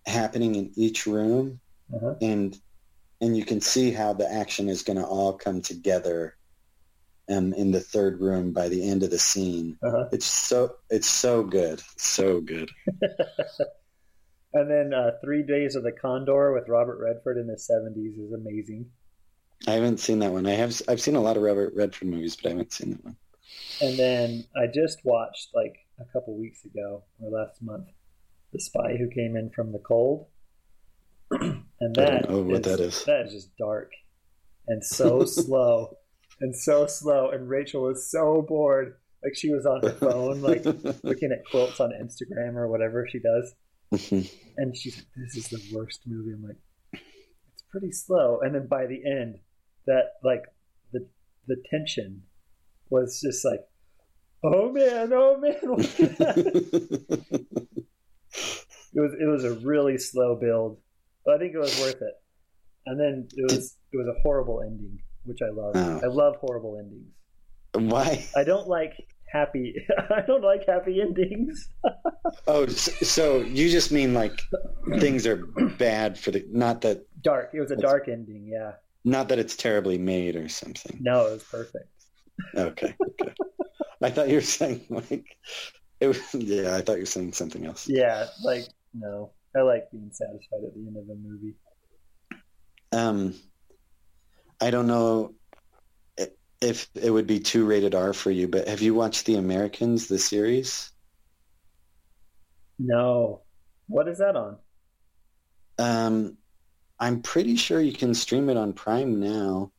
happening 0.05 0.55
in 0.55 0.71
each 0.75 1.05
room 1.05 1.59
Uh-huh. 1.93 2.15
and 2.21 2.57
and 3.21 3.35
you 3.35 3.43
can 3.45 3.59
see 3.61 3.91
how 3.91 4.13
the 4.13 4.31
action 4.31 4.69
is 4.69 4.83
going 4.83 4.97
to 4.97 5.05
all 5.05 5.33
come 5.33 5.61
together 5.61 6.35
um, 7.29 7.53
in 7.53 7.71
the 7.71 7.79
third 7.81 8.21
room 8.21 8.53
by 8.53 8.69
the 8.69 8.89
end 8.89 9.03
of 9.03 9.09
the 9.11 9.19
scene 9.19 9.77
Uh-huh. 9.83 10.05
it's 10.11 10.25
so 10.25 10.75
it's 10.89 11.09
so 11.09 11.43
good 11.43 11.81
so 11.97 12.39
good 12.41 12.69
And 14.53 14.69
then 14.69 14.93
uh, 14.93 15.11
Three 15.23 15.43
Days 15.43 15.75
of 15.75 15.83
the 15.83 15.91
Condor 15.91 16.53
with 16.53 16.69
Robert 16.69 16.99
Redford 17.01 17.37
in 17.37 17.47
his 17.49 17.69
70s 17.69 18.17
is 18.17 18.31
amazing. 18.33 18.89
i 19.67 19.71
haven't 19.71 19.99
seen 19.99 20.19
that 20.19 20.31
one 20.31 20.45
i 20.45 20.51
have 20.51 20.79
i've 20.87 21.01
seen 21.01 21.15
a 21.15 21.21
lot 21.21 21.35
of 21.35 21.41
robert 21.41 21.73
redford 21.75 22.07
movies 22.07 22.35
but 22.35 22.45
i 22.45 22.49
haven't 22.51 22.71
seen 22.71 22.91
that 22.91 23.03
one 23.03 23.15
And 23.81 23.97
then 23.97 24.43
I 24.55 24.67
just 24.67 24.99
watched 25.03 25.49
like 25.55 25.75
a 25.99 26.05
couple 26.13 26.37
weeks 26.37 26.63
ago 26.65 27.03
or 27.19 27.29
last 27.31 27.61
month, 27.61 27.87
The 28.53 28.59
Spy 28.59 28.97
Who 28.97 29.09
Came 29.09 29.35
In 29.35 29.49
from 29.55 29.71
the 29.71 29.79
Cold. 29.79 30.27
and 31.31 31.63
I 31.81 31.87
that 32.01 32.23
don't 32.27 32.29
know 32.29 32.53
what 32.53 32.63
that 32.63 32.79
is. 32.79 33.03
That 33.05 33.25
is 33.27 33.33
just 33.33 33.57
dark 33.57 33.91
and 34.67 34.83
so 34.83 35.25
slow 35.39 35.97
and 36.41 36.55
so 36.55 36.85
slow. 36.87 37.31
And 37.31 37.49
Rachel 37.49 37.83
was 37.83 38.09
so 38.11 38.45
bored. 38.47 38.95
Like 39.23 39.35
she 39.35 39.49
was 39.51 39.65
on 39.65 39.81
her 39.81 39.95
phone, 39.97 40.41
like 40.41 40.63
looking 41.03 41.31
at 41.31 41.45
quilts 41.49 41.79
on 41.79 41.91
Instagram 41.91 42.55
or 42.55 42.67
whatever 42.67 43.07
she 43.11 43.19
does. 43.19 43.53
Mm-hmm. 43.93 44.27
And 44.57 44.75
she's 44.75 44.97
like, 44.97 45.07
"This 45.15 45.37
is 45.37 45.47
the 45.49 45.75
worst 45.75 46.01
movie." 46.05 46.33
I'm 46.33 46.43
like, 46.43 46.57
"It's 46.93 47.63
pretty 47.69 47.91
slow." 47.91 48.39
And 48.41 48.53
then 48.53 48.67
by 48.67 48.85
the 48.85 49.01
end, 49.05 49.39
that 49.85 50.13
like 50.23 50.43
the 50.91 51.07
the 51.47 51.55
tension 51.69 52.23
was 52.89 53.21
just 53.21 53.45
like, 53.45 53.61
"Oh 54.43 54.71
man, 54.71 55.11
oh 55.13 55.37
man!" 55.37 55.55
what's 55.63 55.97
gonna 55.97 56.13
happen?" 56.13 56.67
it 58.93 58.99
was 58.99 59.13
it 59.19 59.25
was 59.25 59.43
a 59.43 59.53
really 59.65 59.97
slow 59.97 60.35
build, 60.35 60.79
but 61.25 61.35
I 61.35 61.37
think 61.39 61.53
it 61.53 61.59
was 61.59 61.79
worth 61.79 62.01
it. 62.01 62.13
And 62.85 62.99
then 62.99 63.27
it 63.35 63.51
was 63.51 63.77
it 63.93 63.97
was 63.97 64.07
a 64.07 64.19
horrible 64.21 64.61
ending, 64.61 64.99
which 65.23 65.39
I 65.41 65.49
love. 65.49 65.73
Oh. 65.75 66.01
I 66.03 66.07
love 66.07 66.35
horrible 66.37 66.77
endings. 66.77 67.13
why 67.91 68.25
I 68.35 68.43
don't 68.43 68.67
like 68.67 69.07
happy. 69.31 69.85
I 70.09 70.21
don't 70.25 70.43
like 70.43 70.65
happy 70.67 71.01
endings. 71.01 71.69
oh 72.47 72.65
so, 72.67 73.39
you 73.39 73.69
just 73.69 73.91
mean 73.91 74.13
like 74.13 74.39
things 74.99 75.25
are 75.27 75.45
bad 75.77 76.17
for 76.17 76.31
the 76.31 76.45
not 76.51 76.81
that 76.81 77.05
Dark. 77.21 77.51
It 77.53 77.59
was 77.59 77.71
a 77.71 77.75
dark 77.75 78.07
ending. 78.07 78.47
Yeah. 78.47 78.73
not 79.05 79.29
that 79.29 79.39
it's 79.39 79.55
terribly 79.55 79.97
made 79.97 80.35
or 80.35 80.47
something 80.49 80.97
No, 81.01 81.27
it 81.27 81.31
was 81.33 81.43
perfect. 81.43 81.89
okay 82.55 82.95
okay 83.19 83.33
i 84.03 84.09
thought 84.11 84.29
you 84.29 84.35
were 84.35 84.41
saying 84.41 84.81
like 84.89 85.25
it 85.99 86.07
was 86.07 86.19
yeah 86.35 86.75
i 86.75 86.81
thought 86.81 86.93
you 86.93 87.01
were 87.01 87.05
saying 87.17 87.33
something 87.33 87.65
else 87.65 87.87
Yeah, 87.89 88.27
like 88.43 88.65
no, 88.93 89.31
I 89.55 89.61
like 89.61 89.89
being 89.91 90.09
satisfied 90.11 90.63
at 90.67 90.73
the 90.75 90.81
end 90.87 90.97
of 90.97 91.09
a 91.09 91.15
movie. 91.15 91.55
Um, 92.91 93.33
I 94.61 94.69
don't 94.71 94.87
know 94.87 95.33
if 96.61 96.89
it 96.95 97.09
would 97.11 97.27
be 97.27 97.39
too 97.39 97.65
rated 97.65 97.95
R 97.95 98.13
for 98.13 98.31
you, 98.31 98.47
but 98.47 98.67
have 98.67 98.81
you 98.81 98.93
watched 98.93 99.25
The 99.25 99.35
Americans, 99.35 100.07
the 100.07 100.19
series? 100.19 100.91
No, 102.79 103.41
what 103.87 104.07
is 104.07 104.19
that 104.19 104.35
on? 104.35 104.57
Um, 105.79 106.37
I'm 106.99 107.21
pretty 107.21 107.55
sure 107.55 107.79
you 107.79 107.93
can 107.93 108.13
stream 108.13 108.49
it 108.49 108.57
on 108.57 108.73
Prime 108.73 109.19
now. 109.19 109.71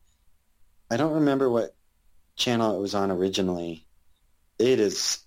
I 0.90 0.96
don't 0.96 1.14
remember 1.14 1.50
what 1.50 1.74
channel 2.36 2.76
it 2.76 2.80
was 2.80 2.94
on 2.94 3.10
originally. 3.10 3.86
It 4.58 4.80
is 4.80 5.18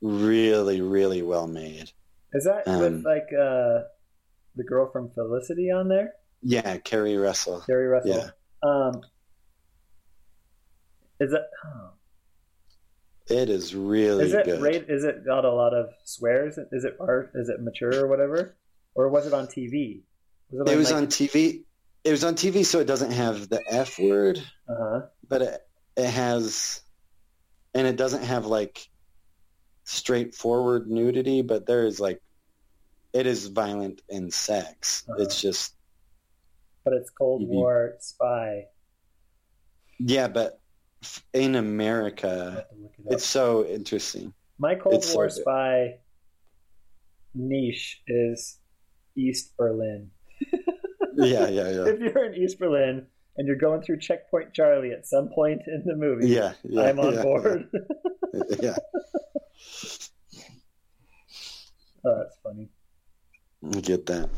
really, 0.00 0.80
really 0.80 1.22
well 1.22 1.46
made. 1.46 1.90
Is 2.32 2.44
that 2.44 2.66
Um, 2.66 2.80
with 2.80 3.04
like 3.04 3.26
uh, 3.32 3.82
the 4.56 4.64
girl 4.66 4.90
from 4.90 5.10
Felicity 5.10 5.70
on 5.70 5.88
there, 5.88 6.12
Yeah, 6.42 6.78
Keri 6.78 7.16
Russell. 7.16 7.60
Keri 7.66 7.86
Russell? 7.88 8.10
Yeah. 8.10 8.30
Um, 8.62 9.02
is 11.20 11.32
it? 11.32 11.42
oh, 11.64 11.90
It 13.28 13.48
is 13.50 13.74
really 13.74 14.24
is 14.24 14.34
it 14.34 14.44
good. 14.44 14.60
rate? 14.60 14.86
Is 14.88 15.04
it 15.04 15.24
got 15.24 15.44
a 15.44 15.52
lot 15.52 15.72
of 15.74 15.90
swears? 16.04 16.58
Is 16.72 16.84
it 16.84 16.96
art? 17.00 17.32
Is 17.34 17.48
it 17.48 17.60
mature 17.62 18.04
or 18.04 18.08
whatever? 18.08 18.56
Or 18.94 19.08
was 19.08 19.26
it 19.26 19.32
on 19.34 19.46
TV? 19.46 20.02
It 20.52 20.76
was 20.76 20.90
on 20.92 21.06
TV. 21.06 21.62
It 22.02 22.10
was 22.10 22.24
on 22.24 22.34
TV, 22.34 22.64
so 22.64 22.80
it 22.80 22.86
doesn't 22.86 23.12
have 23.12 23.48
the 23.48 23.60
F 23.70 23.98
word, 23.98 24.38
Uh 24.68 24.74
huh. 24.78 25.00
but 25.28 25.42
it 25.42 25.60
it 25.96 26.06
has, 26.08 26.80
and 27.74 27.86
it 27.86 27.96
doesn't 27.96 28.24
have 28.24 28.46
like 28.46 28.88
straightforward 29.84 30.88
nudity, 30.90 31.42
but 31.42 31.66
there 31.66 31.84
is 31.86 32.00
like, 32.00 32.20
it 33.12 33.26
is 33.26 33.48
violent 33.48 34.00
in 34.08 34.30
sex. 34.30 35.04
Uh-huh. 35.08 35.22
It's 35.22 35.40
just 35.40 35.74
But 36.84 36.94
it's 36.94 37.10
Cold. 37.10 37.46
War 37.46 37.94
spy. 38.00 38.64
yeah, 39.98 40.28
but 40.28 40.59
in 41.32 41.54
America, 41.56 42.66
it's 43.06 43.24
so 43.24 43.64
interesting. 43.66 44.32
My 44.58 44.74
Cold 44.74 44.96
It's 44.96 45.14
War 45.14 45.26
good. 45.28 45.32
spy 45.36 45.94
niche 47.34 48.02
is 48.06 48.58
East 49.16 49.56
Berlin. 49.56 50.10
Yeah, 51.16 51.48
yeah, 51.48 51.68
yeah. 51.68 51.86
if 51.88 51.98
you're 52.00 52.24
in 52.32 52.34
East 52.40 52.58
Berlin 52.58 53.04
and 53.36 53.46
you're 53.46 53.56
going 53.56 53.82
through 53.82 53.98
Checkpoint 53.98 54.54
Charlie 54.54 54.92
at 54.92 55.06
some 55.06 55.28
point 55.28 55.60
in 55.66 55.82
the 55.84 55.94
movie, 55.96 56.28
Yeah, 56.28 56.52
yeah, 56.62 56.82
I'm 56.82 56.98
on 57.00 57.14
yeah, 57.14 57.22
board. 57.22 57.68
yeah. 58.62 58.76
oh, 62.04 62.16
that's 62.16 62.38
funny. 62.42 62.68
I 63.76 63.80
get 63.80 64.06
that. 64.06 64.30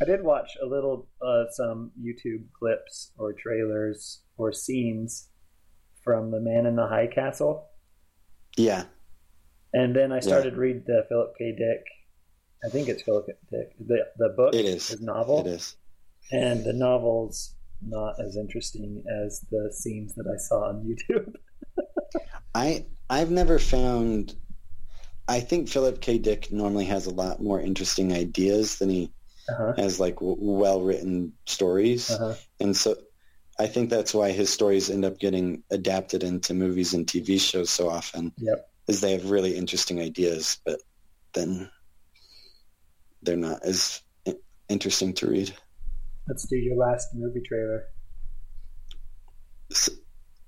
I 0.00 0.04
did 0.06 0.24
watch 0.24 0.50
a 0.60 0.66
little, 0.66 1.06
uh, 1.24 1.44
some 1.52 1.92
YouTube 2.02 2.44
clips 2.58 3.12
or 3.16 3.32
trailers 3.34 4.22
or 4.36 4.50
scenes 4.52 5.28
from 6.04 6.30
The 6.30 6.40
Man 6.40 6.66
in 6.66 6.76
the 6.76 6.86
High 6.86 7.06
Castle, 7.08 7.66
Yeah. 8.56 8.84
and 9.72 9.96
then 9.96 10.12
I 10.12 10.20
started 10.20 10.56
read 10.56 10.84
the 10.86 11.04
Philip 11.08 11.34
K. 11.38 11.52
Dick. 11.52 11.84
I 12.64 12.68
think 12.68 12.88
it's 12.88 13.02
Philip 13.02 13.26
K. 13.26 13.32
Dick. 13.50 13.74
The 13.86 14.06
the 14.18 14.28
book 14.36 14.54
It 14.54 14.64
is. 14.66 14.88
his 14.88 15.00
novel. 15.00 15.40
It 15.40 15.46
is. 15.48 15.76
and 16.32 16.64
the 16.64 16.72
novel's 16.72 17.54
not 17.86 18.18
as 18.18 18.36
interesting 18.36 19.02
as 19.24 19.40
the 19.50 19.70
scenes 19.72 20.14
that 20.14 20.26
I 20.26 20.38
saw 20.38 20.68
on 20.68 20.84
YouTube. 20.88 21.34
I 22.54 22.86
I've 23.10 23.30
never 23.30 23.58
found. 23.58 24.34
I 25.28 25.40
think 25.40 25.68
Philip 25.68 26.00
K. 26.00 26.18
Dick 26.18 26.52
normally 26.52 26.84
has 26.86 27.06
a 27.06 27.10
lot 27.14 27.42
more 27.42 27.60
interesting 27.60 28.12
ideas 28.12 28.78
than 28.78 28.90
he 28.90 29.12
Uh-huh. 29.48 29.74
has 29.76 30.00
like 30.00 30.14
w- 30.16 30.36
well 30.40 30.80
written 30.80 31.32
stories, 31.46 32.10
Uh-huh. 32.10 32.34
and 32.60 32.74
so 32.76 32.96
I 33.58 33.66
think 33.66 33.90
that's 33.90 34.12
why 34.14 34.32
his 34.32 34.50
stories 34.50 34.90
end 34.90 35.04
up 35.04 35.18
getting 35.18 35.62
adapted 35.70 36.24
into 36.24 36.54
movies 36.54 36.94
and 36.94 37.06
TV 37.06 37.40
shows 37.40 37.70
so 37.70 37.88
often. 37.88 38.32
Yep. 38.38 38.70
Is 38.88 39.00
they 39.00 39.12
have 39.12 39.30
really 39.30 39.56
interesting 39.56 40.00
ideas, 40.00 40.58
but 40.64 40.80
then 41.32 41.70
they're 43.22 43.36
not 43.36 43.62
as 43.64 44.02
interesting 44.68 45.14
to 45.14 45.28
read. 45.28 45.54
Let's 46.28 46.46
do 46.46 46.56
your 46.56 46.76
last 46.76 47.08
movie 47.14 47.42
trailer. 47.46 47.84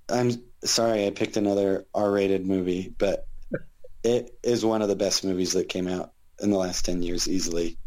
I'm 0.09 0.31
sorry 0.65 1.07
I 1.07 1.11
picked 1.11 1.37
another 1.37 1.87
R-rated 1.95 2.47
movie, 2.47 2.95
but 2.97 3.27
it 4.05 4.31
is 4.43 4.65
one 4.65 4.83
of 4.83 4.89
the 4.89 4.97
best 4.97 5.25
movies 5.25 5.53
that 5.53 5.69
came 5.69 5.89
out 5.89 6.13
in 6.41 6.51
the 6.51 6.59
last 6.59 6.85
10 6.85 7.03
years 7.03 7.29
easily. 7.29 7.79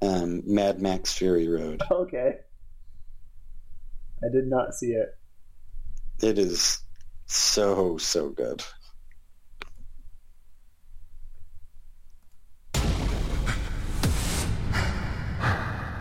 Um, 0.00 0.42
Mad 0.46 0.82
Max 0.82 1.12
Fury 1.12 1.48
Road. 1.48 1.82
Okay. 1.90 2.38
I 4.24 4.28
did 4.28 4.46
not 4.46 4.74
see 4.74 4.92
it. 4.92 5.16
It 6.22 6.38
is 6.38 6.84
so, 7.26 7.98
so 7.98 8.28
good. 8.30 8.62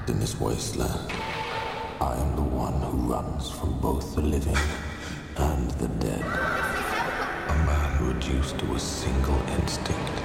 In 0.07 0.19
this 0.19 0.39
wasteland, 0.39 1.11
I 2.01 2.15
am 2.17 2.35
the 2.35 2.41
one 2.41 2.81
who 2.81 2.97
runs 3.11 3.49
from 3.49 3.79
both 3.79 4.13
the 4.13 4.21
living 4.21 4.57
and 5.37 5.71
the 5.71 5.87
dead. 5.87 6.21
A 6.21 7.55
man 7.65 8.13
reduced 8.13 8.59
to 8.59 8.75
a 8.75 8.79
single 8.79 9.41
instinct. 9.57 10.21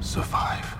Survive. 0.00 0.77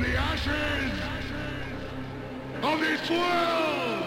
From 0.00 0.10
the 0.10 0.18
ashes 0.18 0.92
of 2.62 2.80
this 2.80 3.10
world. 3.10 4.04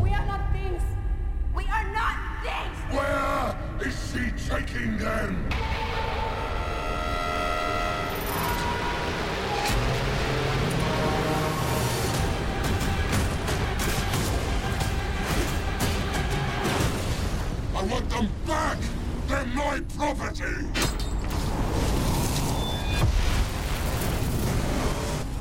We 0.00 0.10
are 0.12 0.26
not 0.26 0.52
things. 0.52 0.82
We 1.54 1.64
are 1.64 1.92
not 1.92 2.16
things. 2.42 2.78
Where 2.94 3.56
is 3.86 3.94
she 4.12 4.48
taking 4.48 4.98
them? 4.98 5.48
I 17.74 17.82
want 17.84 18.10
them 18.10 18.28
back! 18.46 18.95
They're 19.26 19.44
my 19.46 19.80
property! 19.96 20.44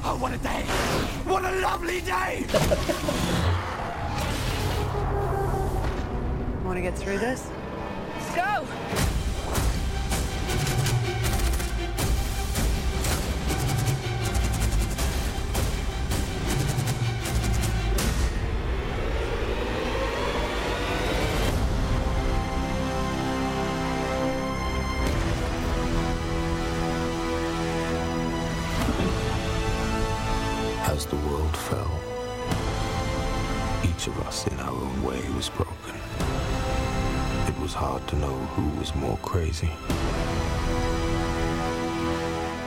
Oh, 0.03 0.17
what 0.19 0.33
a 0.33 0.37
day! 0.39 0.63
What 1.25 1.45
a 1.45 1.51
lovely 1.59 2.01
day! 2.01 2.45
Want 6.63 6.77
to 6.77 6.81
get 6.81 6.97
through 6.97 7.19
this? 7.19 7.47
Let's 8.15 8.35
Go! 8.35 9.14
As 30.87 31.05
the 31.07 31.15
world 31.15 31.57
fell, 31.57 31.99
each 33.83 34.07
of 34.07 34.19
us 34.27 34.47
in 34.47 34.59
our 34.59 34.71
own 34.71 35.03
way 35.03 35.19
was 35.35 35.49
broken. 35.49 35.95
It 37.47 37.59
was 37.59 37.73
hard 37.73 38.07
to 38.09 38.15
know 38.15 38.35
who 38.53 38.79
was 38.79 38.93
more 38.95 39.17
crazy. 39.17 39.71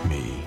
Me 0.09 0.38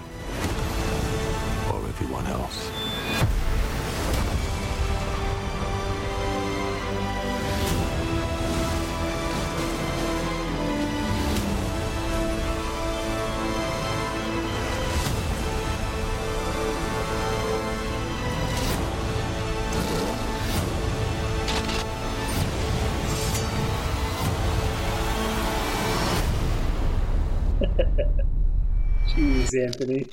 Anthony. 29.56 30.08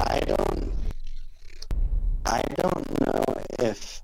I 0.00 0.20
don't. 0.26 0.72
I 2.26 2.42
don't 2.56 3.00
know 3.06 3.24
if 3.58 4.02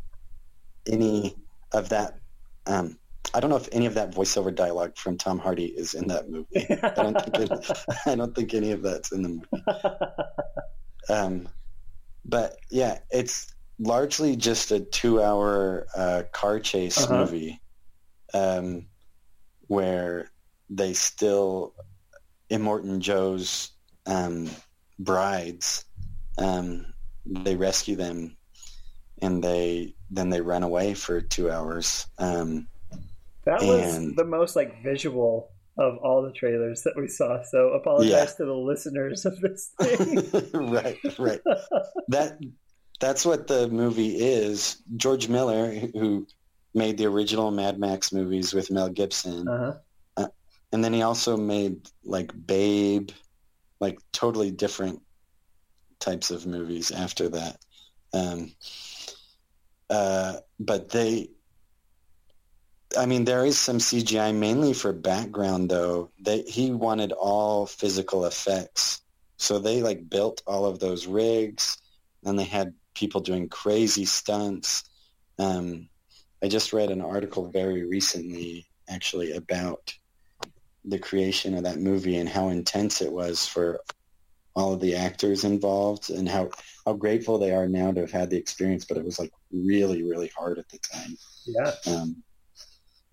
any 0.87 1.37
of 1.73 1.89
that. 1.91 2.19
Um, 2.67 2.99
I 3.35 3.41
don't 3.41 3.51
know 3.51 3.57
if 3.57 3.69
any 3.73 3.87
of 3.87 3.95
that 3.95 4.13
voiceover 4.13 4.55
dialogue 4.55 4.97
from 4.97 5.19
Tom 5.19 5.39
Hardy 5.39 5.67
is 5.67 5.95
in 5.95 6.09
that 6.09 6.31
movie. 6.31 6.67
I 6.83 6.95
don't 6.95 7.21
think. 7.21 7.51
It, 7.51 7.85
I 8.07 8.15
don't 8.15 8.35
think 8.35 8.55
any 8.55 8.73
of 8.73 8.83
that's 8.83 9.13
in 9.13 9.23
the 9.23 9.29
movie. 9.29 9.65
Um, 11.09 11.49
but 12.25 12.57
yeah, 12.71 12.99
it's 13.11 13.55
largely 13.79 14.37
just 14.37 14.73
a 14.73 14.81
two-hour 14.81 15.87
uh, 15.95 16.23
car 16.33 16.59
chase 16.61 16.99
Uh-huh. 16.99 17.19
movie, 17.19 17.61
um, 18.35 18.87
where 19.69 20.31
they 20.71 20.93
still 20.95 21.75
Immortan 22.51 22.99
Joe's 23.01 23.71
um, 24.07 24.49
brides. 24.99 25.85
Um, 26.39 26.87
they 27.25 27.57
rescue 27.57 27.97
them, 27.97 28.37
and 29.23 29.43
they 29.43 29.95
then 30.11 30.31
they 30.31 30.41
run 30.41 30.63
away 30.63 30.95
for 30.95 31.21
two 31.21 31.51
hours. 31.51 32.07
Um, 32.19 32.69
That 33.45 33.63
was 33.63 33.97
And- 33.97 34.17
the 34.17 34.25
most 34.25 34.57
like 34.57 34.83
visual 34.83 35.51
of 35.79 35.99
all 35.99 36.23
the 36.23 36.33
trailers 36.33 36.83
that 36.85 36.95
we 36.97 37.07
saw. 37.09 37.43
So 37.43 37.69
apologize 37.75 38.11
Yeah. 38.11 38.25
to 38.39 38.45
the 38.47 38.55
listeners 38.55 39.27
of 39.27 39.39
this 39.41 39.71
thing. 39.81 40.51
right, 40.53 40.99
right. 41.19 41.41
that 42.09 42.39
that's 42.99 43.27
what 43.27 43.47
the 43.47 43.69
movie 43.69 44.17
is. 44.17 44.83
George 44.97 45.29
Miller, 45.29 45.69
who 45.71 46.27
made 46.75 46.97
the 46.99 47.07
original 47.07 47.51
Mad 47.51 47.79
Max 47.79 48.11
movies 48.13 48.55
with 48.55 48.71
Mel 48.71 48.89
Gibson, 48.89 49.47
Uh-huh. 49.49 49.75
And 50.77 50.85
then 50.85 50.93
he 50.93 51.01
also 51.01 51.39
made 51.39 51.89
like 52.05 52.33
Babe, 52.47 53.09
like 53.81 53.99
totally 54.13 54.51
different 54.51 55.01
types 56.01 56.31
of 56.31 56.47
movies 56.47 56.91
after 56.91 57.31
that. 57.31 57.57
Um, 58.13 58.53
uh, 59.89 60.35
but 60.61 60.91
they 60.91 61.31
I 62.95 63.07
mean, 63.07 63.25
there 63.25 63.47
is 63.47 63.59
some 63.59 63.79
CGI 63.79 64.35
mainly 64.35 64.75
for 64.75 64.93
background 64.93 65.71
though. 65.71 66.11
He 66.47 66.71
wanted 66.73 67.13
all 67.13 67.65
physical 67.65 68.27
effects, 68.27 69.01
so 69.39 69.59
they 69.59 69.81
like 69.81 70.11
built 70.11 70.43
all 70.47 70.67
of 70.67 70.79
those 70.79 71.07
rigs, 71.07 71.79
and 72.23 72.39
they 72.39 72.45
had 72.45 72.75
people 72.93 73.23
doing 73.23 73.49
crazy 73.49 74.05
stunts. 74.05 74.85
Um, 75.39 75.89
I 76.43 76.49
just 76.49 76.75
read 76.75 76.91
an 76.91 77.01
article 77.01 77.51
very 77.51 77.83
recently, 77.87 78.67
actually, 78.91 79.33
about 79.33 79.95
the 80.87 80.99
creation 80.99 81.57
of 81.57 81.65
that 81.65 81.79
movie 81.79 82.17
and 82.17 82.29
how 82.29 82.49
intense 82.49 83.03
it 83.03 83.13
was 83.13 83.47
for 83.47 83.81
all 84.55 84.73
of 84.73 84.81
the 84.81 84.95
actors 84.95 85.45
involved 85.45 86.09
and 86.11 86.29
how, 86.29 86.49
how 86.87 86.95
grateful 86.95 87.39
they 87.39 87.53
are 87.53 87.69
now 87.69 87.93
to 87.93 88.01
have 88.01 88.11
had 88.11 88.31
the 88.31 88.39
experience. 88.39 88.85
But 88.85 88.97
it 88.97 89.05
was 89.05 89.19
like 89.19 89.33
really, 89.53 90.03
really 90.03 90.31
hard 90.37 90.59
at 90.59 90.69
the 90.69 90.79
time. 90.79 91.17
Yeah. 91.45 92.05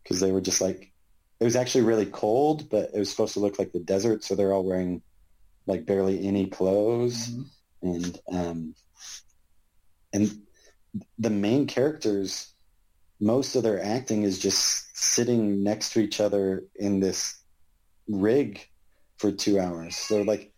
Because 0.01 0.19
they 0.19 0.31
were 0.31 0.41
just 0.41 0.61
like, 0.61 0.91
it 1.39 1.43
was 1.43 1.55
actually 1.55 1.83
really 1.83 2.05
cold, 2.05 2.69
but 2.69 2.91
it 2.93 2.99
was 2.99 3.09
supposed 3.09 3.33
to 3.33 3.41
look 3.41 3.59
like 3.59 3.73
the 3.73 3.79
desert. 3.79 4.23
So 4.23 4.35
they're 4.35 4.53
all 4.53 4.63
wearing 4.63 5.01
like 5.67 5.85
barely 5.85 6.25
any 6.25 6.47
clothes. 6.47 7.29
And, 7.81 8.19
um, 8.31 8.75
and 10.13 10.31
the 11.19 11.29
main 11.29 11.67
characters, 11.67 12.53
most 13.19 13.55
of 13.55 13.63
their 13.63 13.83
acting 13.83 14.23
is 14.23 14.39
just 14.39 14.95
sitting 14.97 15.63
next 15.63 15.93
to 15.93 15.99
each 15.99 16.21
other 16.21 16.63
in 16.75 16.99
this 17.01 17.42
rig 18.07 18.67
for 19.17 19.31
two 19.31 19.59
hours. 19.59 19.95
So 19.95 20.21
like 20.21 20.51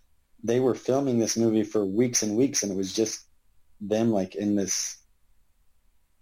they 0.43 0.60
were 0.60 0.76
filming 0.76 1.20
this 1.20 1.38
movie 1.38 1.64
for 1.64 1.86
weeks 1.86 2.24
and 2.24 2.36
weeks 2.36 2.64
and 2.64 2.72
it 2.72 2.78
was 2.78 2.93
just 2.93 3.26
them 3.82 4.12
like 4.12 4.36
in 4.36 4.56
this 4.56 4.98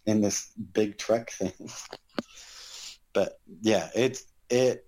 in 0.05 0.21
this 0.21 0.51
big 0.73 0.97
truck 0.97 1.31
thing. 1.31 1.53
but 3.13 3.39
yeah, 3.61 3.89
it 3.95 4.21
it 4.49 4.85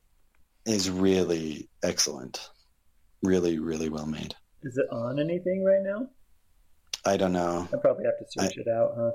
is 0.66 0.90
really 0.90 1.70
excellent. 1.84 2.50
Really, 3.24 3.60
really 3.60 3.90
well 3.90 4.06
made. 4.06 4.36
Is 4.64 4.78
it 4.78 4.88
on 4.92 5.20
anything 5.20 5.64
right 5.64 5.82
now? 5.82 6.08
I 7.06 7.18
don't 7.18 7.34
know. 7.34 7.68
I 7.72 7.78
probably 7.78 8.06
have 8.06 8.18
to 8.18 8.26
search 8.28 8.58
it 8.58 8.68
out, 8.68 8.94
huh? 8.98 9.12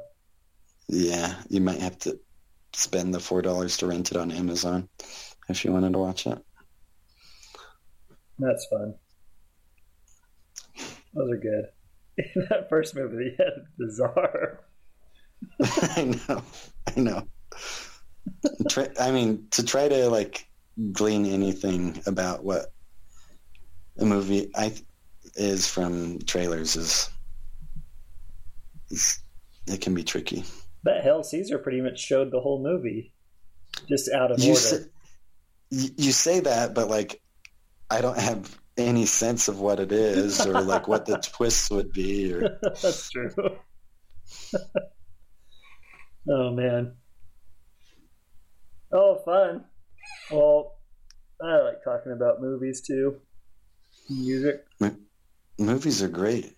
Yeah, 0.89 1.35
you 1.49 1.61
might 1.61 1.81
have 1.81 1.99
to 2.01 2.19
spend 2.73 3.13
the 3.13 3.21
four 3.21 3.43
dollars 3.43 3.77
to 3.79 3.87
rent 3.87 4.11
it 4.11 4.17
on 4.17 4.31
Amazon 4.31 4.89
if 5.49 5.65
you 5.65 5.73
wanted 5.73 5.93
to 5.93 5.99
watch 5.99 6.27
it. 6.27 6.39
That's 8.41 8.67
fun. 8.67 8.95
Those 11.15 11.31
are 11.31 11.37
good. 11.37 11.65
that 12.49 12.69
first 12.69 12.95
movie, 12.95 13.37
yeah, 13.39 13.51
bizarre. 13.79 14.61
I 15.63 16.19
know, 16.29 16.43
I 16.97 17.01
know. 17.01 17.29
Try, 18.69 18.89
I 18.99 19.11
mean, 19.11 19.47
to 19.53 19.65
try 19.65 19.89
to 19.89 20.09
like 20.09 20.47
glean 20.93 21.27
anything 21.27 22.01
about 22.07 22.45
what 22.45 22.67
a 23.99 24.05
movie 24.05 24.51
I 24.55 24.75
is 25.35 25.67
from 25.67 26.19
trailers 26.21 26.77
is, 26.77 27.11
is 28.91 29.21
it 29.67 29.81
can 29.81 29.95
be 29.95 30.05
tricky. 30.05 30.45
But 30.83 31.03
Hail 31.03 31.23
Caesar 31.23 31.59
pretty 31.59 31.81
much 31.81 31.99
showed 32.01 32.31
the 32.31 32.41
whole 32.41 32.63
movie, 32.63 33.13
just 33.89 34.11
out 34.13 34.31
of 34.31 34.41
You 34.41 34.51
order. 34.51 34.61
say, 34.61 34.79
you 35.71 36.13
say 36.13 36.41
that, 36.41 36.75
but 36.75 36.89
like, 36.89 37.21
I 37.91 38.01
don't 38.01 38.19
have 38.19 38.57
any 38.77 39.05
sense 39.05 39.49
of 39.49 39.61
what 39.61 39.81
it 39.81 39.93
is 39.93 40.47
or 40.47 40.61
like 40.61 40.87
what 40.87 41.07
the 41.07 41.19
twists 41.33 41.71
would 41.71 41.93
be. 41.93 42.33
Or 42.33 42.59
That's 42.63 43.11
true. 43.11 43.31
oh 46.31 46.51
man. 46.53 46.95
Oh, 48.93 49.21
fun. 49.25 49.65
Well, 50.31 50.79
I 51.43 51.59
like 51.63 51.85
talking 51.85 52.13
about 52.13 52.41
movies 52.41 52.81
too. 52.81 53.21
Music. 54.09 54.65
Mo- 54.81 54.97
movies 55.59 56.03
are 56.03 56.09
great. 56.09 56.55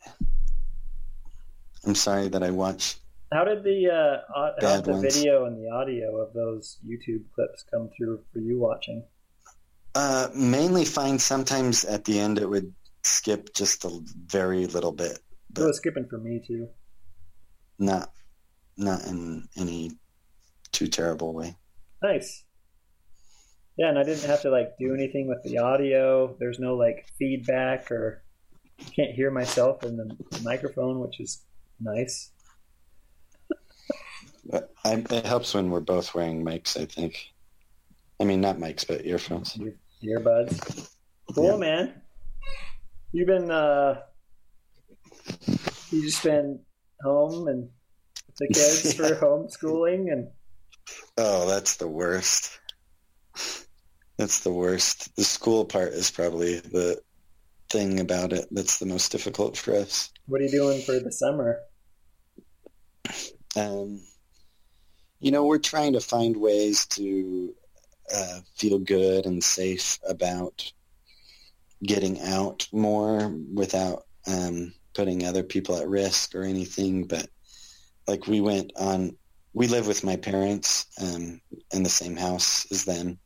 I'm 1.84 1.94
sorry 1.94 2.28
that 2.28 2.42
I 2.42 2.50
watch. 2.50 2.96
How 3.32 3.44
did 3.44 3.64
the 3.64 3.88
uh, 3.90 4.52
how 4.60 4.76
did 4.76 4.84
the 4.84 4.92
ones. 4.92 5.14
video 5.14 5.46
and 5.46 5.56
the 5.58 5.70
audio 5.70 6.16
of 6.16 6.32
those 6.34 6.78
YouTube 6.86 7.24
clips 7.34 7.64
come 7.70 7.90
through 7.96 8.20
for 8.32 8.38
you 8.38 8.60
watching? 8.60 9.04
Uh, 9.94 10.28
mainly 10.34 10.84
fine. 10.84 11.18
sometimes 11.18 11.84
at 11.84 12.04
the 12.04 12.18
end 12.18 12.38
it 12.38 12.48
would 12.48 12.72
skip 13.04 13.52
just 13.54 13.84
a 13.84 14.00
very 14.26 14.66
little 14.66 14.92
bit, 14.92 15.18
It 15.56 15.60
was 15.60 15.76
skipping 15.76 16.06
for 16.08 16.18
me 16.18 16.42
too. 16.46 16.68
not 17.78 18.10
not 18.76 19.04
in 19.04 19.48
any 19.56 19.90
too 20.72 20.86
terrible 20.86 21.34
way. 21.34 21.56
Nice. 22.02 22.44
Yeah, 23.76 23.88
and 23.90 23.98
I 23.98 24.02
didn't 24.02 24.24
have 24.24 24.42
to 24.42 24.50
like 24.50 24.76
do 24.78 24.94
anything 24.94 25.28
with 25.28 25.42
the 25.44 25.58
audio. 25.58 26.36
There's 26.38 26.58
no 26.58 26.74
like 26.76 27.06
feedback 27.18 27.90
or 27.90 28.22
can't 28.96 29.12
hear 29.12 29.30
myself 29.30 29.84
in 29.84 29.96
the 29.96 30.16
microphone, 30.42 31.00
which 31.00 31.20
is 31.20 31.42
nice. 31.80 32.30
I, 34.84 34.94
it 35.10 35.26
helps 35.26 35.54
when 35.54 35.70
we're 35.70 35.80
both 35.80 36.14
wearing 36.14 36.44
mics. 36.44 36.80
I 36.80 36.86
think. 36.86 37.28
I 38.20 38.24
mean, 38.24 38.40
not 38.40 38.58
mics, 38.58 38.86
but 38.86 39.04
earphones. 39.04 39.58
Earbuds. 40.02 40.90
Cool, 41.34 41.58
man. 41.58 42.02
You've 43.12 43.28
been 43.28 43.50
uh 43.50 44.00
you 45.90 46.02
just 46.02 46.22
been 46.22 46.60
home 47.02 47.48
and 47.48 47.68
the 48.38 48.48
kids 48.48 48.92
for 48.96 49.14
homeschooling 49.14 50.12
and 50.12 50.28
Oh, 51.16 51.46
that's 51.48 51.76
the 51.76 51.88
worst. 51.88 52.58
That's 54.16 54.40
the 54.40 54.52
worst. 54.52 55.14
The 55.16 55.24
school 55.24 55.64
part 55.64 55.92
is 55.92 56.10
probably 56.10 56.58
the 56.60 57.00
thing 57.70 58.00
about 58.00 58.32
it 58.32 58.46
that's 58.50 58.78
the 58.78 58.86
most 58.86 59.12
difficult 59.12 59.56
for 59.56 59.74
us. 59.74 60.10
what 60.26 60.40
are 60.40 60.44
you 60.44 60.50
doing 60.50 60.82
for 60.82 60.98
the 60.98 61.12
summer? 61.12 61.58
Um, 63.56 64.00
you 65.20 65.30
know, 65.30 65.44
we're 65.44 65.58
trying 65.58 65.94
to 65.94 66.00
find 66.00 66.36
ways 66.36 66.86
to 66.86 67.54
uh, 68.14 68.40
feel 68.56 68.78
good 68.78 69.26
and 69.26 69.42
safe 69.42 69.98
about 70.08 70.72
getting 71.82 72.20
out 72.20 72.68
more 72.72 73.34
without 73.52 74.06
um, 74.26 74.72
putting 74.94 75.26
other 75.26 75.42
people 75.42 75.76
at 75.76 75.88
risk 75.88 76.34
or 76.34 76.42
anything. 76.42 77.04
But 77.06 77.28
like 78.06 78.26
we 78.26 78.40
went 78.40 78.72
on, 78.76 79.16
we 79.52 79.66
live 79.66 79.86
with 79.86 80.04
my 80.04 80.16
parents 80.16 80.86
um, 81.00 81.40
in 81.72 81.82
the 81.82 81.90
same 81.90 82.16
house 82.16 82.70
as 82.70 82.84
them, 82.84 83.18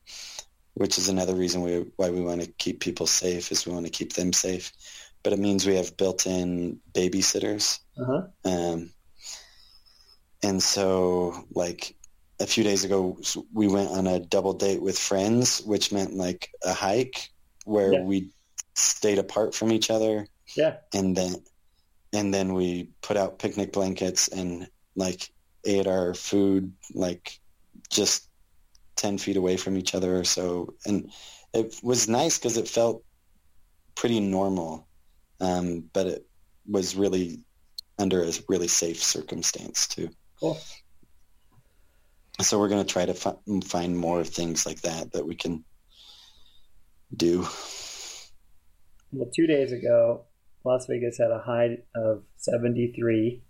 which 0.75 0.99
is 0.99 1.09
another 1.09 1.35
reason 1.35 1.63
we, 1.63 1.87
why 1.97 2.11
we 2.11 2.21
want 2.21 2.43
to 2.43 2.53
keep 2.59 2.81
people 2.81 3.07
safe 3.07 3.53
is 3.53 3.67
we 3.67 3.73
want 3.73 3.87
to 3.87 3.93
keep 3.93 4.15
them 4.15 4.33
safe. 4.33 4.73
But 5.23 5.33
it 5.33 5.39
means 5.39 5.67
we 5.67 5.77
have 5.77 5.97
built-in 5.97 6.81
babysitters. 6.93 7.81
Uh-huh. 7.99 8.23
Um, 8.45 8.93
and 10.43 10.63
so, 10.63 11.45
like 11.51 11.97
a 12.41 12.47
few 12.47 12.63
days 12.65 12.85
ago, 12.85 13.19
we 13.53 13.67
went 13.67 13.91
on 13.91 14.07
a 14.07 14.21
double 14.21 14.53
date 14.53 14.83
with 14.83 14.99
friends, 14.99 15.63
which 15.63 15.93
meant 15.93 16.15
like 16.15 16.51
a 16.65 16.73
hike 16.75 17.31
where 17.65 17.95
Yeah. 17.95 18.03
we 18.03 18.31
stayed 18.75 19.19
apart 19.19 19.55
from 19.55 19.73
each 19.73 19.91
other, 19.91 20.29
Yeah. 20.55 20.77
and 20.93 21.17
then 21.17 21.37
and 22.13 22.33
then 22.33 22.55
we 22.55 22.91
put 23.03 23.17
out 23.17 23.39
picnic 23.39 23.73
blankets 23.73 24.29
and 24.29 24.69
like 24.95 25.31
ate 25.65 25.87
our 25.87 26.15
food 26.15 26.73
like 26.95 27.39
just 27.91 28.29
ten 28.97 29.19
feet 29.19 29.37
away 29.37 29.57
from 29.57 29.77
each 29.77 29.95
other 29.95 30.19
or 30.19 30.25
so, 30.25 30.75
and 30.87 31.11
it 31.53 31.79
was 31.83 32.09
nice 32.09 32.39
because 32.39 32.57
it 32.57 32.69
felt 32.69 33.03
pretty 33.95 34.21
normal, 34.21 34.87
um, 35.41 35.89
but 35.93 36.07
it 36.07 36.27
was 36.69 36.97
really 36.97 37.41
under 37.99 38.23
a 38.23 38.33
really 38.49 38.69
safe 38.69 39.03
circumstance 39.03 39.87
too. 39.87 40.11
Cool. 40.39 40.59
So 42.41 42.59
we're 42.59 42.69
going 42.69 42.85
to 42.85 42.93
try 42.93 43.07
to 43.07 43.15
fi- 43.15 43.37
find 43.65 43.97
more 43.97 44.23
things 44.23 44.67
like 44.67 44.83
that 44.83 45.13
that 45.13 45.27
we 45.27 45.35
can 45.35 45.65
do. 47.17 47.47
Well, 49.13 49.31
two 49.35 49.47
days 49.47 49.73
ago, 49.73 50.25
Las 50.65 50.87
Vegas 50.87 51.17
had 51.19 51.31
a 51.31 51.39
high 51.39 51.79
of 51.95 52.25
73, 52.37 53.43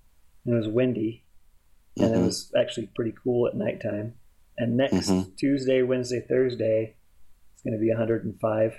and 0.45 0.55
it 0.55 0.59
was 0.59 0.69
windy, 0.69 1.25
and 1.99 2.15
it 2.15 2.19
Mhm. 2.19 2.25
was 2.27 2.53
actually 2.57 2.87
pretty 2.95 3.13
cool 3.25 3.49
at 3.49 3.57
nighttime. 3.57 4.15
And 4.59 4.77
next 4.77 5.09
Mhm. 5.09 5.37
Tuesday, 5.37 5.83
Wednesday, 5.83 6.21
Thursday, 6.21 6.97
it's 7.55 7.63
going 7.63 7.75
to 7.75 7.81
be 7.81 7.91
105. 7.91 8.75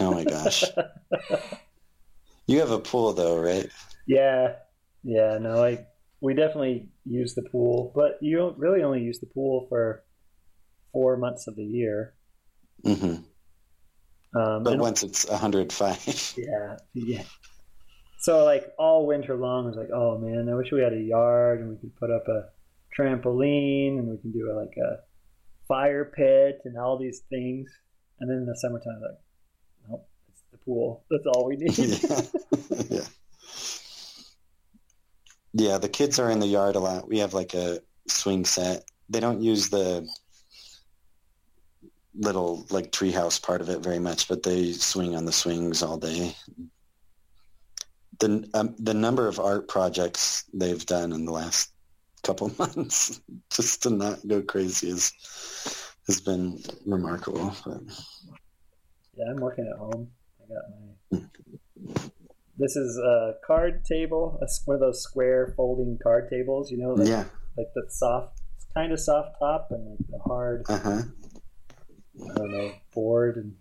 Oh 0.00 0.12
my 0.12 0.24
gosh. 0.24 0.64
you 2.46 2.58
have 2.60 2.72
a 2.72 2.78
pool 2.80 3.12
though, 3.14 3.38
right? 3.38 3.70
Yeah, 4.06 4.56
yeah. 5.02 5.38
No, 5.38 5.64
I 5.64 5.86
we 6.24 6.32
definitely 6.32 6.88
use 7.04 7.34
the 7.34 7.42
pool, 7.42 7.92
but 7.94 8.16
you 8.22 8.38
don't 8.38 8.58
really 8.58 8.82
only 8.82 9.02
use 9.02 9.18
the 9.20 9.26
pool 9.26 9.66
for 9.68 10.02
four 10.90 11.18
months 11.18 11.46
of 11.48 11.54
the 11.54 11.62
year. 11.62 12.14
hmm 12.82 13.16
Um, 14.34 14.62
But 14.64 14.78
once 14.78 15.02
it's 15.02 15.28
105, 15.28 16.34
Yeah, 16.38 16.76
yeah. 16.94 17.24
So 18.20 18.42
like 18.42 18.72
all 18.78 19.06
winter 19.06 19.36
long, 19.36 19.66
I 19.66 19.68
was 19.68 19.76
like, 19.76 19.90
oh 19.94 20.16
man, 20.16 20.48
I 20.48 20.54
wish 20.54 20.72
we 20.72 20.80
had 20.80 20.94
a 20.94 21.00
yard 21.14 21.60
and 21.60 21.68
we 21.72 21.76
could 21.76 21.94
put 21.96 22.10
up 22.10 22.26
a 22.26 22.48
trampoline 22.98 23.98
and 23.98 24.08
we 24.08 24.16
can 24.16 24.32
do 24.32 24.50
a, 24.50 24.54
like 24.54 24.74
a 24.78 25.00
fire 25.68 26.06
pit 26.06 26.60
and 26.64 26.78
all 26.78 26.98
these 26.98 27.20
things. 27.28 27.68
And 28.18 28.30
then 28.30 28.38
in 28.38 28.46
the 28.46 28.56
summertime, 28.56 29.02
like, 29.02 29.20
nope, 29.90 30.08
it's 30.30 30.42
the 30.52 30.58
pool. 30.64 31.04
That's 31.10 31.26
all 31.26 31.48
we 31.48 31.56
need. 31.56 31.76
yeah. 31.78 32.20
Yeah, 32.96 33.06
the 35.54 35.88
kids 35.88 36.18
are 36.18 36.30
in 36.30 36.40
the 36.40 36.46
yard 36.46 36.76
a 36.76 36.80
lot. 36.80 37.08
We 37.08 37.18
have 37.18 37.34
like 37.34 37.54
a 37.54 37.80
swing 38.08 38.44
set. 38.44 38.84
They 39.08 39.20
don't 39.20 39.42
use 39.42 39.68
the 39.68 40.08
little 42.14 42.66
like 42.70 42.92
treehouse 42.92 43.42
part 43.42 43.60
of 43.60 43.68
it 43.68 43.80
very 43.80 43.98
much, 43.98 44.28
but 44.28 44.42
they 44.42 44.72
swing 44.72 45.14
on 45.14 45.24
the 45.24 45.32
swings 45.32 45.82
all 45.82 45.96
day. 45.96 46.34
The 48.20 48.48
um, 48.54 48.74
the 48.78 48.94
number 48.94 49.26
of 49.26 49.40
art 49.40 49.68
projects 49.68 50.44
they've 50.54 50.84
done 50.86 51.12
in 51.12 51.24
the 51.24 51.32
last 51.32 51.72
couple 52.22 52.52
months, 52.58 53.20
just 53.50 53.82
to 53.82 53.90
not 53.90 54.26
go 54.26 54.42
crazy, 54.42 54.88
is 54.88 55.12
has 56.06 56.20
been 56.20 56.60
remarkable. 56.86 57.54
But 57.64 57.80
Yeah, 59.16 59.30
I'm 59.30 59.36
working 59.36 59.66
at 59.70 59.78
home. 59.78 60.10
I 60.40 60.54
got 60.54 61.20
my. 61.90 62.10
This 62.56 62.76
is 62.76 62.96
a 62.98 63.34
card 63.46 63.84
table, 63.84 64.38
a, 64.40 64.46
one 64.66 64.76
of 64.76 64.80
those 64.80 65.02
square 65.02 65.52
folding 65.56 65.98
card 66.02 66.28
tables. 66.30 66.70
You 66.70 66.78
know, 66.78 66.90
like, 66.94 67.08
Yeah. 67.08 67.24
like 67.56 67.66
the 67.74 67.84
soft, 67.88 68.40
kind 68.74 68.92
of 68.92 69.00
soft 69.00 69.30
top 69.40 69.68
and 69.70 69.90
like 69.90 69.98
the 70.08 70.18
hard. 70.24 70.62
uh 70.68 70.78
huh. 70.78 71.02
I 72.30 72.34
don't 72.38 72.52
know 72.52 72.72
board 72.94 73.36
and 73.36 73.54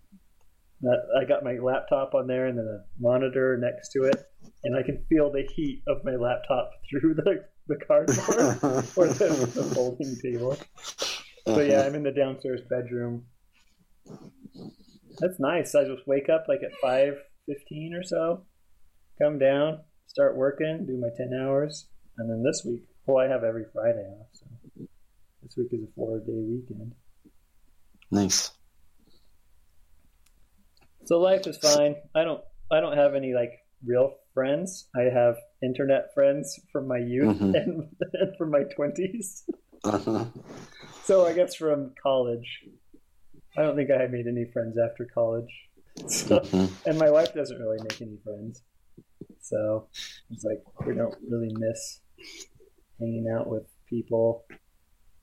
that, 0.82 1.00
I 1.20 1.26
got 1.26 1.44
my 1.44 1.54
laptop 1.54 2.14
on 2.14 2.28
there 2.28 2.46
and 2.48 2.58
then 2.58 2.66
a 2.68 2.84
monitor 3.02 3.58
next 3.58 3.90
to 3.94 4.04
it, 4.04 4.18
and 4.64 4.76
I 4.78 4.84
can 4.84 5.04
feel 5.10 5.32
the 5.32 5.48
heat 5.56 5.82
of 5.88 6.04
my 6.04 6.12
laptop 6.16 6.72
through 6.90 7.16
the 7.16 7.46
the 7.68 7.78
cardboard 7.88 8.84
or 8.98 9.08
the, 9.08 9.52
the 9.56 9.64
folding 9.74 10.16
table. 10.22 10.58
So 11.48 11.62
yeah, 11.62 11.84
I'm 11.84 11.96
in 11.96 12.04
the 12.04 12.12
downstairs 12.12 12.62
bedroom. 12.70 13.26
That's 15.20 15.40
nice. 15.40 15.74
I 15.74 15.86
just 15.86 16.06
wake 16.06 16.28
up 16.30 16.46
like 16.50 16.60
at 16.64 16.78
five 16.82 17.14
fifteen 17.48 17.94
or 17.94 18.04
so, 18.04 18.46
come 19.24 19.40
down, 19.40 19.80
start 20.08 20.36
working, 20.36 20.86
do 20.86 20.98
my 21.00 21.10
ten 21.16 21.32
hours, 21.40 21.88
and 22.18 22.30
then 22.30 22.44
this 22.44 22.64
week, 22.66 22.82
well, 23.06 23.24
I 23.26 23.30
have 23.32 23.44
every 23.44 23.66
Friday 23.74 24.06
off, 24.20 24.28
so 24.34 24.46
this 25.42 25.56
week 25.58 25.68
is 25.72 25.84
a 25.84 25.92
four 25.96 26.20
day 26.20 26.34
weekend. 26.34 26.94
Nice. 28.12 28.52
So 31.06 31.20
life 31.20 31.48
is 31.48 31.58
fine. 31.58 31.96
I 32.16 32.24
don't 32.24 32.42
I 32.72 32.80
don't 32.80 32.98
have 32.98 33.16
any 33.16 33.34
like 33.34 33.52
real 33.86 34.16
friends. 34.34 34.88
I 34.96 35.04
have 35.04 35.36
internet 35.62 36.14
friends 36.14 36.60
from 36.72 36.88
my 36.88 36.98
youth 36.98 37.38
Mhm. 37.38 37.56
and, 37.62 37.90
and 38.14 38.38
from 38.38 38.52
my 38.52 38.64
twenties. 38.76 39.44
Uh-huh. 39.84 40.26
So 41.04 41.26
I 41.26 41.34
guess 41.34 41.56
from 41.56 41.92
college. 42.02 42.48
I 43.58 43.62
don't 43.64 43.76
think 43.76 43.90
I 43.92 44.08
made 44.08 44.26
any 44.28 44.46
friends 44.52 44.78
after 44.78 45.06
college. 45.14 45.52
So, 46.08 46.40
Mhm. 46.40 46.72
and 46.88 46.98
my 46.98 47.12
wife 47.12 47.34
doesn't 47.36 47.60
really 47.60 47.78
make 47.84 48.02
any 48.02 48.18
friends. 48.24 48.64
So 49.44 49.88
it's 50.32 50.44
like 50.44 50.64
we 50.88 50.96
don't 50.96 51.16
really 51.30 51.54
miss 51.54 52.00
hanging 53.00 53.28
out 53.28 53.48
with 53.48 53.64
people 53.90 54.46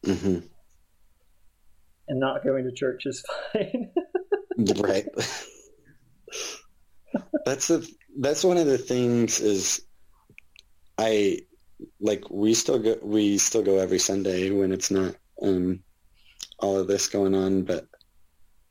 hmm 0.04 0.38
and 2.08 2.18
not 2.18 2.44
going 2.44 2.64
to 2.64 2.72
church 2.72 3.06
is 3.06 3.24
fine. 3.52 3.90
right. 4.78 5.06
that's 7.44 7.68
the 7.68 7.88
that's 8.18 8.44
one 8.44 8.56
of 8.56 8.66
the 8.66 8.78
things 8.78 9.40
is 9.40 9.82
I 10.98 11.40
like 12.00 12.28
we 12.30 12.54
still 12.54 12.78
go 12.78 12.96
we 13.02 13.38
still 13.38 13.62
go 13.62 13.78
every 13.78 14.00
Sunday 14.00 14.50
when 14.50 14.72
it's 14.72 14.90
not 14.90 15.14
um 15.40 15.82
all 16.58 16.78
of 16.78 16.88
this 16.88 17.08
going 17.08 17.34
on, 17.34 17.62
but 17.62 17.86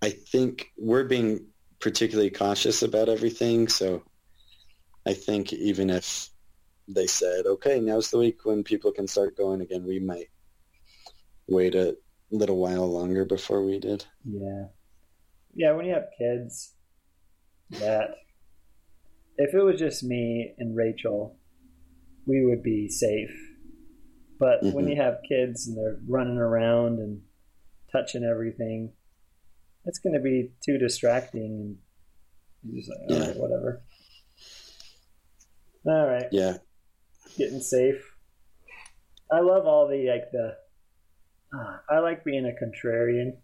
I 0.02 0.12
think 0.12 0.68
we're 0.78 1.06
being 1.06 1.48
particularly 1.80 2.30
cautious 2.30 2.84
about 2.84 3.10
everything, 3.10 3.68
so 3.68 4.04
I 5.10 5.16
think 5.16 5.54
even 5.54 5.90
if 5.90 6.30
they 6.88 7.08
said, 7.08 7.48
okay, 7.48 7.80
now's 7.80 8.12
the 8.12 8.20
week 8.20 8.46
when 8.46 8.64
people 8.64 8.92
can 8.92 9.08
start 9.08 9.36
going 9.36 9.60
again, 9.60 9.84
we 9.88 10.00
might 10.00 10.30
wait 11.48 11.74
a 11.74 11.98
little 12.30 12.58
while 12.58 12.86
longer 12.86 13.26
before 13.26 13.66
we 13.66 13.80
did. 13.80 14.06
Yeah. 14.24 14.66
Yeah, 15.56 15.72
when 15.72 15.88
you 15.88 15.96
have 15.96 16.10
kids, 16.16 16.76
that 17.72 18.10
if 19.38 19.56
it 19.56 19.64
was 19.64 19.80
just 19.80 20.04
me 20.04 20.54
and 20.60 20.76
Rachel, 20.76 21.40
we 22.28 22.46
would 22.46 22.62
be 22.62 22.88
safe. 22.88 23.36
But 24.38 24.60
when 24.62 24.86
Mhm. 24.86 24.90
you 24.92 25.02
have 25.02 25.24
kids 25.28 25.68
and 25.68 25.76
they're 25.76 26.00
running 26.08 26.38
around 26.38 27.00
and 27.00 27.24
touching 27.92 28.24
everything, 28.24 28.94
it's 29.86 29.98
going 29.98 30.14
to 30.14 30.20
be 30.22 30.54
too 30.64 30.78
distracting. 30.78 31.80
And 32.62 32.74
you're 32.74 32.84
just 32.84 32.92
like, 32.92 33.10
right, 33.10 33.36
whatever. 33.38 33.82
All 35.90 36.08
right, 36.08 36.28
Yeah. 36.32 36.58
getting 37.38 37.62
safe. 37.62 38.00
I 39.32 39.40
love 39.40 39.66
all 39.66 39.88
the 39.88 40.08
like 40.10 40.30
the. 40.32 40.56
ah, 41.54 41.82
I 41.90 42.00
like 42.00 42.24
being 42.24 42.46
a 42.46 42.54
contrarian 42.64 43.38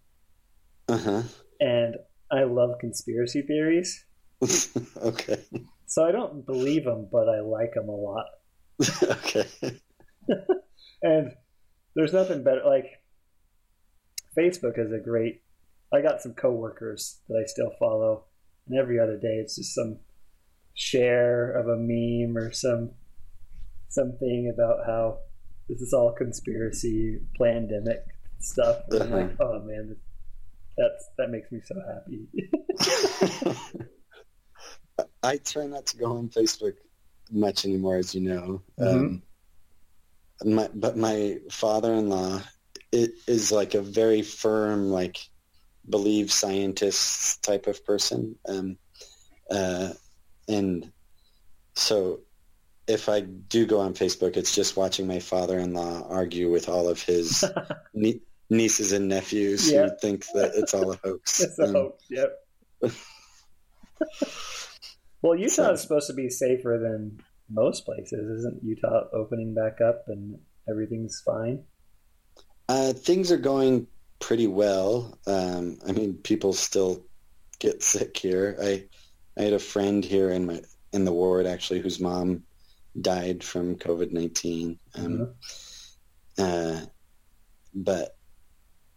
Uh-huh. 0.87 1.23
and 1.59 1.95
I 2.31 2.43
love 2.43 2.77
conspiracy 2.79 3.41
theories. 3.41 4.05
okay. 4.97 5.39
So 5.87 6.03
I 6.05 6.11
don't 6.11 6.45
believe 6.45 6.83
them, 6.83 7.07
but 7.11 7.27
I 7.29 7.39
like 7.39 7.73
them 7.73 7.89
a 7.89 7.95
lot. 7.95 8.25
okay. 9.03 9.45
And 11.01 11.33
there's 11.95 12.13
nothing 12.13 12.43
better. 12.43 12.61
Like 12.65 12.85
Facebook 14.37 14.77
is 14.79 14.91
a 14.91 14.99
great. 15.03 15.41
I 15.93 16.01
got 16.01 16.21
some 16.21 16.33
coworkers 16.33 17.19
that 17.29 17.37
I 17.43 17.45
still 17.47 17.71
follow, 17.79 18.25
and 18.67 18.79
every 18.79 18.99
other 18.99 19.17
day 19.17 19.35
it's 19.41 19.55
just 19.55 19.75
some 19.75 19.99
share 20.75 21.51
of 21.53 21.67
a 21.67 21.77
meme 21.77 22.37
or 22.37 22.51
some 22.51 22.91
something 23.89 24.51
about 24.53 24.85
how 24.85 25.17
this 25.67 25.81
is 25.81 25.93
all 25.93 26.11
conspiracy 26.13 27.19
pandemic 27.41 28.03
stuff. 28.39 28.81
And 28.91 29.03
I'm 29.03 29.11
like, 29.11 29.35
oh 29.39 29.61
man, 29.63 29.95
that's 30.77 31.09
that 31.17 31.31
makes 31.31 31.51
me 31.51 31.61
so 31.65 31.75
happy. 31.87 32.27
I 35.23 35.37
try 35.37 35.65
not 35.65 35.87
to 35.87 35.97
go 35.97 36.17
on 36.17 36.29
Facebook 36.29 36.75
much 37.31 37.65
anymore, 37.65 37.97
as 37.97 38.13
you 38.13 38.21
know. 38.21 38.61
Mhm. 38.79 38.93
Um, 38.93 39.23
my, 40.43 40.69
but 40.73 40.97
my 40.97 41.37
father-in-law 41.49 42.41
it 42.95 43.11
is 43.27 43.51
like 43.51 43.73
a 43.73 43.81
very 43.81 44.21
firm, 44.21 44.89
like 44.89 45.17
believe 45.89 46.31
scientists 46.31 47.37
type 47.37 47.67
of 47.67 47.83
person, 47.85 48.35
um, 48.47 48.77
uh, 49.51 49.89
and 50.47 50.91
so 51.75 52.21
if 52.87 53.09
I 53.09 53.21
do 53.21 53.65
go 53.65 53.79
on 53.79 53.93
Facebook, 53.95 54.37
it's 54.37 54.53
just 54.53 54.77
watching 54.77 55.07
my 55.07 55.19
father-in-law 55.19 56.07
argue 56.09 56.51
with 56.51 56.69
all 56.69 56.87
of 56.87 57.01
his 57.01 57.43
nie- 57.93 58.21
nieces 58.49 58.91
and 58.91 59.07
nephews 59.07 59.71
Yeah. 59.71 59.87
who 59.87 59.97
think 60.01 60.25
that 60.35 60.51
it's 60.55 60.73
all 60.73 60.91
a 60.91 60.99
hoax. 61.03 61.41
it's 61.41 61.57
a 61.59 61.63
Um, 61.63 61.73
hoax. 61.73 62.03
Yep. 62.09 62.31
well, 65.21 65.35
Utah 65.35 65.71
is 65.71 65.81
supposed 65.81 66.07
to 66.07 66.13
be 66.13 66.29
safer 66.29 66.77
than 66.81 67.19
most 67.49 67.85
places, 67.85 68.39
isn't 68.39 68.63
Utah 68.63 69.05
opening 69.13 69.53
back 69.53 69.81
up 69.81 70.03
and 70.07 70.37
everything's 70.69 71.21
fine? 71.21 71.63
Uh, 72.69 72.93
things 72.93 73.31
are 73.31 73.37
going 73.37 73.87
pretty 74.19 74.47
well. 74.47 75.17
Um, 75.27 75.77
I 75.87 75.91
mean, 75.91 76.15
people 76.15 76.53
still 76.53 77.03
get 77.59 77.83
sick 77.83 78.17
here. 78.17 78.57
I 78.61 78.85
I 79.37 79.43
had 79.43 79.53
a 79.53 79.59
friend 79.59 80.03
here 80.03 80.31
in 80.31 80.45
my 80.45 80.61
in 80.93 81.05
the 81.05 81.11
ward 81.11 81.45
actually 81.45 81.81
whose 81.81 81.99
mom 81.99 82.43
died 83.01 83.43
from 83.43 83.75
COVID 83.75 84.11
nineteen. 84.11 84.79
Um, 84.95 85.33
uh, 86.37 86.81
but 87.73 88.17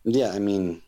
yeah, 0.04 0.30
I 0.32 0.38
mean, 0.38 0.82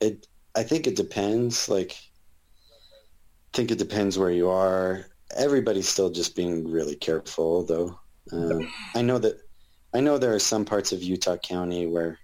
it. 0.00 0.26
I 0.54 0.62
think 0.62 0.86
it 0.86 0.96
depends. 0.96 1.68
Like, 1.68 1.92
I 1.92 3.56
think 3.56 3.70
it 3.70 3.78
depends 3.78 4.18
where 4.18 4.30
you 4.30 4.48
are. 4.48 5.04
Everybody's 5.36 5.88
still 5.88 6.08
just 6.10 6.34
being 6.34 6.70
really 6.70 6.96
careful, 6.96 7.64
though. 7.64 8.00
Um, 8.32 8.72
I 8.94 9.02
know 9.02 9.18
that. 9.18 9.38
I 9.92 10.00
know 10.00 10.18
there 10.18 10.34
are 10.34 10.38
some 10.38 10.64
parts 10.64 10.92
of 10.92 11.02
Utah 11.02 11.36
County 11.36 11.86
where 11.86 12.18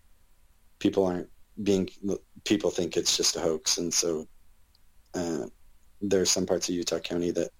people 0.79 1.05
aren't 1.05 1.29
being. 1.63 1.89
People 2.45 2.71
think 2.71 2.97
it's 2.97 3.17
just 3.17 3.37
a 3.37 3.41
hoax, 3.41 3.79
and 3.79 3.93
so 3.93 4.27
uh, 5.15 5.47
there 6.03 6.21
are 6.21 6.27
some 6.27 6.47
parts 6.47 6.69
of 6.69 6.75
Utah 6.75 6.99
County 6.99 7.31
that 7.31 7.51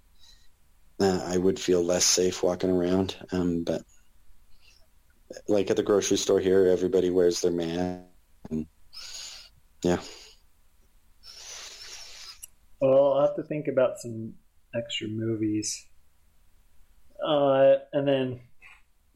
uh, 1.01 1.23
I 1.27 1.37
would 1.37 1.59
feel 1.59 1.83
less 1.83 2.05
safe 2.05 2.43
walking 2.43 2.71
around. 2.71 3.17
Um, 3.31 3.65
but 3.65 3.83
like 5.49 5.71
at 5.71 5.77
the 5.77 5.83
grocery 5.83 6.17
store 6.17 6.41
here, 6.41 6.67
everybody 6.67 7.11
wears 7.11 7.41
their 7.41 7.53
mask. 7.53 8.03
And, 8.51 8.67
yeah. 9.83 9.99
Well, 12.81 13.15
I'll 13.15 13.27
have 13.27 13.37
to 13.37 13.43
think 13.45 13.69
about 13.69 13.99
some 13.99 14.35
extra 14.75 15.09
movies. 15.09 15.87
Uh, 17.25 17.75
and 17.93 18.09
then 18.09 18.41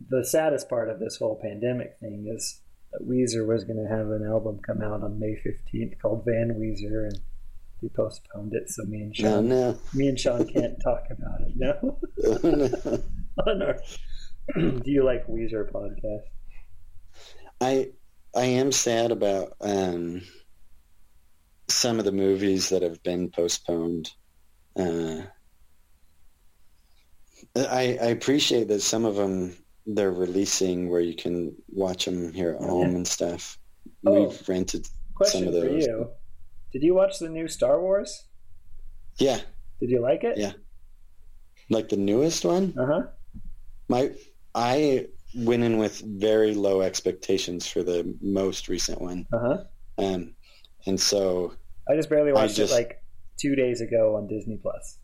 the 0.08 0.24
saddest 0.24 0.68
part 0.68 0.88
of 0.88 1.00
this 1.00 1.16
whole 1.16 1.40
pandemic 1.42 1.96
thing 2.00 2.32
is 2.32 2.60
that 2.92 3.08
Weezer 3.08 3.46
was 3.46 3.64
going 3.64 3.82
to 3.82 3.92
have 3.92 4.10
an 4.10 4.24
album 4.24 4.60
come 4.64 4.82
out 4.82 5.02
on 5.02 5.18
May 5.18 5.34
15th 5.44 5.98
called 6.00 6.24
Van 6.24 6.54
Weezer, 6.60 7.08
and 7.08 7.18
they 7.82 7.88
postponed 7.88 8.54
it. 8.54 8.68
So 8.70 8.84
me 8.84 9.02
and 9.02 9.16
Sean, 9.16 9.48
no. 9.48 9.78
me 9.94 10.08
and 10.08 10.18
Sean 10.18 10.46
can't 10.46 10.76
talk 10.84 11.04
about 11.10 11.40
it. 11.42 11.52
No. 11.56 11.98
no. 12.42 13.02
On 13.46 13.62
our 13.62 13.78
Do 14.54 14.90
you 14.90 15.04
like 15.04 15.26
Weezer 15.26 15.70
podcast? 15.70 16.22
I 17.60 17.90
I 18.34 18.44
am 18.44 18.72
sad 18.72 19.12
about 19.12 19.54
um, 19.60 20.22
some 21.68 21.98
of 21.98 22.04
the 22.04 22.12
movies 22.12 22.68
that 22.68 22.82
have 22.82 23.02
been 23.02 23.30
postponed. 23.30 24.10
Uh, 24.78 25.22
I, 27.56 27.98
I 28.00 28.06
appreciate 28.08 28.68
that 28.68 28.82
some 28.82 29.04
of 29.04 29.16
them 29.16 29.56
they're 29.86 30.12
releasing 30.12 30.90
where 30.90 31.00
you 31.00 31.14
can 31.14 31.54
watch 31.68 32.04
them 32.04 32.32
here 32.32 32.58
at 32.60 32.68
home 32.68 32.94
and 32.96 33.06
stuff. 33.06 33.58
Oh, 34.04 34.28
We've 34.28 34.48
rented 34.48 34.86
some 35.24 35.44
of 35.44 35.54
for 35.54 35.60
those. 35.60 35.86
Did 36.72 36.82
you 36.82 36.94
watch 36.94 37.18
the 37.18 37.28
new 37.28 37.48
Star 37.48 37.80
Wars? 37.80 38.24
Yeah, 39.18 39.40
Did 39.80 39.90
you 39.90 40.00
like 40.00 40.24
it? 40.24 40.36
yeah. 40.36 40.52
Like 41.70 41.88
the 41.88 41.96
newest 41.96 42.44
one. 42.44 42.74
Uh 42.78 42.86
huh. 42.86 43.02
My 43.88 44.10
I 44.54 45.06
went 45.34 45.62
in 45.62 45.78
with 45.78 46.00
very 46.00 46.54
low 46.54 46.80
expectations 46.82 47.66
for 47.66 47.82
the 47.82 48.14
most 48.20 48.68
recent 48.68 49.00
one. 49.00 49.26
Uh 49.32 49.38
huh. 49.38 49.58
Um, 49.98 50.34
and 50.86 51.00
so 51.00 51.54
I 51.88 51.96
just 51.96 52.08
barely 52.10 52.32
watched 52.32 52.56
just- 52.56 52.72
it 52.72 52.76
like 52.76 53.02
two 53.38 53.54
days 53.56 53.80
ago 53.80 54.16
on 54.16 54.26
Disney 54.28 54.56
Plus. 54.56 54.98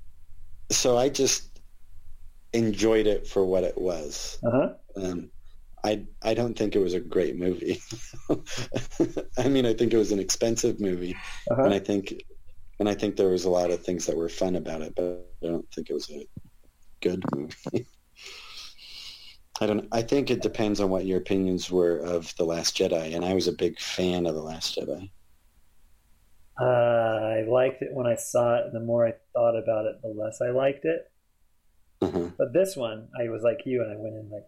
so 0.70 0.96
I 0.96 1.08
just 1.08 1.60
enjoyed 2.52 3.06
it 3.06 3.26
for 3.26 3.44
what 3.44 3.64
it 3.64 3.76
was. 3.76 4.38
Uh 4.46 4.50
huh. 4.50 4.68
Um, 4.96 5.30
I 5.84 6.04
I 6.22 6.34
don't 6.34 6.56
think 6.56 6.76
it 6.76 6.80
was 6.80 6.94
a 6.94 7.00
great 7.00 7.36
movie. 7.36 7.80
I 9.38 9.48
mean, 9.48 9.66
I 9.66 9.74
think 9.74 9.92
it 9.92 9.98
was 9.98 10.12
an 10.12 10.18
expensive 10.20 10.80
movie, 10.80 11.16
Uh-huh. 11.50 11.64
and 11.64 11.74
I 11.74 11.78
think 11.78 12.22
and 12.78 12.88
I 12.88 12.94
think 12.94 13.16
there 13.16 13.28
was 13.28 13.44
a 13.44 13.50
lot 13.50 13.70
of 13.70 13.82
things 13.84 14.06
that 14.06 14.16
were 14.16 14.28
fun 14.28 14.56
about 14.56 14.82
it, 14.82 14.94
but 14.96 15.26
I 15.42 15.46
don't 15.46 15.70
think 15.72 15.90
it 15.90 15.94
was 15.94 16.10
a 16.10 16.26
good 17.00 17.22
movie. 17.34 17.86
I 19.60 19.66
don't. 19.66 19.86
I 19.92 20.02
think 20.02 20.30
it 20.30 20.42
depends 20.42 20.80
on 20.80 20.90
what 20.90 21.04
your 21.06 21.18
opinions 21.18 21.70
were 21.70 21.98
of 21.98 22.34
the 22.36 22.44
Last 22.44 22.76
Jedi, 22.76 23.14
and 23.14 23.24
I 23.24 23.34
was 23.34 23.46
a 23.48 23.52
big 23.52 23.78
fan 23.78 24.26
of 24.26 24.34
the 24.34 24.42
Last 24.42 24.76
Jedi. 24.76 25.10
Uh, 26.60 26.64
I 26.64 27.42
liked 27.48 27.82
it 27.82 27.92
when 27.92 28.06
I 28.06 28.16
saw 28.16 28.56
it, 28.58 28.66
and 28.66 28.74
the 28.74 28.80
more 28.80 29.06
I 29.06 29.14
thought 29.32 29.56
about 29.56 29.86
it, 29.86 30.02
the 30.02 30.08
less 30.08 30.40
I 30.40 30.50
liked 30.50 30.84
it. 30.84 31.10
Uh-huh. 32.00 32.30
But 32.36 32.52
this 32.52 32.76
one, 32.76 33.08
I 33.18 33.28
was 33.28 33.42
like 33.42 33.60
you, 33.64 33.82
and 33.82 33.92
I 33.92 33.96
went 33.96 34.16
in 34.16 34.28
like, 34.30 34.46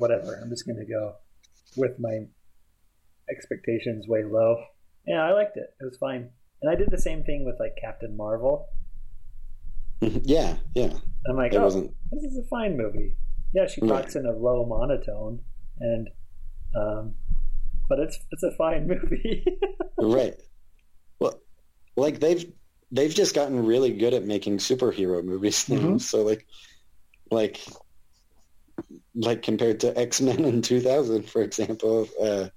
whatever. 0.00 0.38
I'm 0.42 0.48
just 0.50 0.66
gonna 0.66 0.84
go 0.86 1.14
with 1.76 1.98
my 2.00 2.26
expectations 3.30 4.08
way 4.08 4.24
low. 4.24 4.56
Yeah, 5.06 5.22
I 5.24 5.32
liked 5.32 5.56
it. 5.56 5.72
It 5.80 5.84
was 5.84 5.96
fine, 5.98 6.30
and 6.62 6.70
I 6.70 6.74
did 6.74 6.90
the 6.90 6.98
same 6.98 7.22
thing 7.22 7.44
with 7.44 7.56
like 7.60 7.76
Captain 7.80 8.16
Marvel. 8.16 8.66
yeah, 10.00 10.56
yeah. 10.74 10.92
I'm 11.28 11.36
like, 11.36 11.52
It 11.52 11.58
oh, 11.58 11.64
wasn't- 11.64 11.94
this 12.10 12.24
is 12.24 12.38
a 12.38 12.48
fine 12.48 12.76
movie. 12.76 13.16
Yeah, 13.52 13.66
she 13.66 13.80
talks 13.80 14.14
in 14.16 14.26
a 14.26 14.32
low 14.32 14.64
monotone, 14.64 15.40
and 15.80 16.08
um, 16.74 17.14
but 17.88 17.98
it's 17.98 18.18
it's 18.30 18.42
a 18.42 18.52
fine 18.52 18.86
movie. 18.92 19.44
right. 19.98 20.34
Well, 21.18 21.40
like 21.96 22.20
they've 22.20 22.50
they've 22.92 23.14
just 23.14 23.34
gotten 23.34 23.66
really 23.66 23.92
good 23.92 24.14
at 24.14 24.24
making 24.24 24.58
superhero 24.58 25.22
movies. 25.24 25.66
Mhm. 25.66 26.00
So 26.00 26.22
like, 26.22 26.46
like, 27.30 27.60
like 29.14 29.42
compared 29.42 29.80
to 29.80 29.96
X 29.98 30.20
Men 30.20 30.44
in 30.44 30.62
two 30.62 30.80
thousand, 30.80 31.28
for 31.28 31.42
example. 31.42 32.08
Uh, 32.20 32.48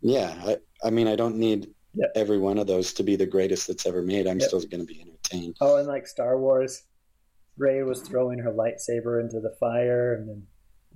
yeah, 0.00 0.34
I, 0.44 0.56
I 0.86 0.90
mean, 0.90 1.08
I 1.08 1.16
don't 1.16 1.36
need 1.36 1.68
every 2.14 2.38
one 2.38 2.58
of 2.58 2.66
those 2.66 2.92
to 2.94 3.02
be 3.02 3.16
the 3.16 3.26
greatest 3.26 3.66
that's 3.66 3.86
ever 3.86 4.02
made. 4.02 4.26
I'm 4.26 4.38
Yep. 4.38 4.48
still 4.48 4.60
going 4.60 4.86
to 4.86 4.92
be 4.92 5.00
entertained. 5.00 5.56
Oh, 5.60 5.76
and 5.76 5.88
like 5.88 6.06
Star 6.06 6.38
Wars, 6.38 6.82
Rey 7.56 7.82
was 7.82 8.02
throwing 8.02 8.38
her 8.40 8.52
lightsaber 8.52 9.20
into 9.20 9.40
the 9.40 9.54
fire, 9.58 10.14
and 10.14 10.28
then 10.28 10.46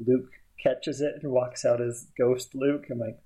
Luke 0.06 0.30
catches 0.62 1.00
it 1.00 1.14
and 1.22 1.32
walks 1.32 1.64
out 1.64 1.80
as 1.80 2.06
Ghost 2.18 2.54
Luke. 2.54 2.84
I'm 2.90 2.98
like, 2.98 3.18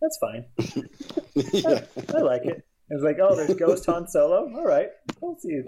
that's 0.00 0.18
fine. 0.18 0.44
yeah. 1.34 1.84
I 2.14 2.20
like 2.20 2.44
it. 2.44 2.64
It 2.90 2.94
was 2.94 3.02
like, 3.02 3.16
oh, 3.20 3.34
there's 3.34 3.54
Ghost 3.54 3.86
Han 3.86 4.06
Solo. 4.06 4.48
All 4.54 4.64
right, 4.64 4.90
I'll 5.22 5.36
see. 5.40 5.62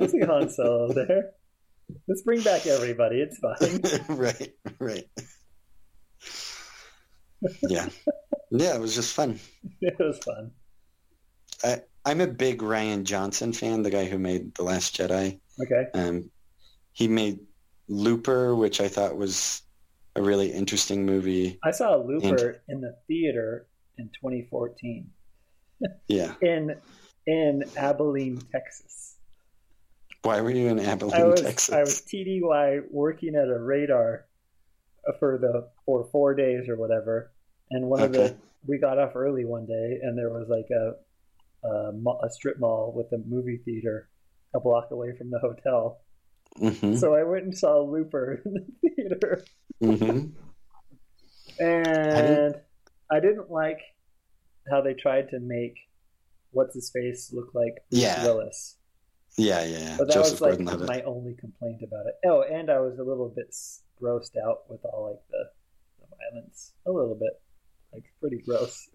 I'll 0.00 0.08
see 0.08 0.20
Han 0.20 0.48
Solo 0.50 0.92
there. 0.92 1.30
Let's 2.08 2.22
bring 2.22 2.42
back 2.42 2.66
everybody. 2.66 3.20
It's 3.20 3.38
fine. 3.38 4.16
right, 4.16 4.52
right. 4.78 5.04
Yeah, 7.62 7.88
yeah. 8.50 8.74
It 8.74 8.80
was 8.80 8.94
just 8.94 9.14
fun. 9.14 9.38
it 9.80 9.96
was 9.98 10.18
fun. 10.18 10.50
I, 11.64 11.82
I'm 12.04 12.20
a 12.20 12.26
big 12.26 12.60
Rian 12.60 13.04
Johnson 13.04 13.52
fan, 13.52 13.82
the 13.82 13.90
guy 13.90 14.06
who 14.06 14.18
made 14.18 14.54
The 14.54 14.62
Last 14.62 14.96
Jedi. 14.96 15.40
Okay. 15.62 15.86
Um, 15.94 16.30
he 16.92 17.08
made 17.08 17.40
Looper, 17.88 18.54
which 18.54 18.80
I 18.80 18.88
thought 18.88 19.16
was 19.16 19.62
a 20.16 20.22
really 20.22 20.52
interesting 20.52 21.04
movie. 21.06 21.58
I 21.64 21.70
saw 21.70 21.96
Looper 21.96 22.62
in 22.68 22.80
the 22.80 22.96
theater 23.06 23.66
in 23.98 24.08
2014 24.08 25.10
Yeah. 26.08 26.34
in 26.42 26.74
in 27.26 27.64
Abilene, 27.76 28.40
Texas. 28.50 29.09
Why 30.22 30.40
were 30.40 30.50
you 30.50 30.68
in 30.68 30.78
Abilene, 30.78 31.20
I 31.20 31.24
was 31.24 31.40
Texas? 31.42 31.74
I 31.74 31.80
was 31.80 32.02
TDY 32.02 32.80
working 32.90 33.34
at 33.36 33.48
a 33.48 33.58
radar 33.58 34.26
for 35.18 35.38
the 35.38 35.68
for 35.86 36.08
four 36.12 36.34
days 36.34 36.68
or 36.68 36.76
whatever, 36.76 37.32
and 37.70 37.86
one 37.86 38.02
of 38.02 38.12
the 38.12 38.36
we 38.66 38.78
got 38.78 38.98
off 38.98 39.16
early 39.16 39.44
one 39.44 39.66
day, 39.66 39.98
and 40.02 40.18
there 40.18 40.28
was 40.30 40.48
like 40.48 40.68
a 40.70 40.94
a, 41.66 42.26
a 42.26 42.30
strip 42.30 42.58
mall 42.58 42.92
with 42.94 43.06
a 43.12 43.22
movie 43.26 43.60
theater 43.64 44.08
a 44.54 44.60
block 44.60 44.90
away 44.90 45.16
from 45.16 45.30
the 45.30 45.38
hotel. 45.38 46.00
hmm 46.58 46.96
So 46.96 47.14
I 47.14 47.22
went 47.22 47.44
and 47.44 47.56
saw 47.56 47.80
Looper 47.82 48.42
in 48.44 48.54
the 48.54 48.90
theater, 48.96 49.44
hmm 49.80 50.26
and 51.58 52.54
I 53.10 53.20
didn't 53.20 53.50
like 53.50 53.80
how 54.70 54.80
they 54.82 54.94
tried 54.94 55.30
to 55.30 55.40
make 55.40 55.76
what's 56.52 56.74
his 56.74 56.90
face 56.90 57.32
look 57.32 57.54
like 57.54 57.74
Bruce 57.90 58.02
Yeah. 58.02 58.24
Willis. 58.24 58.76
Yeah, 59.40 59.64
yeah, 59.64 59.78
yeah. 59.78 59.96
But 59.98 60.08
that 60.08 60.14
Joseph 60.14 60.40
was 60.40 60.60
like 60.60 60.80
my 60.86 61.02
only 61.02 61.34
complaint 61.34 61.82
about 61.82 62.06
it. 62.06 62.14
Oh, 62.26 62.42
and 62.42 62.70
I 62.70 62.78
was 62.78 62.98
a 62.98 63.02
little 63.02 63.28
bit 63.28 63.54
grossed 64.00 64.36
out 64.36 64.68
with 64.68 64.84
all 64.84 65.10
like 65.10 65.20
the, 65.30 65.44
the 66.00 66.16
violence. 66.16 66.72
A 66.86 66.90
little 66.90 67.14
bit, 67.14 67.40
like 67.92 68.04
pretty 68.20 68.38
gross. 68.38 68.88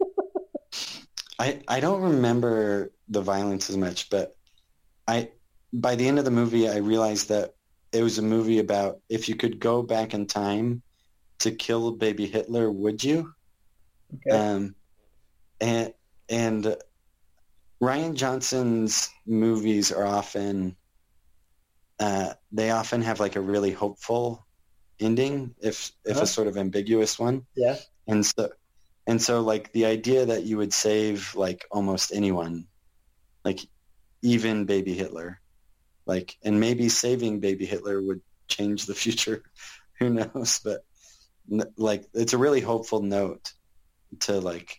I 1.38 1.60
I 1.66 1.80
don't 1.80 2.02
remember 2.02 2.92
the 3.08 3.20
violence 3.20 3.68
as 3.68 3.76
much, 3.76 4.10
but 4.10 4.36
I 5.08 5.30
by 5.72 5.96
the 5.96 6.06
end 6.06 6.18
of 6.18 6.24
the 6.24 6.30
movie 6.30 6.68
I 6.68 6.76
realized 6.76 7.28
that 7.30 7.54
it 7.92 8.02
was 8.02 8.18
a 8.18 8.22
movie 8.22 8.60
about 8.60 9.00
if 9.08 9.28
you 9.28 9.34
could 9.34 9.58
go 9.58 9.82
back 9.82 10.14
in 10.14 10.26
time 10.26 10.82
to 11.40 11.50
kill 11.50 11.92
baby 11.92 12.26
Hitler, 12.26 12.70
would 12.70 13.02
you? 13.02 13.32
Okay. 14.14 14.36
Um, 14.36 14.74
and 15.60 15.92
and 16.28 16.76
Rian 17.82 18.14
Johnson's 18.14 19.08
movies 19.26 19.90
are 19.92 20.04
often 20.06 20.76
uh, 21.98 22.32
they 22.52 22.70
often 22.70 23.02
have 23.02 23.20
like 23.20 23.36
a 23.36 23.40
really 23.40 23.72
hopeful 23.72 24.46
ending, 24.98 25.54
if 25.60 25.92
if 26.04 26.16
Uh-huh. 26.16 26.24
a 26.24 26.26
sort 26.26 26.46
of 26.48 26.56
ambiguous 26.56 27.18
one. 27.18 27.46
Yeah. 27.54 27.76
And 28.06 28.24
so 28.24 28.50
and 29.06 29.20
so 29.20 29.40
like 29.40 29.72
the 29.72 29.86
idea 29.86 30.26
that 30.26 30.44
you 30.44 30.56
would 30.58 30.72
save 30.72 31.34
like 31.34 31.66
almost 31.70 32.12
anyone, 32.12 32.66
like 33.44 33.60
even 34.22 34.64
baby 34.66 34.94
Hitler, 34.94 35.40
like 36.06 36.36
and 36.42 36.60
maybe 36.60 36.88
saving 36.88 37.40
baby 37.40 37.66
Hitler 37.66 38.00
would 38.02 38.20
change 38.48 38.86
the 38.86 38.94
future. 39.04 39.42
Who 39.98 40.10
knows? 40.10 40.60
But 40.64 40.84
like 41.76 42.04
it's 42.14 42.32
a 42.32 42.38
really 42.38 42.60
hopeful 42.60 43.02
note 43.02 43.52
to 44.20 44.40
like 44.40 44.78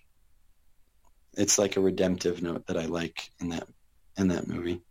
it's 1.38 1.58
like 1.58 1.78
a 1.78 1.82
redemptive 1.82 2.42
note 2.42 2.68
that 2.68 2.78
I 2.78 2.86
like 2.86 3.30
in 3.40 3.50
that 3.50 3.68
in 4.18 4.28
that 4.30 4.48
movie. 4.48 4.82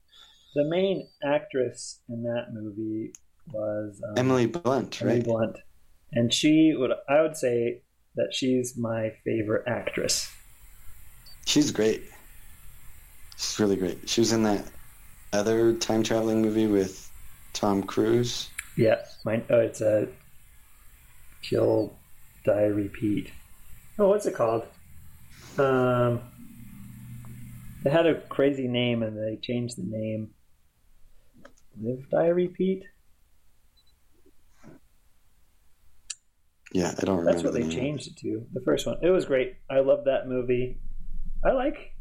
The 0.54 0.64
main 0.64 1.08
actress 1.22 2.00
in 2.08 2.22
that 2.24 2.48
movie 2.52 3.12
was 3.52 4.00
um, 4.08 4.14
Emily 4.16 4.46
Blunt, 4.46 5.00
Emily 5.00 5.16
right? 5.16 5.24
Blunt, 5.24 5.56
and 6.12 6.32
she 6.32 6.74
would 6.76 6.92
I 7.08 7.20
would 7.20 7.36
say 7.36 7.82
that 8.16 8.32
she's 8.32 8.76
my 8.76 9.12
favorite 9.24 9.64
actress. 9.68 10.32
She's 11.46 11.70
great. 11.70 12.02
She's 13.36 13.58
really 13.58 13.76
great. 13.76 14.08
She 14.08 14.20
was 14.20 14.32
in 14.32 14.42
that 14.42 14.64
other 15.32 15.74
time 15.74 16.02
traveling 16.02 16.42
movie 16.42 16.66
with 16.66 17.10
Tom 17.52 17.82
Cruise. 17.82 18.50
Yeah, 18.76 18.96
mine. 19.24 19.44
Oh, 19.50 19.60
it's 19.60 19.80
a 19.80 20.08
kill, 21.42 21.96
die, 22.44 22.64
repeat. 22.64 23.30
Oh, 23.98 24.08
what's 24.08 24.26
it 24.26 24.34
called? 24.34 24.64
Um, 25.58 26.20
they 27.82 27.90
had 27.90 28.06
a 28.06 28.20
crazy 28.28 28.68
name 28.68 29.02
and 29.02 29.16
they 29.16 29.38
changed 29.42 29.76
the 29.76 29.84
name. 29.86 30.30
Live, 31.80 32.08
die, 32.10 32.26
repeat. 32.26 32.84
Yeah, 36.72 36.94
I 36.96 37.04
don't 37.04 37.18
remember. 37.18 37.32
That's 37.32 37.42
what 37.42 37.54
they 37.54 37.60
name. 37.60 37.70
changed 37.70 38.08
it 38.08 38.16
to. 38.18 38.46
The 38.52 38.60
first 38.64 38.86
one. 38.86 38.98
It 39.02 39.10
was 39.10 39.24
great. 39.24 39.54
I 39.68 39.80
love 39.80 40.04
that 40.04 40.28
movie. 40.28 40.78
I 41.44 41.52
like 41.52 41.94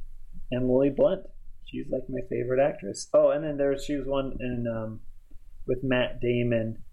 Emily 0.54 0.90
Blunt. 0.90 1.24
She's 1.66 1.88
like 1.90 2.04
my 2.10 2.22
favorite 2.30 2.62
actress. 2.62 3.08
Oh, 3.14 3.30
and 3.30 3.44
then 3.44 3.58
there's 3.58 3.86
she 3.86 3.96
was 3.96 4.08
one 4.08 4.38
in 4.40 4.66
um, 4.68 5.00
with 5.68 5.80
Matt 5.84 6.20
Damon 6.20 6.84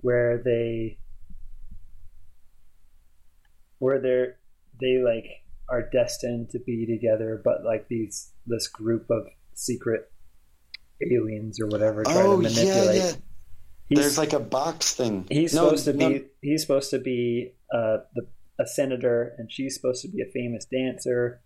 where 0.00 0.40
they 0.42 0.98
where 3.78 4.00
they're 4.00 4.36
they 4.80 5.02
like 5.04 5.24
are 5.70 5.88
destined 5.92 6.50
to 6.50 6.58
be 6.58 6.84
together, 6.86 7.40
but 7.44 7.64
like 7.64 7.88
these 7.88 8.32
this 8.46 8.66
group 8.68 9.06
of 9.10 9.26
secret 9.54 10.10
aliens 11.10 11.60
or 11.60 11.66
whatever 11.68 12.02
try 12.04 12.14
Oh 12.22 12.40
to 12.40 12.48
yeah, 12.48 12.48
manipulate. 12.48 12.96
yeah. 12.96 13.12
He's- 13.88 13.98
There's 14.00 14.18
like 14.18 14.32
a 14.32 14.40
box 14.40 14.94
thing. 14.94 15.26
He's 15.30 15.54
No, 15.54 15.64
supposed 15.64 15.84
to 15.86 15.92
no, 15.94 16.08
be. 16.10 16.24
He's 16.42 16.62
supposed 16.62 16.90
to 16.90 16.98
be 16.98 17.54
uh, 17.74 17.98
the 18.14 18.26
a 18.58 18.66
senator, 18.66 19.34
and 19.38 19.50
she's 19.50 19.74
supposed 19.74 20.02
to 20.02 20.08
be 20.08 20.22
a 20.22 20.30
famous 20.32 20.64
dancer. 20.66 21.42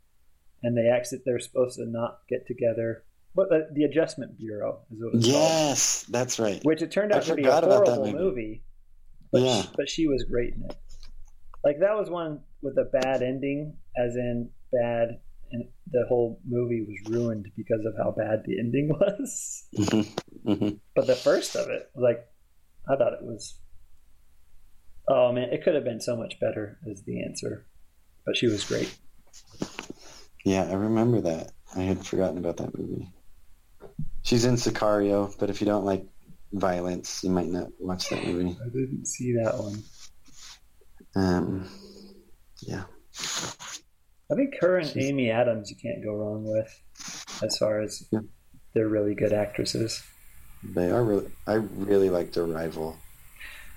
And 0.63 0.77
they 0.77 0.89
actually 0.89 1.21
they're 1.25 1.39
supposed 1.41 1.77
to 1.79 1.87
not 1.87 2.21
get 2.29 2.47
together. 2.47 3.05
But 3.37 3.49
the, 3.51 3.69
the 3.73 3.85
Adjustment 3.85 4.39
Bureau 4.39 4.81
is 4.91 4.99
what 5.03 5.15
it's 5.15 5.27
called. 5.27 5.35
Yes, 5.43 6.03
that's 6.09 6.39
right. 6.39 6.61
Which 6.65 6.83
it 6.83 6.91
turned 6.91 7.13
I 7.13 7.17
out 7.19 7.25
to 7.25 7.35
be 7.35 7.43
a 7.43 7.45
forgot 7.47 7.65
about 7.65 7.87
that 7.87 7.95
horrible 7.97 8.13
movie. 8.13 8.25
movie. 8.25 8.65
But 9.33 9.43
Yeah. 9.43 9.63
she, 9.63 9.69
but 9.77 9.89
she 9.91 10.07
was 10.07 10.23
great 10.25 10.55
in 10.55 10.65
it. 10.65 10.77
Like 11.65 11.81
that 11.81 11.97
was 11.97 12.11
one 12.11 12.41
with 12.62 12.77
a 12.78 12.85
bad 12.85 13.23
ending, 13.23 13.77
as 13.97 14.15
in 14.16 14.51
bad, 14.73 15.20
and 15.51 15.65
the 15.91 16.05
whole 16.09 16.41
movie 16.47 16.82
was 16.86 17.11
ruined 17.11 17.47
because 17.57 17.85
of 17.86 17.95
how 17.97 18.11
bad 18.11 18.43
the 18.45 18.59
ending 18.59 18.89
was. 19.01 19.65
Mhm. 19.77 20.81
But 20.95 21.07
the 21.07 21.15
first 21.15 21.57
of 21.57 21.69
it, 21.70 21.91
like, 21.95 22.27
I 22.89 22.97
thought 22.97 23.15
it 23.15 23.23
was. 23.24 23.59
Oh 25.09 25.32
man, 25.32 25.51
it 25.53 25.62
could 25.65 25.74
have 25.74 25.85
been 25.85 26.01
so 26.01 26.16
much 26.16 26.39
better. 26.41 26.78
Is 26.86 27.03
the 27.05 27.23
answer, 27.24 27.66
but 28.27 28.36
she 28.36 28.47
was 28.47 28.65
great. 28.65 28.95
Yeah, 30.45 30.65
I 30.65 30.74
remember 30.74 31.23
that. 31.23 31.53
I 31.74 31.81
had 31.81 32.05
forgotten 32.07 32.39
about 32.39 32.59
that 32.59 32.78
movie. 32.78 33.11
She's 34.23 34.45
in 34.45 34.55
Sicario, 34.55 35.35
but 35.39 35.51
if 35.51 35.61
you 35.61 35.66
don't 35.66 35.85
like 35.85 36.07
violence, 36.53 37.24
you 37.24 37.31
might 37.31 37.49
not 37.49 37.69
watch 37.78 38.09
that 38.11 38.24
movie. 38.24 38.57
I 38.62 38.69
didn't 38.69 39.07
see 39.07 39.35
that 39.43 39.59
one. 39.59 39.82
Um, 41.16 41.69
yeah. 42.61 42.85
I 44.31 44.35
think 44.35 44.55
her 44.61 44.78
and 44.78 44.93
Amy 44.97 45.31
Adams 45.31 45.70
you 45.70 45.77
can't 45.77 46.03
go 46.03 46.15
wrong 46.15 46.45
with, 46.45 46.82
as 47.43 47.57
far 47.59 47.81
as 47.81 48.09
they're 48.74 48.89
really 48.89 49.15
good 49.15 49.32
actresses. 49.32 50.03
They 50.62 50.91
are 50.91 51.05
really. 51.05 51.31
I 51.47 51.55
really 51.55 52.11
liked 52.11 52.36
Arrival. 52.36 52.97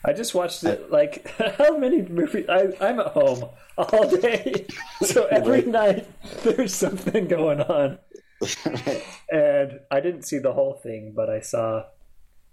I 0.06 0.14
just 0.14 0.34
watched 0.34 0.64
it. 0.64 0.90
Like 0.90 1.28
how 1.58 1.78
many 1.78 2.02
movies? 2.02 2.46
I, 2.50 2.74
I'm 2.80 3.00
at 3.00 3.08
home 3.08 3.50
all 3.78 4.10
day, 4.10 4.66
so 5.02 5.26
every 5.26 5.64
night 5.64 6.08
there's 6.44 6.74
something 6.74 7.28
going 7.28 7.62
on. 7.62 8.00
and 9.32 9.80
I 9.92 10.00
didn't 10.00 10.24
see 10.24 10.38
the 10.38 10.54
whole 10.54 10.76
thing, 10.76 11.14
but 11.16 11.30
I 11.30 11.42
saw. 11.42 11.84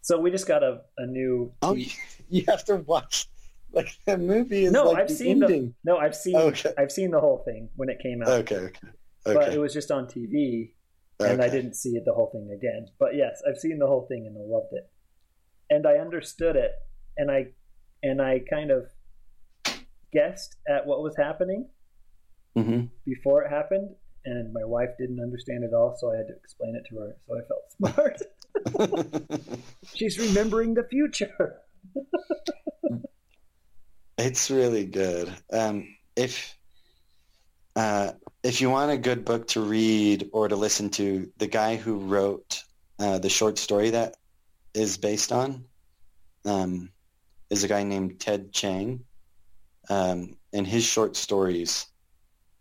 So 0.01 0.19
we 0.19 0.31
just 0.31 0.49
got 0.49 0.63
a, 0.63 0.81
a 0.99 1.07
new. 1.07 1.53
Oh, 1.63 1.77
you 2.29 2.45
have 2.49 2.65
to 2.65 2.77
watch. 2.77 3.29
Like 3.75 3.89
that 4.07 4.21
movie 4.21 4.65
is 4.67 4.73
no, 4.73 4.85
like 4.91 5.03
I've 5.03 5.09
the 5.09 5.15
seen 5.15 5.43
ending. 5.43 5.75
the. 5.85 5.93
No, 5.93 5.99
I've 5.99 6.15
seen. 6.15 6.37
Okay. 6.37 6.73
I've 6.79 6.93
seen 6.93 7.11
the 7.11 7.21
whole 7.21 7.43
thing 7.45 7.69
when 7.77 7.89
it 7.89 7.99
came 8.03 8.23
out. 8.23 8.29
Okay, 8.29 8.57
okay, 8.57 8.79
But 9.25 9.53
it 9.53 9.59
was 9.59 9.73
just 9.73 9.91
on 9.91 10.07
TV, 10.07 10.73
and 11.21 11.43
I 11.43 11.49
didn't 11.49 11.75
see 11.75 11.99
the 12.05 12.13
whole 12.13 12.31
thing 12.33 12.51
again. 12.57 12.87
But 12.99 13.15
yes, 13.15 13.43
I've 13.49 13.59
seen 13.59 13.79
the 13.79 13.87
whole 13.87 14.07
thing 14.07 14.27
and 14.27 14.37
I 14.37 14.45
loved 14.47 14.73
it, 14.73 14.91
and 15.71 15.87
I 15.87 15.95
understood 15.95 16.57
it, 16.57 16.73
and 17.17 17.31
I 17.31 17.47
and 18.03 18.21
I 18.23 18.41
kind 18.51 18.71
of 18.71 18.87
guessed 20.13 20.57
at 20.69 20.87
what 20.87 21.03
was 21.03 21.17
happening 21.17 21.69
Mhm. 22.57 22.89
before 23.05 23.43
it 23.45 23.51
happened, 23.51 23.91
and 24.25 24.53
my 24.53 24.65
wife 24.65 24.91
didn't 24.99 25.21
understand 25.21 25.65
it 25.65 25.73
all, 25.75 25.97
so 25.99 26.13
I 26.13 26.19
had 26.19 26.29
to 26.29 26.35
explain 26.37 26.77
it 26.77 26.85
to 26.91 26.99
her. 27.01 27.17
So 27.27 27.39
I 27.39 27.43
felt 27.49 27.73
smart. 27.73 28.23
She's 29.95 30.19
remembering 30.19 30.75
the 30.75 30.85
future. 30.85 31.61
It's 34.17 34.51
really 34.51 34.87
good. 34.87 35.35
Um, 35.53 35.97
if 36.15 36.57
uh, 37.77 38.13
if 38.43 38.61
you 38.61 38.71
want 38.71 38.93
a 38.93 38.97
good 38.97 39.25
book 39.25 39.49
to 39.49 39.61
read 39.61 40.31
or 40.33 40.47
to 40.47 40.55
listen 40.55 40.91
to, 40.91 41.31
the 41.39 41.49
guy 41.49 41.77
who 41.77 41.99
wrote 41.99 42.63
uh, 43.01 43.19
the 43.19 43.29
short 43.29 43.59
story 43.59 43.91
that 43.91 44.17
is 44.75 44.97
based 44.97 45.33
on 45.33 45.65
um, 46.45 46.91
is 47.51 47.65
a 47.65 47.69
guy 47.69 47.83
named 47.83 48.21
Ted 48.21 48.53
Chiang, 48.53 49.05
um, 49.91 50.37
and 50.53 50.67
his 50.67 50.85
short 50.85 51.17
stories 51.17 51.87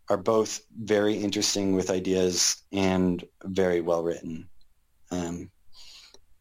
are 0.09 0.17
both 0.17 0.61
very 0.75 1.15
interesting 1.15 1.75
with 1.75 1.89
ideas 1.89 2.63
and 2.71 3.23
very 3.43 3.81
well 3.81 4.03
written. 4.03 4.49
Um, 5.11 5.51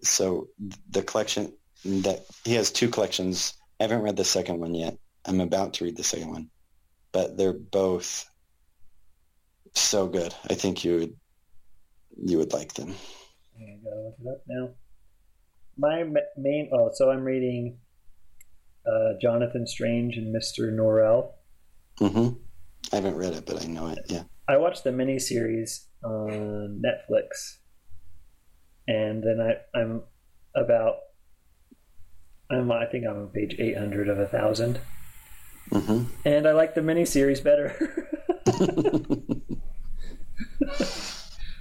so 0.02 0.48
the 0.90 1.02
collection 1.02 1.52
that 1.84 2.24
he 2.44 2.55
has 2.55 2.70
two 2.70 2.89
collections. 2.89 3.55
I 3.78 3.84
haven't 3.84 4.02
read 4.02 4.16
the 4.16 4.24
second 4.24 4.60
one 4.60 4.74
yet. 4.74 4.97
I'm 5.24 5.40
about 5.40 5.74
to 5.74 5.85
read 5.85 5.97
the 5.97 6.05
second 6.05 6.31
one, 6.31 6.51
but 7.12 7.36
they're 7.36 7.53
both 7.53 8.28
so 9.74 10.07
good. 10.07 10.35
I 10.49 10.55
think 10.55 10.85
you 10.85 10.97
would 10.97 11.16
you 12.24 12.39
would 12.39 12.53
like 12.53 12.74
them. 12.74 12.94
I 13.57 13.78
gotta 13.85 14.01
look 14.01 14.16
it 14.20 14.28
up 14.28 14.43
now. 14.49 14.69
My 15.78 16.05
main 16.36 16.70
oh, 16.73 16.90
so 16.93 17.11
I'm 17.11 17.24
reading 17.24 17.78
uh, 18.86 19.15
Jonathan 19.20 19.66
Strange 19.66 20.16
and 20.16 20.35
Mr. 20.35 20.73
Norrell. 20.73 21.32
Mm-hmm. 22.01 22.36
I 22.93 22.97
haven't 22.97 23.16
read 23.16 23.32
it, 23.32 23.47
but 23.47 23.62
I 23.62 23.66
know 23.66 23.89
it. 23.89 24.01
Yeah. 24.09 24.24
I 24.49 24.57
watched 24.57 24.85
the 24.85 24.90
miniseries 24.90 25.85
on 26.05 26.82
Netflix, 26.85 27.59
and 28.89 29.23
then 29.23 29.40
I, 29.40 29.78
I'm 29.78 30.03
about 30.55 30.97
I'm 32.51 32.70
I 32.70 32.86
think 32.86 33.07
I'm 33.07 33.16
on 33.16 33.28
page 33.28 33.57
800 33.59 34.09
of 34.09 34.19
a 34.19 34.27
thousand, 34.27 34.78
hmm 35.73 36.05
and 36.24 36.47
I 36.47 36.53
like 36.53 36.74
the 36.74 36.81
miniseries 36.82 37.43
better. 37.43 37.74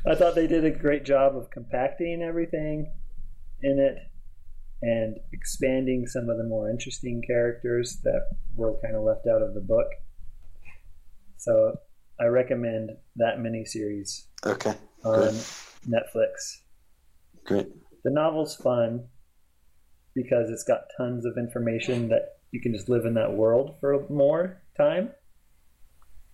I 0.08 0.16
thought 0.16 0.36
they 0.36 0.48
did 0.48 0.66
a 0.66 0.72
great 0.72 1.06
job 1.06 1.36
of 1.36 1.50
compacting 1.52 2.22
everything 2.22 2.92
in 3.62 3.80
it 3.80 3.98
and 4.82 5.18
expanding 5.32 6.08
some 6.08 6.30
of 6.30 6.38
the 6.38 6.44
more 6.44 6.70
interesting 6.70 7.22
characters 7.26 8.00
that 8.04 8.22
were 8.56 8.80
kind 8.84 8.96
of 8.96 9.04
left 9.04 9.28
out 9.28 9.42
of 9.42 9.54
the 9.54 9.62
book. 9.62 9.88
So 11.38 11.76
I 12.20 12.26
recommend 12.26 12.92
that 13.18 13.38
miniseries 13.38 14.26
Okay. 14.46 14.74
on 15.04 15.14
Great. 15.14 15.46
Netflix. 15.88 16.62
Great. 17.46 17.68
The 18.04 18.12
novel's 18.12 18.56
fun 18.56 19.08
because 20.16 20.50
it's 20.50 20.64
got 20.64 20.82
tons 20.98 21.26
of 21.26 21.38
information 21.38 22.10
that 22.10 22.40
you 22.52 22.61
can 22.61 22.73
just 22.73 22.90
live 22.90 23.06
in 23.06 23.14
that 23.15 23.34
world 23.34 23.76
for 23.80 24.06
more 24.10 24.61
time. 24.78 25.11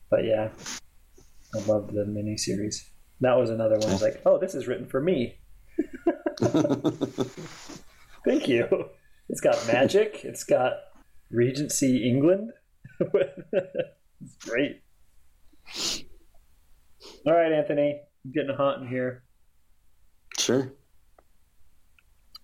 But 0.09 0.25
yeah, 0.25 0.49
I 1.55 1.59
loved 1.65 1.93
the 1.93 2.03
miniseries. 2.05 2.75
That 3.21 3.33
was 3.37 3.49
another 3.49 3.77
one. 3.77 3.89
I 3.89 3.93
was 3.93 4.01
like, 4.01 4.21
oh, 4.25 4.37
this 4.39 4.55
is 4.55 4.67
written 4.67 4.87
for 4.87 5.01
me. 5.01 5.39
Thank 8.25 8.47
you. 8.47 8.67
It's 9.29 9.41
got 9.41 9.65
magic. 9.67 10.21
It's 10.23 10.43
got 10.43 10.73
Regency 11.31 12.07
England. 12.07 12.51
it's 12.99 14.35
great. 14.41 14.81
All 17.25 17.33
right, 17.33 17.51
Anthony. 17.51 17.99
I'm 18.25 18.31
getting 18.31 18.55
hot 18.55 18.79
in 18.81 18.87
here. 18.87 19.23
Sure. 20.37 20.71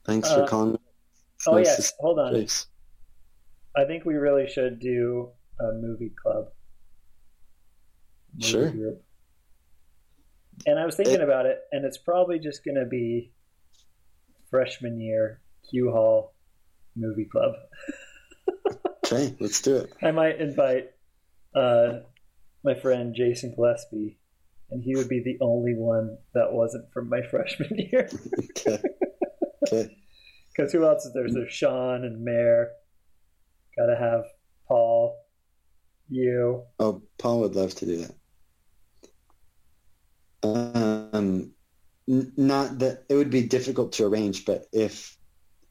Thanks 0.05 0.31
for 0.31 0.43
Uh, 0.43 0.47
calling. 0.47 0.77
It's 1.37 1.47
oh 1.47 1.55
nice 1.55 1.65
yes, 1.67 1.93
hold 1.99 2.19
on. 2.19 2.33
face. 2.33 2.67
I 3.75 3.85
think 3.85 4.05
we 4.05 4.15
really 4.15 4.47
should 4.47 4.79
do 4.79 5.29
a 5.59 5.71
movie 5.73 6.11
club. 6.21 6.45
Movie 8.35 8.51
Sure. 8.51 8.69
Group. 8.69 9.03
And 10.67 10.77
I 10.79 10.85
was 10.85 10.95
thinking 10.95 11.21
about 11.21 11.45
it, 11.47 11.59
and 11.71 11.83
it's 11.83 11.97
probably 11.97 12.39
just 12.39 12.63
going 12.63 12.75
to 12.75 12.85
be 12.85 13.33
freshman 14.51 14.99
year 15.01 15.41
Q 15.69 15.91
Hall 15.91 16.33
movie 16.95 17.25
club. 17.25 17.53
Okay, 19.05 19.35
let's 19.41 19.61
do 19.61 19.75
it. 19.75 19.93
I 20.01 20.11
might 20.11 20.39
invite 20.39 20.89
uh, 21.53 21.99
my 22.63 22.73
friend 22.73 23.13
Jason 23.13 23.53
Gillespie, 23.53 24.17
and 24.71 24.81
he 24.81 24.95
would 24.95 25.09
be 25.09 25.19
the 25.21 25.37
only 25.43 25.75
one 25.75 26.17
that 26.33 26.53
wasn't 26.53 26.91
from 26.93 27.09
my 27.09 27.21
freshman 27.29 27.77
year. 27.77 28.09
Okay. 28.57 28.81
Okay. 29.67 29.97
Because 30.55 30.71
who 30.71 30.85
else 30.85 31.03
is 31.05 31.13
there? 31.13 31.27
There's 31.29 31.51
Sean 31.51 32.05
and 32.05 32.23
Mare. 32.23 32.71
Got 33.77 33.87
to 33.87 33.95
have 33.95 34.23
Paul, 34.67 35.17
you. 36.09 36.63
Oh, 36.79 37.01
Paul 37.17 37.41
would 37.41 37.55
love 37.55 37.73
to 37.75 37.85
do 37.85 38.05
that. 38.05 38.15
Um, 40.43 41.53
n- 42.09 42.33
not 42.37 42.79
that 42.79 43.05
it 43.09 43.15
would 43.15 43.29
be 43.29 43.43
difficult 43.47 43.93
to 43.93 44.05
arrange, 44.05 44.45
but 44.45 44.65
if 44.71 45.17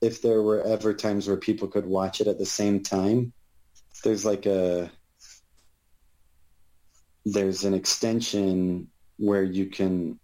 if 0.00 0.20
there 0.20 0.42
were 0.42 0.62
ever 0.62 0.94
times 0.94 1.28
where 1.28 1.36
people 1.36 1.68
could 1.68 1.86
watch 1.86 2.20
it 2.20 2.26
at 2.26 2.38
the 2.38 2.46
same 2.46 2.82
time, 2.82 3.32
there's 4.02 4.24
like 4.24 4.46
a 4.46 4.90
there's 7.24 7.64
an 7.64 7.74
extension 7.74 8.88
where 9.16 9.44
you 9.44 9.66
can 9.66 10.18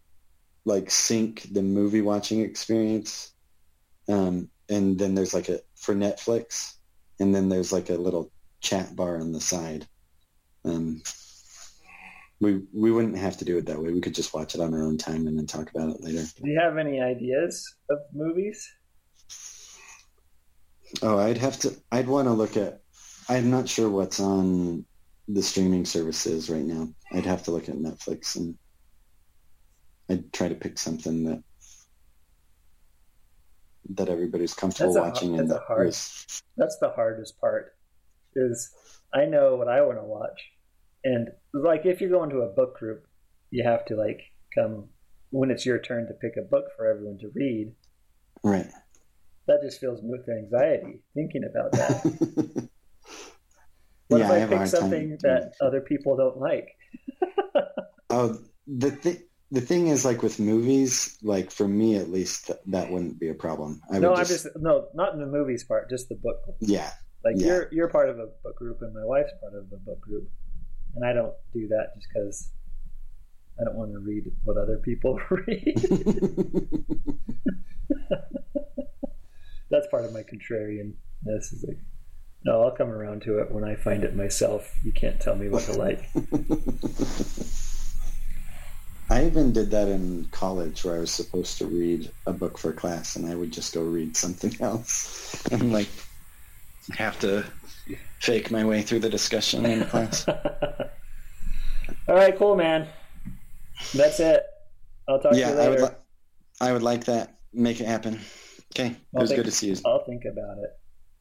like 0.65 0.91
sync 0.91 1.47
the 1.53 1.63
movie 1.63 2.01
watching 2.03 2.41
experience 2.41 3.33
um, 4.09 4.49
and 4.69 4.99
then 4.99 5.15
there's 5.15 5.33
like 5.33 5.49
a 5.49 5.61
for 5.77 5.95
netflix 5.95 6.75
and 7.21 7.35
then 7.35 7.49
there's 7.49 7.73
like 7.73 7.91
a 7.91 7.95
little 7.95 8.31
chat 8.61 8.95
bar 8.95 9.21
on 9.21 9.33
the 9.33 9.41
side. 9.41 9.87
Um, 10.65 11.03
we 12.41 12.63
we 12.73 12.91
wouldn't 12.91 13.19
have 13.19 13.37
to 13.39 13.45
do 13.45 13.59
it 13.59 13.67
that 13.67 13.81
way. 13.81 13.93
We 13.93 14.01
could 14.01 14.15
just 14.15 14.35
watch 14.35 14.55
it 14.55 14.61
on 14.61 14.75
our 14.75 14.83
own 14.83 14.99
time 14.99 15.27
and 15.27 15.37
then 15.37 15.47
talk 15.47 15.71
about 15.71 15.91
it 15.91 16.03
later. 16.03 16.25
Do 16.43 16.51
you 16.51 16.59
have 16.61 16.79
any 16.79 17.01
ideas 17.01 17.77
of 17.91 17.99
movies? 18.15 18.69
oh 21.03 21.19
i'd 21.19 21.39
have 21.39 21.59
to 21.59 21.75
i'd 21.93 22.09
want 22.09 22.27
to 22.27 22.33
look 22.33 22.57
at 22.57 22.81
i'm 23.29 23.51
not 23.51 23.69
sure 23.69 23.91
what's 23.91 24.21
on 24.21 24.85
the 25.31 25.43
streaming 25.43 25.85
services 25.85 26.49
right 26.49 26.65
now. 26.65 26.89
I'd 27.13 27.27
have 27.27 27.43
to 27.45 27.51
look 27.51 27.69
at 27.69 27.75
netflix 27.75 28.37
and 28.37 28.57
i'd 30.09 30.33
try 30.33 30.49
to 30.49 30.55
pick 30.55 30.79
something 30.79 31.25
that 31.25 31.43
that 33.91 34.09
everybody's 34.09 34.55
comfortable 34.55 34.93
That's 34.95 35.07
a- 35.07 35.11
watching 35.11 35.37
that's 35.37 35.51
and 35.51 35.59
a 35.59 35.65
hard- 35.65 35.87
was 35.87 36.43
That's 36.57 36.79
the 36.81 36.91
hardest 36.91 37.41
part. 37.41 37.75
Is 38.37 38.71
I 39.15 39.25
know 39.25 39.57
what 39.57 39.69
I 39.69 39.81
want 39.83 39.99
to 39.99 40.05
watch, 40.05 40.41
and 41.05 41.29
like 41.55 41.87
if 41.87 42.01
you're 42.01 42.11
going 42.11 42.31
to 42.31 42.41
a 42.43 42.49
book 42.53 42.79
group, 42.79 43.05
you 43.51 43.65
have 43.65 43.85
to 43.87 43.97
like 43.97 44.21
come 44.55 44.89
when 45.31 45.51
it's 45.51 45.65
your 45.67 45.79
turn 45.81 46.07
to 46.07 46.15
pick 46.15 46.33
a 46.39 46.43
book 46.43 46.65
for 46.77 46.87
everyone 46.87 47.19
to 47.19 47.31
read. 47.35 47.73
right 48.45 48.67
That 49.47 49.61
just 49.63 49.81
fills 49.81 50.03
me 50.03 50.11
with 50.11 50.29
anxiety 50.29 51.01
thinking 51.15 51.43
about 51.45 51.73
that. 51.73 52.69
What 54.09 54.21
Yeah, 54.21 54.33
if 54.37 54.51
I 54.51 54.55
I, 54.55 54.59
pick 54.59 54.67
something 54.69 55.19
that 55.23 55.53
other 55.61 55.81
people 55.83 56.17
don't 56.17 56.39
like? 56.39 56.69
Oh, 58.11 58.39
the 58.67 58.91
thi- 58.91 59.21
the 59.51 59.61
thing 59.61 59.89
is, 59.89 60.05
like 60.05 60.23
with 60.23 60.39
movies, 60.39 61.17
like 61.23 61.51
for 61.51 61.67
me 61.67 61.97
at 61.97 62.11
least, 62.11 62.51
that 62.67 62.91
wouldn't 62.91 63.19
be 63.19 63.29
a 63.29 63.35
problem. 63.35 63.81
I 63.91 63.99
no, 63.99 64.13
I'm 64.15 64.25
just, 64.27 64.45
just 64.45 64.57
no, 64.57 64.89
not 64.95 65.15
in 65.15 65.21
the 65.21 65.27
movies 65.27 65.65
part, 65.65 65.89
just 65.89 66.09
the 66.09 66.17
book. 66.17 66.37
yeah, 66.61 66.91
Like 67.25 67.37
yeah. 67.39 67.47
you're 67.47 67.69
you're 67.73 67.89
part 67.89 68.09
of 68.11 68.19
a 68.19 68.27
book 68.43 68.57
group, 68.57 68.83
and 68.83 68.95
my 68.95 69.05
wife's 69.05 69.33
part 69.41 69.55
of 69.55 69.73
a 69.73 69.77
book 69.77 70.01
group, 70.01 70.29
and 70.95 71.05
I 71.05 71.13
don't 71.13 71.35
do 71.55 71.69
that 71.69 71.95
just 71.97 72.07
because 72.13 72.51
I 73.61 73.65
don't 73.65 73.77
want 73.77 73.93
to 73.93 73.99
read 73.99 74.31
what 74.45 74.57
other 74.57 74.79
people 74.79 75.19
read. 75.31 75.75
That's 79.71 79.87
part 79.89 80.05
of 80.05 80.13
my 80.13 80.23
contrarianness. 80.23 80.95
Is 81.53 81.65
like, 81.67 81.79
no, 82.45 82.63
I'll 82.63 82.77
come 82.77 82.91
around 82.91 83.23
to 83.23 83.39
it 83.39 83.51
when 83.51 83.65
I 83.65 83.75
find 83.77 84.05
it 84.05 84.15
myself. 84.15 84.73
You 84.85 84.93
can't 84.93 85.21
tell 85.21 85.35
me 85.37 85.49
what 85.49 85.63
to 85.65 85.73
like. 85.73 86.09
I 89.11 89.25
even 89.27 89.53
did 89.53 89.71
that 89.71 89.89
in 89.89 90.27
college 90.33 90.85
where 90.85 90.97
I 90.97 90.99
was 91.01 91.11
supposed 91.11 91.57
to 91.59 91.67
read 91.67 92.11
a 92.27 92.33
book 92.33 92.59
for 92.59 92.73
class, 92.73 93.17
and 93.17 93.27
I 93.27 93.35
would 93.35 93.51
just 93.53 93.73
go 93.75 93.83
read 93.83 94.17
something 94.17 94.55
else, 94.61 95.43
and 95.51 95.73
like 95.73 95.89
have 96.97 97.19
to 97.21 97.45
fake 98.21 98.51
my 98.51 98.65
way 98.65 98.83
through 98.83 99.01
the 99.01 99.09
discussion 99.11 99.65
in 99.67 99.85
class. 99.87 100.27
All 102.09 102.15
right, 102.15 102.37
cool, 102.37 102.55
man. 102.57 102.87
That's 103.95 104.21
it. 104.21 104.43
I'll 105.09 105.21
talk 105.21 105.35
yeah, 105.35 105.51
to 105.51 105.55
you 105.55 105.61
I 105.61 105.69
later. 105.69 105.83
would. 105.83 105.91
Li- 105.91 105.97
I 106.61 106.73
would 106.73 106.83
like 106.83 107.05
that. 107.05 107.39
Make 107.53 107.81
it 107.81 107.87
happen. 107.87 108.21
Okay, 108.75 108.89
it 108.89 108.97
I'll 109.15 109.23
was 109.23 109.31
think- 109.31 109.39
good 109.39 109.47
to 109.47 109.51
see 109.53 109.69
you. 109.69 109.77
I'll 109.87 110.05
think 110.05 110.25
about 110.31 110.59
it. 110.59 110.71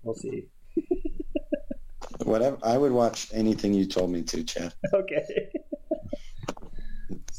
We'll 0.03 0.15
see. 0.15 0.47
Whatever. 2.23 2.57
I 2.63 2.77
would 2.77 2.91
watch 2.91 3.29
anything 3.33 3.73
you 3.73 3.85
told 3.85 4.09
me 4.11 4.23
to, 4.23 4.43
Chad. 4.43 4.73
Okay. 4.93 5.49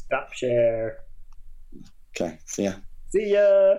Stop 0.09 0.33
share. 0.33 1.05
Okay. 2.09 2.39
See 2.45 2.63
ya. 2.65 2.73
See 3.13 3.29
ya. 3.29 3.77